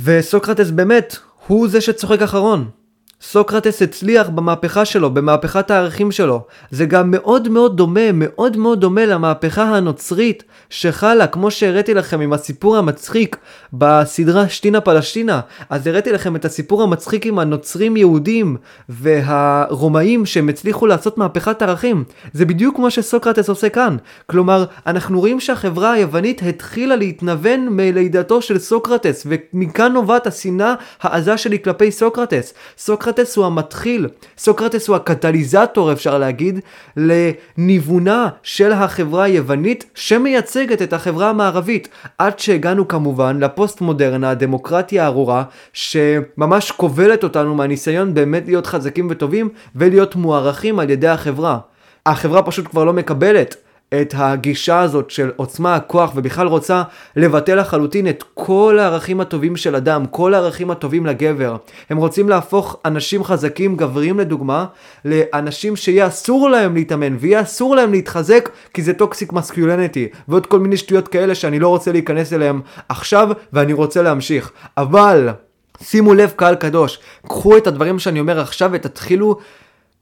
וסוקרטס 0.00 0.70
באמת 0.70 1.16
הוא 1.46 1.68
זה 1.68 1.80
שצוחק 1.80 2.22
אחרון. 2.22 2.70
סוקרטס 3.30 3.82
הצליח 3.82 4.28
במהפכה 4.28 4.84
שלו, 4.84 5.10
במהפכת 5.10 5.70
הערכים 5.70 6.12
שלו. 6.12 6.42
זה 6.70 6.86
גם 6.86 7.10
מאוד 7.10 7.48
מאוד 7.48 7.76
דומה, 7.76 8.12
מאוד 8.12 8.56
מאוד 8.56 8.80
דומה 8.80 9.06
למהפכה 9.06 9.62
הנוצרית 9.62 10.42
שחלה, 10.70 11.26
כמו 11.26 11.50
שהראיתי 11.50 11.94
לכם 11.94 12.20
עם 12.20 12.32
הסיפור 12.32 12.76
המצחיק 12.76 13.36
בסדרה 13.72 14.48
שטינה 14.48 14.80
פלשתינה. 14.80 15.40
אז 15.70 15.86
הראיתי 15.86 16.12
לכם 16.12 16.36
את 16.36 16.44
הסיפור 16.44 16.82
המצחיק 16.82 17.26
עם 17.26 17.38
הנוצרים 17.38 17.96
יהודים 17.96 18.56
והרומאים 18.88 20.26
שהם 20.26 20.48
הצליחו 20.48 20.86
לעשות 20.86 21.18
מהפכת 21.18 21.62
ערכים. 21.62 22.04
זה 22.32 22.44
בדיוק 22.44 22.76
כמו 22.76 22.90
שסוקרטס 22.90 23.48
עושה 23.48 23.68
כאן. 23.68 23.96
כלומר, 24.26 24.64
אנחנו 24.86 25.20
רואים 25.20 25.40
שהחברה 25.40 25.92
היוונית 25.92 26.42
התחילה 26.48 26.96
להתנוון 26.96 27.68
מלידתו 27.70 28.42
של 28.42 28.58
סוקרטס, 28.58 29.26
ומכאן 29.26 29.92
נובעת 29.92 30.26
השנאה 30.26 30.74
העזה 31.02 31.36
שלי 31.36 31.62
כלפי 31.62 31.90
סוקרטס. 31.90 32.54
סוקרטס 32.78 33.13
סוקרטס 33.14 33.36
הוא 33.36 33.46
המתחיל, 33.46 34.08
סוקרטס 34.38 34.88
הוא 34.88 34.96
הקטליזטור 34.96 35.92
אפשר 35.92 36.18
להגיד, 36.18 36.60
לניוונה 36.96 38.28
של 38.42 38.72
החברה 38.72 39.24
היוונית 39.24 39.90
שמייצגת 39.94 40.82
את 40.82 40.92
החברה 40.92 41.30
המערבית, 41.30 41.88
עד 42.18 42.38
שהגענו 42.38 42.88
כמובן 42.88 43.38
לפוסט 43.40 43.80
מודרנה, 43.80 44.30
הדמוקרטיה 44.30 45.04
הארורה, 45.04 45.44
שממש 45.72 46.70
כובלת 46.70 47.24
אותנו 47.24 47.54
מהניסיון 47.54 48.14
באמת 48.14 48.46
להיות 48.46 48.66
חזקים 48.66 49.06
וטובים 49.10 49.48
ולהיות 49.76 50.16
מוערכים 50.16 50.78
על 50.78 50.90
ידי 50.90 51.08
החברה. 51.08 51.58
החברה 52.06 52.42
פשוט 52.42 52.68
כבר 52.68 52.84
לא 52.84 52.92
מקבלת 52.92 53.56
את 54.00 54.14
הגישה 54.16 54.80
הזאת 54.80 55.10
של 55.10 55.30
עוצמה, 55.36 55.74
הכוח, 55.74 56.12
ובכלל 56.14 56.46
רוצה 56.46 56.82
לבטל 57.16 57.60
לחלוטין 57.60 58.08
את 58.08 58.24
כל 58.34 58.78
הערכים 58.80 59.20
הטובים 59.20 59.56
של 59.56 59.76
אדם, 59.76 60.06
כל 60.06 60.34
הערכים 60.34 60.70
הטובים 60.70 61.06
לגבר. 61.06 61.56
הם 61.90 61.96
רוצים 61.96 62.28
להפוך 62.28 62.76
אנשים 62.84 63.24
חזקים, 63.24 63.76
גבריים 63.76 64.20
לדוגמה, 64.20 64.66
לאנשים 65.04 65.76
שיהיה 65.76 66.06
אסור 66.06 66.50
להם 66.50 66.74
להתאמן, 66.74 67.16
ויהיה 67.20 67.40
אסור 67.40 67.76
להם 67.76 67.92
להתחזק, 67.92 68.48
כי 68.74 68.82
זה 68.82 68.94
טוקסיק 68.94 69.32
מסקיולניטי, 69.32 70.08
ועוד 70.28 70.46
כל 70.46 70.58
מיני 70.58 70.76
שטויות 70.76 71.08
כאלה 71.08 71.34
שאני 71.34 71.58
לא 71.58 71.68
רוצה 71.68 71.92
להיכנס 71.92 72.32
אליהם 72.32 72.60
עכשיו, 72.88 73.28
ואני 73.52 73.72
רוצה 73.72 74.02
להמשיך. 74.02 74.52
אבל... 74.76 75.28
שימו 75.82 76.14
לב 76.14 76.32
קהל 76.36 76.54
קדוש, 76.54 76.98
קחו 77.26 77.56
את 77.56 77.66
הדברים 77.66 77.98
שאני 77.98 78.20
אומר 78.20 78.40
עכשיו 78.40 78.70
ותתחילו 78.72 79.38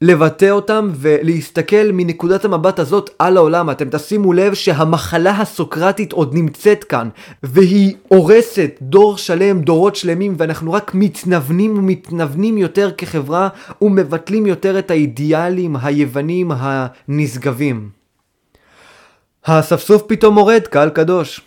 לבטא 0.05 0.49
אותם 0.49 0.89
ולהסתכל 0.95 1.89
מנקודת 1.93 2.45
המבט 2.45 2.79
הזאת 2.79 3.09
על 3.19 3.37
העולם. 3.37 3.69
אתם 3.69 3.89
תשימו 3.89 4.33
לב 4.33 4.53
שהמחלה 4.53 5.31
הסוקרטית 5.31 6.11
עוד 6.11 6.33
נמצאת 6.33 6.83
כאן, 6.83 7.09
והיא 7.43 7.95
הורסת 8.07 8.77
דור 8.81 9.17
שלם, 9.17 9.61
דורות 9.61 9.95
שלמים, 9.95 10.35
ואנחנו 10.37 10.73
רק 10.73 10.91
מתנוונים 10.93 11.77
ומתנוונים 11.77 12.57
יותר 12.57 12.91
כחברה 12.97 13.49
ומבטלים 13.81 14.45
יותר 14.45 14.79
את 14.79 14.91
האידיאלים 14.91 15.75
היוונים 15.81 16.51
הנשגבים. 16.55 17.89
האספסוף 19.45 20.03
פתאום 20.07 20.33
מורד, 20.33 20.61
קהל 20.61 20.89
קדוש. 20.89 21.41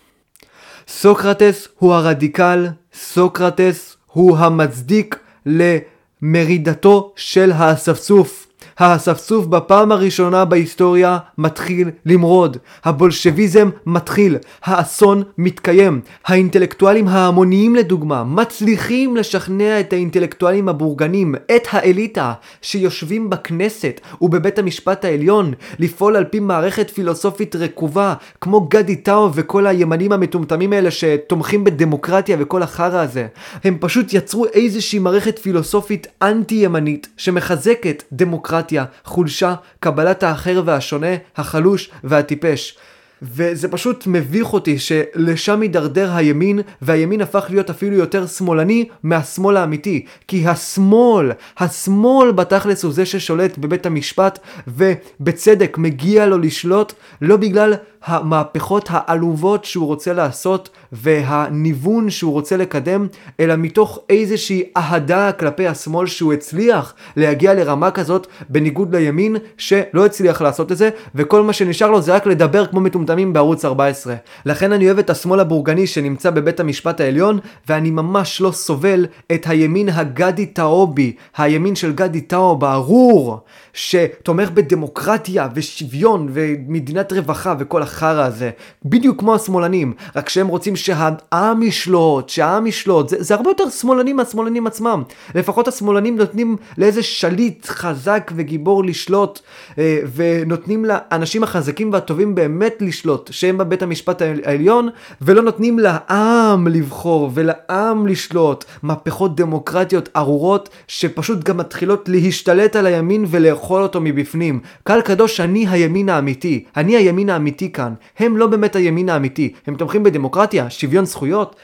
סוקרטס 0.88 1.68
הוא 1.78 1.94
הרדיקל, 1.94 2.66
סוקרטס 2.94 3.96
הוא 4.12 4.36
המצדיק 4.36 5.18
למרידתו 5.46 7.12
של 7.16 7.52
האספסוף. 7.52 8.45
האספסוף 8.78 9.46
בפעם 9.46 9.92
הראשונה 9.92 10.44
בהיסטוריה 10.44 11.18
מתחיל 11.38 11.90
למרוד. 12.06 12.56
הבולשביזם 12.84 13.70
מתחיל. 13.86 14.36
האסון 14.64 15.22
מתקיים. 15.38 16.00
האינטלקטואלים 16.26 17.08
ההמוניים 17.08 17.76
לדוגמה 17.76 18.24
מצליחים 18.24 19.16
לשכנע 19.16 19.80
את 19.80 19.92
האינטלקטואלים 19.92 20.68
הבורגנים, 20.68 21.34
את 21.34 21.62
האליטה, 21.70 22.32
שיושבים 22.62 23.30
בכנסת 23.30 24.00
ובבית 24.20 24.58
המשפט 24.58 25.04
העליון, 25.04 25.52
לפעול 25.78 26.16
על 26.16 26.24
פי 26.24 26.40
מערכת 26.40 26.90
פילוסופית 26.90 27.56
רקובה, 27.56 28.14
כמו 28.40 28.60
גדי 28.60 28.96
טאו 28.96 29.34
וכל 29.34 29.66
הימנים 29.66 30.12
המטומטמים 30.12 30.72
האלה 30.72 30.90
שתומכים 30.90 31.64
בדמוקרטיה 31.64 32.36
וכל 32.40 32.62
החרא 32.62 33.00
הזה. 33.00 33.26
הם 33.64 33.76
פשוט 33.80 34.12
יצרו 34.12 34.46
איזושהי 34.46 34.98
מערכת 34.98 35.38
פילוסופית 35.38 36.06
אנטי-ימנית 36.22 37.08
שמחזקת 37.16 38.02
דמוקרטיה. 38.12 38.65
אמפתיה, 38.66 38.84
חולשה, 39.04 39.54
קבלת 39.80 40.22
האחר 40.22 40.62
והשונה, 40.64 41.16
החלוש 41.36 41.90
והטיפש. 42.04 42.78
וזה 43.22 43.68
פשוט 43.68 44.04
מביך 44.06 44.52
אותי 44.52 44.78
שלשם 44.78 45.60
הידרדר 45.60 46.12
הימין, 46.14 46.60
והימין 46.82 47.20
הפך 47.20 47.46
להיות 47.50 47.70
אפילו 47.70 47.96
יותר 47.96 48.26
שמאלני 48.26 48.88
מהשמאל 49.02 49.56
האמיתי. 49.56 50.06
כי 50.28 50.46
השמאל, 50.46 51.32
השמאל 51.58 52.32
בתכלס 52.32 52.84
הוא 52.84 52.92
זה 52.92 53.06
ששולט 53.06 53.58
בבית 53.58 53.86
המשפט, 53.86 54.38
ובצדק 54.68 55.78
מגיע 55.78 56.26
לו 56.26 56.38
לשלוט, 56.38 56.92
לא 57.22 57.36
בגלל 57.36 57.74
המהפכות 58.04 58.88
העלובות 58.90 59.64
שהוא 59.64 59.86
רוצה 59.86 60.12
לעשות 60.12 60.68
והניוון 61.02 62.10
שהוא 62.10 62.32
רוצה 62.32 62.56
לקדם, 62.56 63.06
אלא 63.40 63.56
מתוך 63.56 63.98
איזושהי 64.10 64.62
אהדה 64.76 65.32
כלפי 65.32 65.66
השמאל 65.66 66.06
שהוא 66.06 66.32
הצליח 66.32 66.94
להגיע 67.16 67.54
לרמה 67.54 67.90
כזאת 67.90 68.26
בניגוד 68.48 68.96
לימין 68.96 69.36
שלא 69.58 70.06
הצליח 70.06 70.42
לעשות 70.42 70.72
את 70.72 70.76
זה, 70.76 70.90
וכל 71.14 71.42
מה 71.42 71.52
שנשאר 71.52 71.90
לו 71.90 72.02
זה 72.02 72.14
רק 72.14 72.26
לדבר 72.26 72.66
כמו 72.66 72.80
מטומטמים 72.80 73.32
בערוץ 73.32 73.64
14. 73.64 74.14
לכן 74.46 74.72
אני 74.72 74.86
אוהב 74.86 74.98
את 74.98 75.10
השמאל 75.10 75.40
הבורגני 75.40 75.86
שנמצא 75.86 76.30
בבית 76.30 76.60
המשפט 76.60 77.00
העליון, 77.00 77.38
ואני 77.68 77.90
ממש 77.90 78.40
לא 78.40 78.50
סובל 78.50 79.06
את 79.32 79.46
הימין 79.46 79.88
הגדי 79.88 80.46
טאובי, 80.46 81.12
הימין 81.36 81.74
של 81.74 81.92
גדי 81.92 82.20
טאו 82.20 82.56
בארור, 82.56 83.38
שתומך 83.72 84.50
בדמוקרטיה 84.50 85.48
ושוויון 85.54 86.28
ומדינת 86.32 87.12
רווחה 87.12 87.54
וכל 87.58 87.82
החרא 87.82 88.24
הזה. 88.24 88.50
בדיוק 88.84 89.20
כמו 89.20 89.34
השמאלנים, 89.34 89.92
רק 90.16 90.28
שהם 90.28 90.46
רוצים 90.46 90.76
שהעם 90.86 91.62
ישלוט, 91.62 92.28
שהעם 92.28 92.66
ישלוט. 92.66 93.08
זה, 93.08 93.16
זה 93.20 93.34
הרבה 93.34 93.50
יותר 93.50 93.68
שמאלנים 93.68 94.16
מהשמאלנים 94.16 94.66
עצמם. 94.66 95.02
לפחות 95.34 95.68
השמאלנים 95.68 96.16
נותנים 96.16 96.56
לאיזה 96.78 97.02
שליט 97.02 97.66
חזק 97.66 98.30
וגיבור 98.36 98.84
לשלוט, 98.84 99.40
אה, 99.78 99.98
ונותנים 100.14 100.84
לאנשים 100.84 101.42
החזקים 101.42 101.92
והטובים 101.92 102.34
באמת 102.34 102.74
לשלוט, 102.80 103.30
שהם 103.32 103.58
בבית 103.58 103.82
המשפט 103.82 104.22
העליון, 104.22 104.88
ולא 105.20 105.42
נותנים 105.42 105.78
לעם 105.78 106.68
לבחור 106.68 107.30
ולעם 107.34 108.06
לשלוט. 108.06 108.64
מהפכות 108.82 109.36
דמוקרטיות 109.36 110.08
ארורות, 110.16 110.68
שפשוט 110.88 111.44
גם 111.44 111.56
מתחילות 111.56 112.08
להשתלט 112.08 112.76
על 112.76 112.86
הימין 112.86 113.24
ולאכול 113.28 113.82
אותו 113.82 114.00
מבפנים. 114.00 114.60
קהל 114.84 115.00
קדוש, 115.00 115.40
אני 115.40 115.66
הימין 115.68 116.08
האמיתי. 116.08 116.64
אני 116.76 116.96
הימין 116.96 117.30
האמיתי 117.30 117.72
כאן. 117.72 117.94
הם 118.18 118.36
לא 118.36 118.46
באמת 118.46 118.76
הימין 118.76 119.08
האמיתי. 119.08 119.52
הם 119.66 119.74
תומכים 119.74 120.02
בדמוקרטיה, 120.02 120.65
שוויון 120.70 121.04
זכויות, 121.04 121.56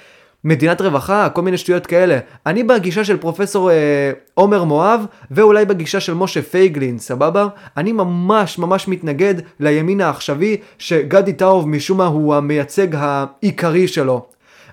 מדינת 0.44 0.80
רווחה, 0.80 1.28
כל 1.28 1.42
מיני 1.42 1.58
שטויות 1.58 1.86
כאלה. 1.86 2.18
אני 2.46 2.62
בגישה 2.62 3.04
של 3.04 3.16
פרופסור 3.16 3.70
אה, 3.70 4.12
עומר 4.34 4.64
מואב, 4.64 5.04
ואולי 5.30 5.64
בגישה 5.64 6.00
של 6.00 6.14
משה 6.14 6.42
פייגלין, 6.42 6.98
סבבה? 6.98 7.46
אני 7.76 7.92
ממש 7.92 8.58
ממש 8.58 8.88
מתנגד 8.88 9.34
לימין 9.60 10.00
העכשווי, 10.00 10.56
שגדי 10.78 11.32
טאוב 11.32 11.68
משום 11.68 11.98
מה 11.98 12.06
הוא 12.06 12.34
המייצג 12.34 12.88
העיקרי 12.94 13.88
שלו. 13.88 14.26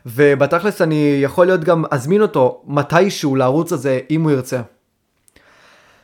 ובתכלס 0.05 0.81
אני 0.81 1.19
יכול 1.21 1.45
להיות 1.45 1.63
גם 1.63 1.83
אזמין 1.91 2.21
אותו 2.21 2.61
מתישהו 2.67 3.35
לערוץ 3.35 3.73
הזה, 3.73 3.99
אם 4.09 4.23
הוא 4.23 4.31
ירצה. 4.31 4.61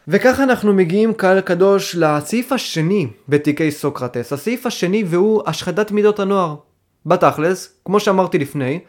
וככה 0.07 0.43
אנחנו 0.43 0.73
מגיעים 0.73 1.13
קהל 1.13 1.41
קדוש 1.41 1.95
לסעיף 1.95 2.51
השני 2.51 3.07
בתיקי 3.29 3.71
סוקרטס. 3.71 4.33
הסעיף 4.33 4.65
השני 4.65 5.03
והוא 5.07 5.41
השחדת 5.45 5.91
מידות 5.91 6.19
הנוער. 6.19 6.55
בתכלס, 7.05 7.73
כמו 7.85 7.99
שאמרתי 7.99 8.37
לפני, 8.37 8.79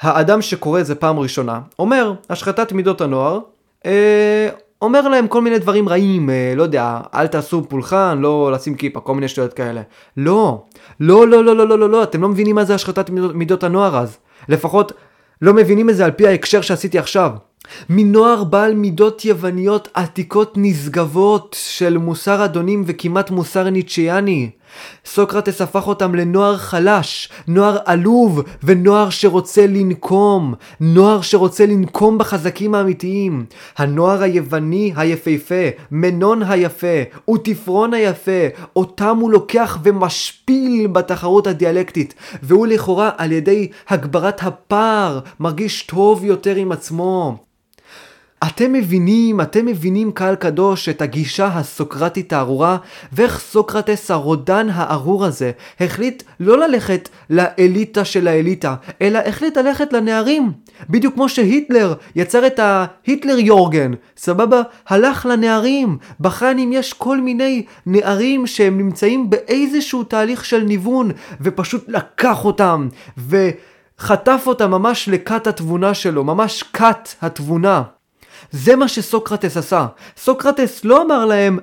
האדם 0.00 0.42
שקורא 0.42 0.80
את 0.80 0.86
זה 0.86 0.94
פעם 0.94 1.18
ראשונה 1.18 1.60
אומר, 1.78 2.12
השחתת 2.30 2.72
מידות 2.72 3.00
הנוער, 3.00 3.38
אה, 3.86 4.48
אומר 4.82 5.08
להם 5.08 5.28
כל 5.28 5.42
מיני 5.42 5.58
דברים 5.58 5.88
רעים, 5.88 6.30
אה, 6.30 6.52
לא 6.56 6.62
יודע, 6.62 7.00
אל 7.14 7.26
תעשו 7.26 7.68
פולחן, 7.68 8.18
לא 8.20 8.52
לשים 8.52 8.74
כיפה, 8.74 9.00
כל 9.00 9.14
מיני 9.14 9.28
שטויות 9.28 9.52
כאלה. 9.52 9.82
לא, 10.16 10.62
לא, 11.00 11.28
לא, 11.28 11.44
לא, 11.44 11.56
לא, 11.56 11.68
לא, 11.68 11.78
לא, 11.78 11.90
לא, 11.90 12.02
אתם 12.02 12.22
לא 12.22 12.28
מבינים 12.28 12.54
מה 12.54 12.64
זה 12.64 12.74
השחתת 12.74 13.10
מידות, 13.10 13.34
מידות 13.34 13.62
הנוער 13.62 13.98
אז. 13.98 14.18
לפחות 14.48 14.92
לא 15.42 15.54
מבינים 15.54 15.90
את 15.90 15.96
זה 15.96 16.04
על 16.04 16.10
פי 16.10 16.26
ההקשר 16.26 16.60
שעשיתי 16.60 16.98
עכשיו. 16.98 17.30
מנוער 17.90 18.44
בעל 18.44 18.74
מידות 18.74 19.24
יווניות 19.24 19.88
עתיקות 19.94 20.52
נשגבות 20.56 21.56
של 21.58 21.98
מוסר 21.98 22.44
אדונים 22.44 22.82
וכמעט 22.86 23.30
מוסר 23.30 23.70
ניטשיאני. 23.70 24.50
סוקרטס 25.04 25.60
הפך 25.60 25.86
אותם 25.86 26.14
לנוער 26.14 26.56
חלש, 26.56 27.28
נוער 27.48 27.76
עלוב 27.84 28.42
ונוער 28.62 29.10
שרוצה 29.10 29.66
לנקום, 29.66 30.54
נוער 30.80 31.20
שרוצה 31.20 31.66
לנקום 31.66 32.18
בחזקים 32.18 32.74
האמיתיים. 32.74 33.44
הנוער 33.78 34.22
היווני 34.22 34.92
היפהפה, 34.96 35.68
מנון 35.90 36.42
היפה, 36.42 36.86
וטפרון 37.30 37.94
היפה, 37.94 38.46
אותם 38.76 39.16
הוא 39.20 39.30
לוקח 39.30 39.78
ומשפיל 39.82 40.86
בתחרות 40.86 41.46
הדיאלקטית, 41.46 42.14
והוא 42.42 42.66
לכאורה 42.66 43.10
על 43.16 43.32
ידי 43.32 43.68
הגברת 43.88 44.42
הפער 44.42 45.20
מרגיש 45.40 45.82
טוב 45.82 46.24
יותר 46.24 46.54
עם 46.54 46.72
עצמו. 46.72 47.36
אתם 48.46 48.72
מבינים, 48.72 49.40
אתם 49.40 49.66
מבינים 49.66 50.12
קהל 50.12 50.34
קדוש 50.34 50.88
את 50.88 51.02
הגישה 51.02 51.46
הסוקרטית 51.46 52.32
הארורה? 52.32 52.76
ואיך 53.12 53.40
סוקרטס 53.40 54.10
הרודן 54.10 54.68
הארור 54.72 55.24
הזה 55.24 55.50
החליט 55.80 56.22
לא 56.40 56.58
ללכת 56.58 57.08
לאליטה 57.30 58.04
של 58.04 58.28
האליטה 58.28 58.74
אלא 59.02 59.18
החליט 59.18 59.56
ללכת 59.56 59.92
לנערים? 59.92 60.52
בדיוק 60.90 61.14
כמו 61.14 61.28
שהיטלר 61.28 61.94
יצר 62.16 62.46
את 62.46 62.58
ההיטלר 62.58 63.38
יורגן 63.38 63.92
סבבה? 64.16 64.62
הלך 64.88 65.26
לנערים. 65.26 65.98
בחן 66.20 66.58
אם 66.58 66.70
יש 66.72 66.92
כל 66.92 67.20
מיני 67.20 67.64
נערים 67.86 68.46
שהם 68.46 68.78
נמצאים 68.78 69.30
באיזשהו 69.30 70.04
תהליך 70.04 70.44
של 70.44 70.62
ניוון 70.62 71.10
ופשוט 71.40 71.84
לקח 71.88 72.44
אותם 72.44 72.88
וחטף 73.28 74.42
אותם 74.46 74.70
ממש 74.70 75.08
לכת 75.08 75.46
התבונה 75.46 75.94
שלו 75.94 76.24
ממש 76.24 76.62
כת 76.62 77.08
התבונה 77.22 77.82
זה 78.50 78.76
מה 78.76 78.88
שסוקרטס 78.88 79.56
עשה. 79.56 79.86
סוקרטס 80.16 80.84
לא 80.84 81.02
אמר 81.02 81.24
להם, 81.24 81.58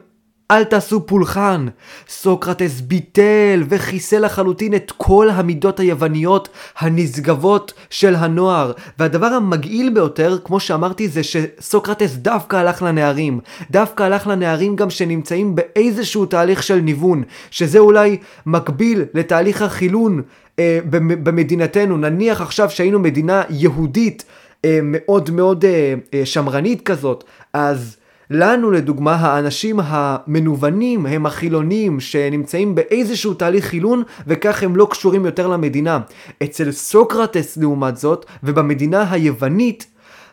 אל 0.51 0.63
תעשו 0.63 1.05
פולחן. 1.05 1.67
סוקרטס 2.09 2.81
ביטל 2.81 3.63
וחיסל 3.69 4.25
לחלוטין 4.25 4.75
את 4.75 4.91
כל 4.97 5.29
המידות 5.29 5.79
היווניות 5.79 6.49
הנשגבות 6.77 7.73
של 7.89 8.15
הנוער. 8.15 8.71
והדבר 8.99 9.25
המגעיל 9.25 9.89
ביותר, 9.89 10.37
כמו 10.43 10.59
שאמרתי, 10.59 11.07
זה 11.07 11.21
שסוקרטס 11.23 12.15
דווקא 12.15 12.55
הלך 12.55 12.81
לנערים. 12.81 13.39
דווקא 13.71 14.03
הלך 14.03 14.27
לנערים 14.27 14.75
גם 14.75 14.89
שנמצאים 14.89 15.55
באיזשהו 15.55 16.25
תהליך 16.25 16.63
של 16.63 16.79
ניוון, 16.79 17.23
שזה 17.51 17.79
אולי 17.79 18.17
מקביל 18.45 19.03
לתהליך 19.13 19.61
החילון 19.61 20.21
אה, 20.59 20.79
במדינתנו. 21.23 21.97
נניח 21.97 22.41
עכשיו 22.41 22.69
שהיינו 22.69 22.99
מדינה 22.99 23.43
יהודית. 23.49 24.25
אה, 24.65 24.79
מאוד 24.83 25.31
מאוד 25.31 25.65
אה, 25.65 25.93
אה, 26.13 26.25
שמרנית 26.25 26.81
כזאת, 26.81 27.23
אז 27.53 27.97
לנו 28.29 28.71
לדוגמה 28.71 29.15
האנשים 29.15 29.79
המנוונים 29.83 31.05
הם 31.05 31.25
החילונים 31.25 31.99
שנמצאים 31.99 32.75
באיזשהו 32.75 33.33
תהליך 33.33 33.65
חילון 33.65 34.03
וכך 34.27 34.63
הם 34.63 34.75
לא 34.75 34.87
קשורים 34.91 35.25
יותר 35.25 35.47
למדינה. 35.47 35.99
אצל 36.43 36.71
סוקרטס 36.71 37.57
לעומת 37.57 37.97
זאת 37.97 38.25
ובמדינה 38.43 39.11
היוונית 39.11 39.87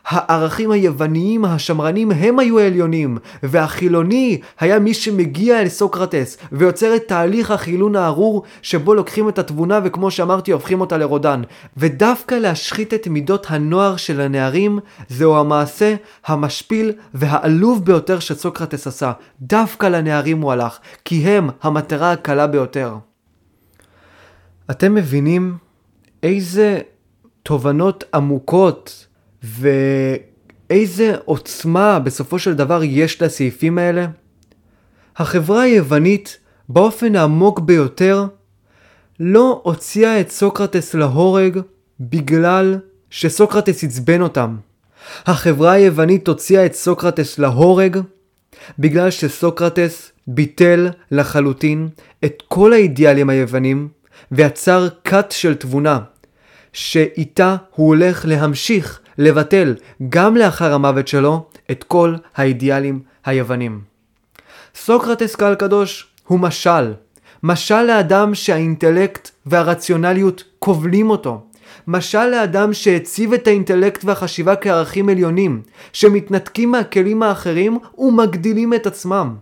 הערכים 0.05 0.71
היווניים 0.71 1.45
השמרנים 1.45 2.11
הם 2.11 2.39
היו 2.39 2.59
העליונים, 2.59 3.17
והחילוני 3.43 4.41
היה 4.59 4.79
מי 4.79 4.93
שמגיע 4.93 5.61
אל 5.61 5.67
סוקרטס, 5.67 6.37
ויוצר 6.51 6.95
את 6.95 7.07
תהליך 7.07 7.51
החילון 7.51 7.95
הארור, 7.95 8.43
שבו 8.61 8.93
לוקחים 8.93 9.29
את 9.29 9.39
התבונה 9.39 9.79
וכמו 9.83 10.11
שאמרתי 10.11 10.51
הופכים 10.51 10.81
אותה 10.81 10.97
לרודן. 10.97 11.41
ודווקא 11.77 12.35
להשחית 12.35 12.93
את 12.93 13.07
מידות 13.07 13.45
הנוער 13.49 13.95
של 13.95 14.21
הנערים, 14.21 14.79
זהו 15.09 15.37
המעשה 15.37 15.95
המשפיל 16.25 16.91
והעלוב 17.13 17.85
ביותר 17.85 18.19
שסוקרטס 18.19 18.87
עשה. 18.87 19.11
דווקא 19.41 19.85
לנערים 19.85 20.41
הוא 20.41 20.51
הלך, 20.51 20.79
כי 21.05 21.15
הם 21.15 21.49
המטרה 21.61 22.11
הקלה 22.11 22.47
ביותר. 22.47 22.95
אתם 24.71 24.95
מבינים 24.95 25.57
איזה 26.23 26.79
תובנות 27.43 28.03
עמוקות 28.13 29.07
ואיזה 29.43 31.15
עוצמה 31.25 31.99
בסופו 31.99 32.39
של 32.39 32.53
דבר 32.53 32.83
יש 32.83 33.21
לסעיפים 33.21 33.77
האלה? 33.77 34.07
החברה 35.17 35.61
היוונית, 35.61 36.37
באופן 36.69 37.15
העמוק 37.15 37.59
ביותר, 37.59 38.25
לא 39.19 39.61
הוציאה 39.63 40.19
את 40.19 40.31
סוקרטס 40.31 40.93
להורג 40.93 41.59
בגלל 41.99 42.77
שסוקרטס 43.09 43.83
עצבן 43.83 44.21
אותם. 44.21 44.55
החברה 45.25 45.71
היוונית 45.71 46.27
הוציאה 46.27 46.65
את 46.65 46.73
סוקרטס 46.73 47.39
להורג 47.39 47.97
בגלל 48.79 49.11
שסוקרטס 49.11 50.11
ביטל 50.27 50.89
לחלוטין 51.11 51.89
את 52.25 52.43
כל 52.47 52.73
האידיאלים 52.73 53.29
היוונים 53.29 53.87
ויצר 54.31 54.87
כת 55.03 55.31
של 55.31 55.55
תבונה, 55.55 55.99
שאיתה 56.73 57.55
הוא 57.75 57.87
הולך 57.87 58.25
להמשיך 58.25 58.99
לבטל 59.17 59.75
גם 60.09 60.37
לאחר 60.37 60.73
המוות 60.73 61.07
שלו 61.07 61.45
את 61.71 61.83
כל 61.83 62.15
האידיאלים 62.35 62.99
היוונים. 63.25 63.81
סוקרטס 64.75 65.35
קהל 65.35 65.55
קדוש 65.55 66.07
הוא 66.27 66.39
משל, 66.39 66.93
משל 67.43 67.81
לאדם 67.81 68.35
שהאינטלקט 68.35 69.29
והרציונליות 69.45 70.43
כובלים 70.59 71.09
אותו. 71.09 71.41
משל 71.87 72.25
לאדם 72.25 72.73
שהציב 72.73 73.33
את 73.33 73.47
האינטלקט 73.47 74.05
והחשיבה 74.05 74.55
כערכים 74.55 75.09
עליונים, 75.09 75.61
שמתנתקים 75.93 76.71
מהכלים 76.71 77.23
האחרים 77.23 77.79
ומגדילים 77.97 78.73
את 78.73 78.87
עצמם. 78.87 79.35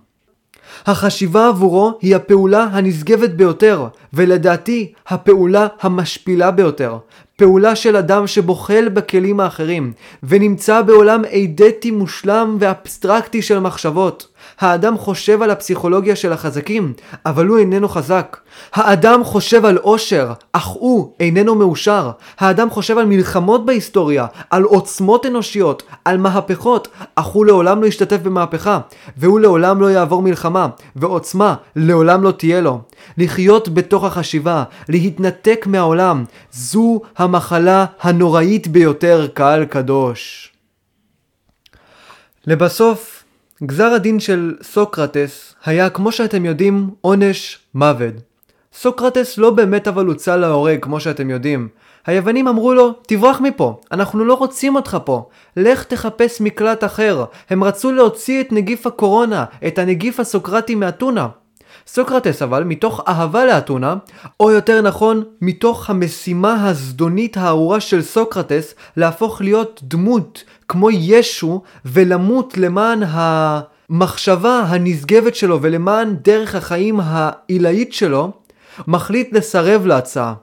החשיבה 0.86 1.48
עבורו 1.48 1.98
היא 2.02 2.16
הפעולה 2.16 2.64
הנשגבת 2.64 3.30
ביותר, 3.30 3.88
ולדעתי 4.14 4.94
הפעולה 5.08 5.68
המשפילה 5.82 6.52
ביותר. 6.52 6.98
פעולה 7.42 7.76
של 7.76 7.96
אדם 7.96 8.28
שבוחל 8.28 8.90
בכלים 8.90 9.40
האחרים, 9.40 9.94
ונמצא 10.24 10.82
בעולם 10.82 11.26
אידטי 11.26 11.92
מושלם 11.92 12.58
ואבסטרקטי 12.60 13.42
של 13.42 13.60
מחשבות. 13.60 14.28
האדם 14.62 14.98
חושב 14.98 15.42
על 15.42 15.52
הפסיכולוגיה 15.52 16.16
של 16.16 16.34
החזקים, 16.34 16.94
אבל 17.26 17.48
הוא 17.48 17.58
איננו 17.58 17.90
חזק. 17.90 18.38
האדם 18.74 19.24
חושב 19.24 19.66
על 19.66 19.78
עושר, 19.78 20.34
אך 20.52 20.66
הוא 20.66 21.14
איננו 21.20 21.56
מאושר. 21.56 22.12
האדם 22.40 22.70
חושב 22.70 22.98
על 22.98 23.06
מלחמות 23.06 23.66
בהיסטוריה, 23.66 24.26
על 24.50 24.64
עוצמות 24.64 25.26
אנושיות, 25.26 25.84
על 26.06 26.18
מהפכות, 26.18 26.88
אך 27.16 27.26
הוא 27.26 27.46
לעולם 27.46 27.82
לא 27.82 27.88
ישתתף 27.88 28.18
במהפכה, 28.24 28.80
והוא 29.18 29.40
לעולם 29.40 29.82
לא 29.82 29.92
יעבור 29.92 30.22
מלחמה, 30.22 30.68
ועוצמה 30.96 31.56
לעולם 31.76 32.24
לא 32.24 32.32
תהיה 32.32 32.62
לו. 32.62 32.82
לחיות 33.18 33.70
בתוך 33.70 34.04
החשיבה, 34.04 34.64
להתנתק 34.90 35.66
מהעולם, 35.68 36.24
זו 36.52 37.02
המחלה 37.18 37.86
הנוראית 38.02 38.68
ביותר, 38.68 39.28
קהל 39.34 39.66
קדוש. 39.66 40.52
לבסוף, 42.48 43.21
גזר 43.64 43.94
הדין 43.94 44.20
של 44.20 44.56
סוקרטס 44.64 45.56
היה, 45.66 45.90
כמו 45.90 46.12
שאתם 46.12 46.46
יודעים, 46.46 46.90
עונש 47.02 47.60
מוות. 47.76 48.14
סוקרטס 48.74 49.38
לא 49.38 49.50
באמת 49.50 49.88
אבל 49.88 50.06
הוצא 50.06 50.36
להורג, 50.36 50.80
כמו 50.82 51.00
שאתם 51.00 51.30
יודעים. 51.30 51.68
היוונים 52.06 52.48
אמרו 52.48 52.74
לו, 52.74 52.94
תברח 53.08 53.42
מפה, 53.42 53.80
אנחנו 53.92 54.26
לא 54.26 54.34
רוצים 54.34 54.76
אותך 54.76 54.98
פה. 55.06 55.30
לך 55.58 55.84
תחפש 55.84 56.42
מקלט 56.42 56.84
אחר. 56.84 57.26
הם 57.50 57.64
רצו 57.64 57.92
להוציא 57.92 58.42
את 58.42 58.52
נגיף 58.52 58.88
הקורונה, 58.88 59.46
את 59.68 59.80
הנגיף 59.80 60.20
הסוקרטי 60.20 60.76
מאתונה. 60.76 61.28
סוקרטס 61.88 62.42
אבל, 62.42 62.64
מתוך 62.64 63.02
אהבה 63.08 63.46
לאתונה, 63.46 63.96
או 64.40 64.52
יותר 64.52 64.82
נכון, 64.82 65.24
מתוך 65.42 65.90
המשימה 65.90 66.70
הזדונית 66.70 67.38
הארורה 67.38 67.80
של 67.80 68.02
סוקרטס, 68.02 68.74
להפוך 68.98 69.42
להיות 69.42 69.80
דמות 69.84 70.44
כמו 70.72 70.92
ישו, 70.92 71.62
ולמות 71.86 72.58
למען 72.58 73.04
המחשבה 73.06 74.60
הנשגבת 74.60 75.36
שלו 75.36 75.62
ולמען 75.62 76.16
דרך 76.22 76.56
החיים 76.56 77.00
העילאית 77.04 77.94
שלו, 77.94 78.32
מחליט 78.88 79.34
לסרב 79.34 79.86
להצעה. 79.86 80.34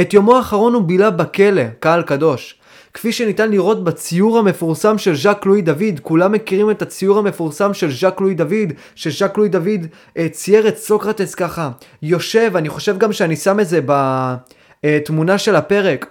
את 0.00 0.14
יומו 0.14 0.36
האחרון 0.36 0.74
הוא 0.74 0.82
בילה 0.82 1.10
בכלא, 1.10 1.62
קהל 1.80 2.02
קדוש. 2.02 2.58
כפי 2.94 3.12
שניתן 3.12 3.50
לראות 3.50 3.84
בציור 3.84 4.38
המפורסם 4.38 4.98
של 4.98 5.16
ז'אק 5.16 5.46
לואי 5.46 5.62
דוד, 5.62 6.00
כולם 6.02 6.32
מכירים 6.32 6.70
את 6.70 6.82
הציור 6.82 7.18
המפורסם 7.18 7.74
של 7.74 7.92
ז'אק 7.92 8.20
לואי 8.20 8.34
דוד, 8.34 8.72
שז'אק 8.94 9.38
לואי 9.38 9.48
דוד 9.48 9.86
אה, 10.18 10.28
צייר 10.28 10.68
את 10.68 10.78
סוקרטס 10.78 11.34
ככה, 11.34 11.70
יושב, 12.02 12.52
אני 12.56 12.68
חושב 12.68 12.98
גם 12.98 13.12
שאני 13.12 13.36
שם 13.36 13.60
את 13.60 13.68
זה 13.68 13.80
בתמונה 14.84 15.38
של 15.38 15.56
הפרק, 15.56 16.06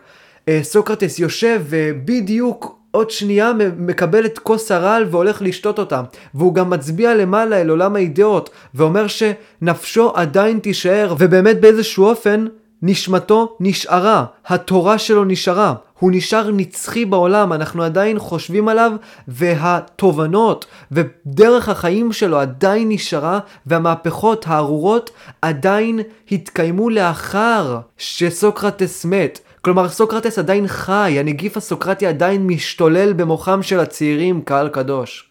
אה, 0.47 0.59
סוקרטס 0.63 1.19
יושב 1.19 1.61
ובדיוק 1.69 2.80
עוד 2.91 3.09
שנייה 3.09 3.51
מקבל 3.77 4.25
את 4.25 4.39
כוס 4.39 4.71
הרעל 4.71 5.05
והולך 5.11 5.41
לשתות 5.41 5.79
אותה. 5.79 6.01
והוא 6.33 6.53
גם 6.53 6.69
מצביע 6.69 7.15
למעלה 7.15 7.61
אל 7.61 7.69
עולם 7.69 7.95
האידאות, 7.95 8.49
ואומר 8.75 9.05
שנפשו 9.07 10.11
עדיין 10.15 10.59
תישאר, 10.59 11.15
ובאמת 11.19 11.61
באיזשהו 11.61 12.05
אופן 12.05 12.45
נשמתו 12.81 13.57
נשארה, 13.59 14.25
התורה 14.47 14.97
שלו 14.97 15.25
נשארה, 15.25 15.73
הוא 15.99 16.11
נשאר 16.13 16.51
נצחי 16.51 17.05
בעולם, 17.05 17.53
אנחנו 17.53 17.83
עדיין 17.83 18.19
חושבים 18.19 18.67
עליו, 18.67 18.91
והתובנות 19.27 20.65
ודרך 20.91 21.69
החיים 21.69 22.11
שלו 22.11 22.39
עדיין 22.39 22.89
נשארה, 22.89 23.39
והמהפכות 23.65 24.45
הארורות 24.47 25.09
עדיין 25.41 25.99
התקיימו 26.31 26.89
לאחר 26.89 27.79
שסוקרטס 27.97 29.05
מת. 29.05 29.39
כלומר, 29.61 29.89
סוקרטס 29.89 30.39
עדיין 30.39 30.67
חי, 30.67 31.15
הנגיף 31.19 31.57
הסוקרטי 31.57 32.07
עדיין 32.07 32.47
משתולל 32.47 33.13
במוחם 33.13 33.63
של 33.63 33.79
הצעירים, 33.79 34.41
קהל 34.41 34.69
קדוש. 34.69 35.29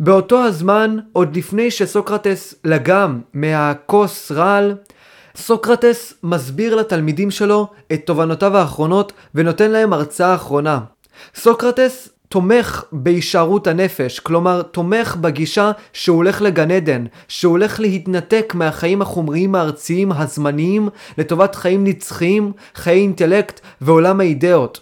באותו 0.00 0.44
הזמן, 0.44 0.96
עוד 1.12 1.36
לפני 1.36 1.70
שסוקרטס 1.70 2.54
לגם 2.64 3.20
מהכוס 3.34 4.32
רעל, 4.32 4.74
סוקרטס 5.36 6.14
מסביר 6.22 6.74
לתלמידים 6.74 7.30
שלו 7.30 7.66
את 7.92 8.00
תובנותיו 8.06 8.56
האחרונות 8.56 9.12
ונותן 9.34 9.70
להם 9.70 9.92
הרצאה 9.92 10.34
אחרונה. 10.34 10.80
סוקרטס 11.34 12.08
תומך 12.32 12.84
בהישארות 12.92 13.66
הנפש, 13.66 14.18
כלומר 14.18 14.62
תומך 14.62 15.16
בגישה 15.16 15.72
שהוא 15.92 16.16
הולך 16.16 16.42
לגן 16.42 16.70
עדן, 16.70 17.04
שהוא 17.28 17.50
הולך 17.50 17.80
להתנתק 17.80 18.52
מהחיים 18.54 19.02
החומריים 19.02 19.54
הארציים 19.54 20.12
הזמניים 20.12 20.88
לטובת 21.18 21.54
חיים 21.54 21.84
נצחיים, 21.84 22.52
חיי 22.74 23.00
אינטלקט 23.00 23.60
ועולם 23.80 24.20
האידאות. 24.20 24.80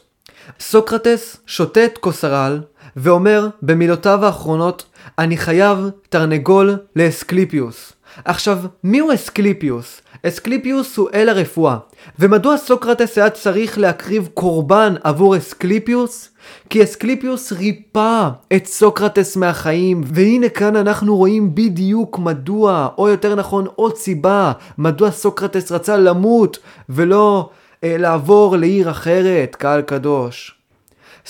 סוקרטס 0.60 1.36
שותה 1.46 1.84
את 1.84 1.98
כוסרל 1.98 2.60
ואומר 2.96 3.48
במילותיו 3.62 4.24
האחרונות 4.24 4.84
אני 5.18 5.36
חייב 5.36 5.78
תרנגול 6.08 6.76
לאסקליפיוס. 6.96 7.92
עכשיו, 8.24 8.58
מיהו 8.84 9.14
אסקליפיוס? 9.14 10.00
אסקליפיוס 10.22 10.96
הוא 10.96 11.08
אל 11.14 11.28
הרפואה. 11.28 11.76
ומדוע 12.18 12.56
סוקרטס 12.56 13.18
היה 13.18 13.30
צריך 13.30 13.78
להקריב 13.78 14.28
קורבן 14.34 14.94
עבור 15.04 15.36
אסקליפיוס? 15.36 16.30
כי 16.70 16.82
אסקליפיוס 16.82 17.52
ריפא 17.52 18.28
את 18.56 18.66
סוקרטס 18.66 19.36
מהחיים, 19.36 20.00
והנה 20.04 20.48
כאן 20.48 20.76
אנחנו 20.76 21.16
רואים 21.16 21.54
בדיוק 21.54 22.18
מדוע, 22.18 22.88
או 22.98 23.08
יותר 23.08 23.34
נכון 23.34 23.66
עוד 23.74 23.96
סיבה, 23.96 24.52
מדוע 24.78 25.10
סוקרטס 25.10 25.72
רצה 25.72 25.96
למות 25.96 26.58
ולא 26.88 27.50
אה, 27.84 27.96
לעבור 27.98 28.56
לעיר 28.56 28.90
אחרת, 28.90 29.56
קהל 29.56 29.82
קדוש. 29.82 30.57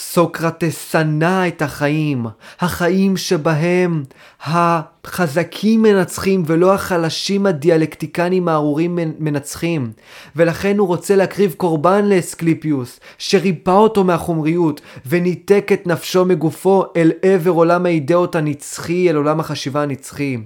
סוקרטס 0.00 0.90
שנא 0.92 1.48
את 1.48 1.62
החיים, 1.62 2.26
החיים 2.60 3.16
שבהם 3.16 4.02
החזקים 4.42 5.82
מנצחים 5.82 6.42
ולא 6.46 6.74
החלשים 6.74 7.46
הדיאלקטיקנים 7.46 8.48
הארורים 8.48 8.98
מנצחים. 9.18 9.90
ולכן 10.36 10.78
הוא 10.78 10.88
רוצה 10.88 11.16
להקריב 11.16 11.54
קורבן 11.56 12.04
לאסקליפיוס, 12.04 13.00
שריפא 13.18 13.70
אותו 13.70 14.04
מהחומריות, 14.04 14.80
וניתק 15.06 15.68
את 15.72 15.86
נפשו 15.86 16.24
מגופו 16.24 16.84
אל 16.96 17.12
עבר 17.22 17.50
עולם 17.50 17.86
האידאות 17.86 18.34
הנצחי, 18.36 19.10
אל 19.10 19.16
עולם 19.16 19.40
החשיבה 19.40 19.82
הנצחי. 19.82 20.36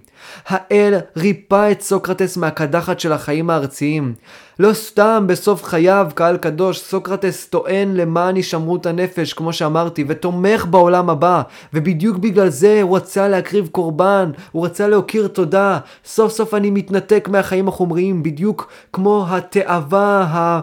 האל 0.47 0.99
ריפא 1.17 1.71
את 1.73 1.83
סוקרטס 1.83 2.37
מהקדחת 2.37 3.01
של 3.01 3.13
החיים 3.13 3.51
הארציים. 3.51 4.15
לא 4.63 4.73
סתם 4.73 5.25
בסוף 5.29 5.65
חייו, 5.65 6.11
קהל 6.15 6.37
קדוש, 6.37 6.81
סוקרטס 6.81 7.47
טוען 7.47 7.95
למען 7.95 8.37
הישמרות 8.37 8.87
הנפש, 8.87 9.33
כמו 9.33 9.53
שאמרתי, 9.53 10.05
ותומך 10.09 10.67
בעולם 10.71 11.11
הבא, 11.11 11.43
ובדיוק 11.75 12.17
בגלל 12.17 12.49
זה 12.49 12.83
הוא 12.83 12.97
רצה 12.97 13.29
להקריב 13.29 13.69
קורבן, 13.73 14.31
הוא 14.53 14.65
רצה 14.65 14.89
להכיר 14.89 15.29
תודה. 15.29 15.79
סוף 16.05 16.33
סוף 16.33 16.55
אני 16.55 16.71
מתנתק 16.71 17.29
מהחיים 17.33 17.69
החומריים, 17.69 18.23
בדיוק 18.23 18.73
כמו 18.93 19.27
התאווה 19.29 20.27
ה... 20.31 20.61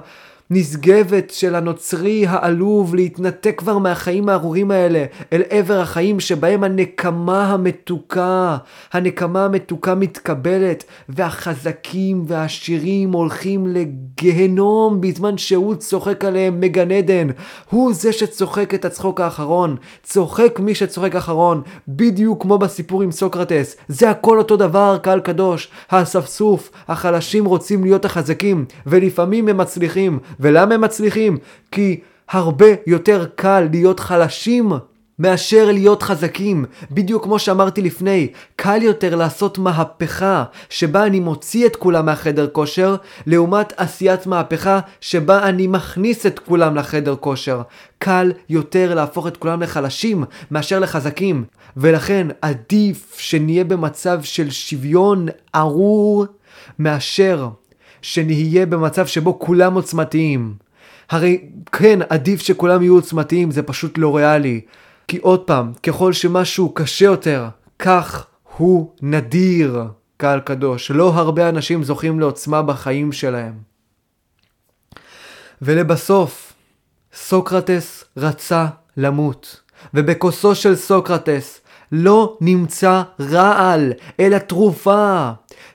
נשגבת 0.52 1.30
של 1.30 1.56
הנוצרי 1.56 2.28
העלוב 2.28 2.96
להתנתק 2.96 3.56
כבר 3.58 3.78
מהחיים 3.78 4.30
הארורים 4.30 4.72
האלה 4.72 5.06
אל 5.34 5.42
עבר 5.50 5.80
החיים 5.80 6.20
שבהם 6.20 6.64
הנקמה 6.64 7.54
המתוקה, 7.54 8.58
הנקמה 8.94 9.46
המתוקה 9.46 9.96
מתקבלת 9.96 10.84
והחזקים 11.10 12.24
והעשירים 12.28 13.12
הולכים 13.12 13.68
לגהנום 13.68 15.02
בזמן 15.02 15.38
שהוא 15.38 15.76
צוחק 15.76 16.26
עליהם 16.26 16.60
מגן 16.60 16.92
עדן. 16.92 17.28
הוא 17.70 17.94
זה 17.94 18.14
שצוחק 18.14 18.74
את 18.74 18.86
הצחוק 18.86 19.22
האחרון, 19.22 19.76
צוחק 20.04 20.60
מי 20.60 20.76
שצוחק 20.76 21.16
אחרון, 21.16 21.62
בדיוק 21.88 22.42
כמו 22.42 22.58
בסיפור 22.58 23.02
עם 23.02 23.12
סוקרטס. 23.12 23.76
זה 23.88 24.10
הכל 24.10 24.38
אותו 24.38 24.58
דבר, 24.58 24.98
קהל 25.02 25.20
קדוש. 25.20 25.70
האספסוף, 25.90 26.72
החלשים 26.88 27.46
רוצים 27.46 27.84
להיות 27.84 28.06
החזקים, 28.06 28.66
ולפעמים 28.86 29.48
הם 29.48 29.58
מצליחים. 29.58 30.20
ולמה 30.40 30.76
הם 30.76 30.82
מצליחים? 30.82 31.38
כי 31.72 32.00
הרבה 32.30 32.66
יותר 32.88 33.26
קל 33.36 33.68
להיות 33.72 34.00
חלשים 34.00 34.72
מאשר 35.20 35.72
להיות 35.72 36.04
חזקים. 36.04 36.66
בדיוק 36.92 37.24
כמו 37.24 37.40
שאמרתי 37.40 37.82
לפני, 37.82 38.28
קל 38.56 38.82
יותר 38.82 39.16
לעשות 39.16 39.58
מהפכה 39.58 40.44
שבה 40.70 41.06
אני 41.06 41.20
מוציא 41.20 41.66
את 41.66 41.76
כולם 41.76 42.06
מהחדר 42.06 42.48
כושר, 42.48 42.96
לעומת 43.26 43.74
עשיית 43.78 44.28
מהפכה 44.28 44.80
שבה 45.02 45.50
אני 45.50 45.68
מכניס 45.68 46.26
את 46.26 46.40
כולם 46.40 46.76
לחדר 46.76 47.16
כושר. 47.16 47.62
קל 47.98 48.32
יותר 48.50 48.96
להפוך 48.96 49.28
את 49.28 49.38
כולם 49.38 49.62
לחלשים 49.62 50.24
מאשר 50.52 50.80
לחזקים. 50.80 51.44
ולכן 51.78 52.28
עדיף 52.42 53.16
שנהיה 53.18 53.64
במצב 53.64 54.20
של 54.24 54.50
שוויון 54.50 55.28
ארור 55.56 56.26
מאשר 56.80 57.50
שנהיה 58.02 58.66
במצב 58.66 59.06
שבו 59.06 59.40
כולם 59.40 59.74
עוצמתיים. 59.74 60.54
הרי 61.10 61.42
כן, 61.72 62.00
עדיף 62.10 62.42
שכולם 62.42 62.82
יהיו 62.82 62.96
עוצמתיים, 62.96 63.52
זה 63.52 63.64
פשוט 63.64 63.98
לא 63.98 64.18
ריאלי. 64.18 64.62
כי 65.08 65.18
עוד 65.18 65.40
פעם, 65.40 65.72
ככל 65.84 66.14
שמשהו 66.14 66.74
קשה 66.74 67.06
יותר, 67.06 67.48
כך 67.80 68.28
הוא 68.58 68.92
נדיר, 69.02 69.84
קהל 70.18 70.40
קדוש. 70.40 70.92
לא 70.92 71.14
הרבה 71.14 71.50
אנשים 71.50 71.84
זוכים 71.84 72.20
לעוצמה 72.20 72.62
בחיים 72.62 73.12
שלהם. 73.12 73.54
ולבסוף, 75.62 76.54
סוקרטס 77.14 78.04
רצה 78.18 78.66
למות, 78.98 79.62
ובכוסו 79.94 80.56
של 80.56 80.76
סוקרטס 80.76 81.62
לא 81.92 82.38
נמצא 82.42 83.02
רעל, 83.20 83.94
אלא 84.20 84.38
תרופה. 84.38 85.32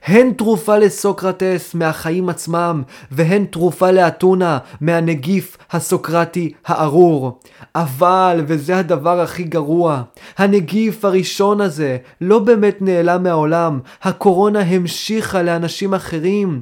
הן 0.07 0.33
תרופה 0.33 0.79
לסוקרטס 0.79 1.75
מהחיים 1.75 2.29
עצמם, 2.29 2.83
והן 3.11 3.45
תרופה 3.45 3.91
לאתונה 3.91 4.59
מהנגיף 4.81 5.57
הסוקרטי 5.73 6.53
הארור. 6.67 7.39
אבל, 7.75 8.45
וזה 8.47 8.79
הדבר 8.79 9.21
הכי 9.21 9.43
גרוע, 9.43 10.03
הנגיף 10.39 11.05
הראשון 11.05 11.61
הזה 11.61 11.97
לא 12.21 12.39
באמת 12.39 12.77
נעלם 12.81 13.23
מהעולם, 13.23 13.81
הקורונה 14.03 14.61
המשיכה 14.61 15.43
לאנשים 15.43 15.95
אחרים. 15.95 16.61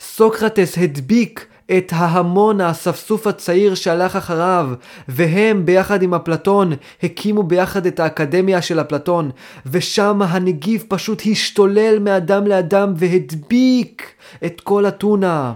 סוקרטס 0.00 0.78
הדביק 0.78 1.46
את 1.76 1.92
ההמון 1.96 2.60
האספסוף 2.60 3.26
הצעיר 3.26 3.74
שהלך 3.74 4.16
אחריו, 4.16 4.68
והם 5.08 5.66
ביחד 5.66 6.02
עם 6.02 6.14
אפלטון 6.14 6.72
הקימו 7.02 7.42
ביחד 7.42 7.86
את 7.86 8.00
האקדמיה 8.00 8.62
של 8.62 8.80
אפלטון, 8.80 9.30
ושם 9.66 10.22
הנגיף 10.22 10.84
פשוט 10.88 11.22
השתולל 11.30 11.98
מאדם 11.98 12.46
לאדם 12.46 12.92
והדביק 12.96 14.12
את 14.44 14.60
כל 14.60 14.88
אתונה. 14.88 15.52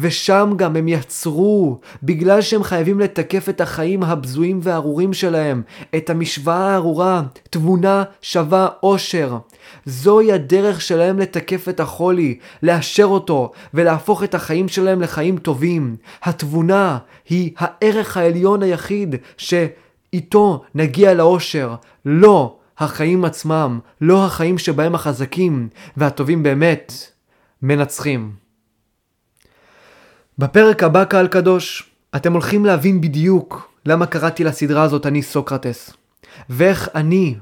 ושם 0.00 0.52
גם 0.56 0.76
הם 0.76 0.88
יצרו, 0.88 1.78
בגלל 2.02 2.40
שהם 2.40 2.62
חייבים 2.62 3.00
לתקף 3.00 3.48
את 3.48 3.60
החיים 3.60 4.02
הבזויים 4.02 4.60
והארורים 4.62 5.12
שלהם, 5.12 5.62
את 5.96 6.10
המשוואה 6.10 6.72
הארורה, 6.72 7.22
תבונה 7.50 8.04
שווה 8.22 8.68
עושר. 8.80 9.38
זוהי 9.86 10.32
הדרך 10.32 10.80
שלהם 10.80 11.18
לתקף 11.18 11.68
את 11.68 11.80
החולי, 11.80 12.38
לאשר 12.62 13.04
אותו, 13.04 13.52
ולהפוך 13.74 14.24
את 14.24 14.34
החיים 14.34 14.68
שלהם 14.68 15.02
לחיים 15.02 15.38
טובים. 15.38 15.96
התבונה 16.22 16.98
היא 17.28 17.52
הערך 17.58 18.16
העליון 18.16 18.62
היחיד 18.62 19.16
שאיתו 19.36 20.62
נגיע 20.74 21.14
לאושר, 21.14 21.74
לא 22.04 22.56
החיים 22.78 23.24
עצמם, 23.24 23.78
לא 24.00 24.24
החיים 24.24 24.58
שבהם 24.58 24.94
החזקים 24.94 25.68
והטובים 25.96 26.42
באמת 26.42 26.92
מנצחים. 27.62 28.47
בפרק 30.38 30.82
הבא, 30.82 31.04
קהל 31.04 31.28
קדוש, 31.28 31.90
אתם 32.16 32.32
הולכים 32.32 32.64
להבין 32.64 33.00
בדיוק 33.00 33.72
למה 33.86 34.06
קראתי 34.06 34.44
לסדרה 34.44 34.82
הזאת 34.82 35.06
אני 35.06 35.22
סוקרטס, 35.22 35.92
ואיך 36.50 36.88
אני 36.94 37.34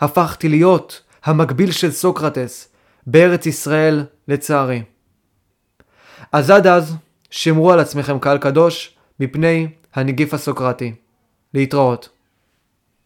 הפכתי 0.00 0.48
להיות 0.48 1.02
המקביל 1.24 1.72
של 1.72 1.90
סוקרטס 1.90 2.68
בארץ 3.06 3.46
ישראל, 3.46 4.04
לצערי. 4.28 4.82
אז 6.32 6.50
עד 6.50 6.66
אז, 6.66 6.94
שמרו 7.30 7.72
על 7.72 7.80
עצמכם 7.80 8.18
קהל 8.18 8.38
קדוש 8.38 8.96
מפני 9.20 9.68
הנגיף 9.94 10.34
הסוקרטי. 10.34 10.94
להתראות. 11.54 12.08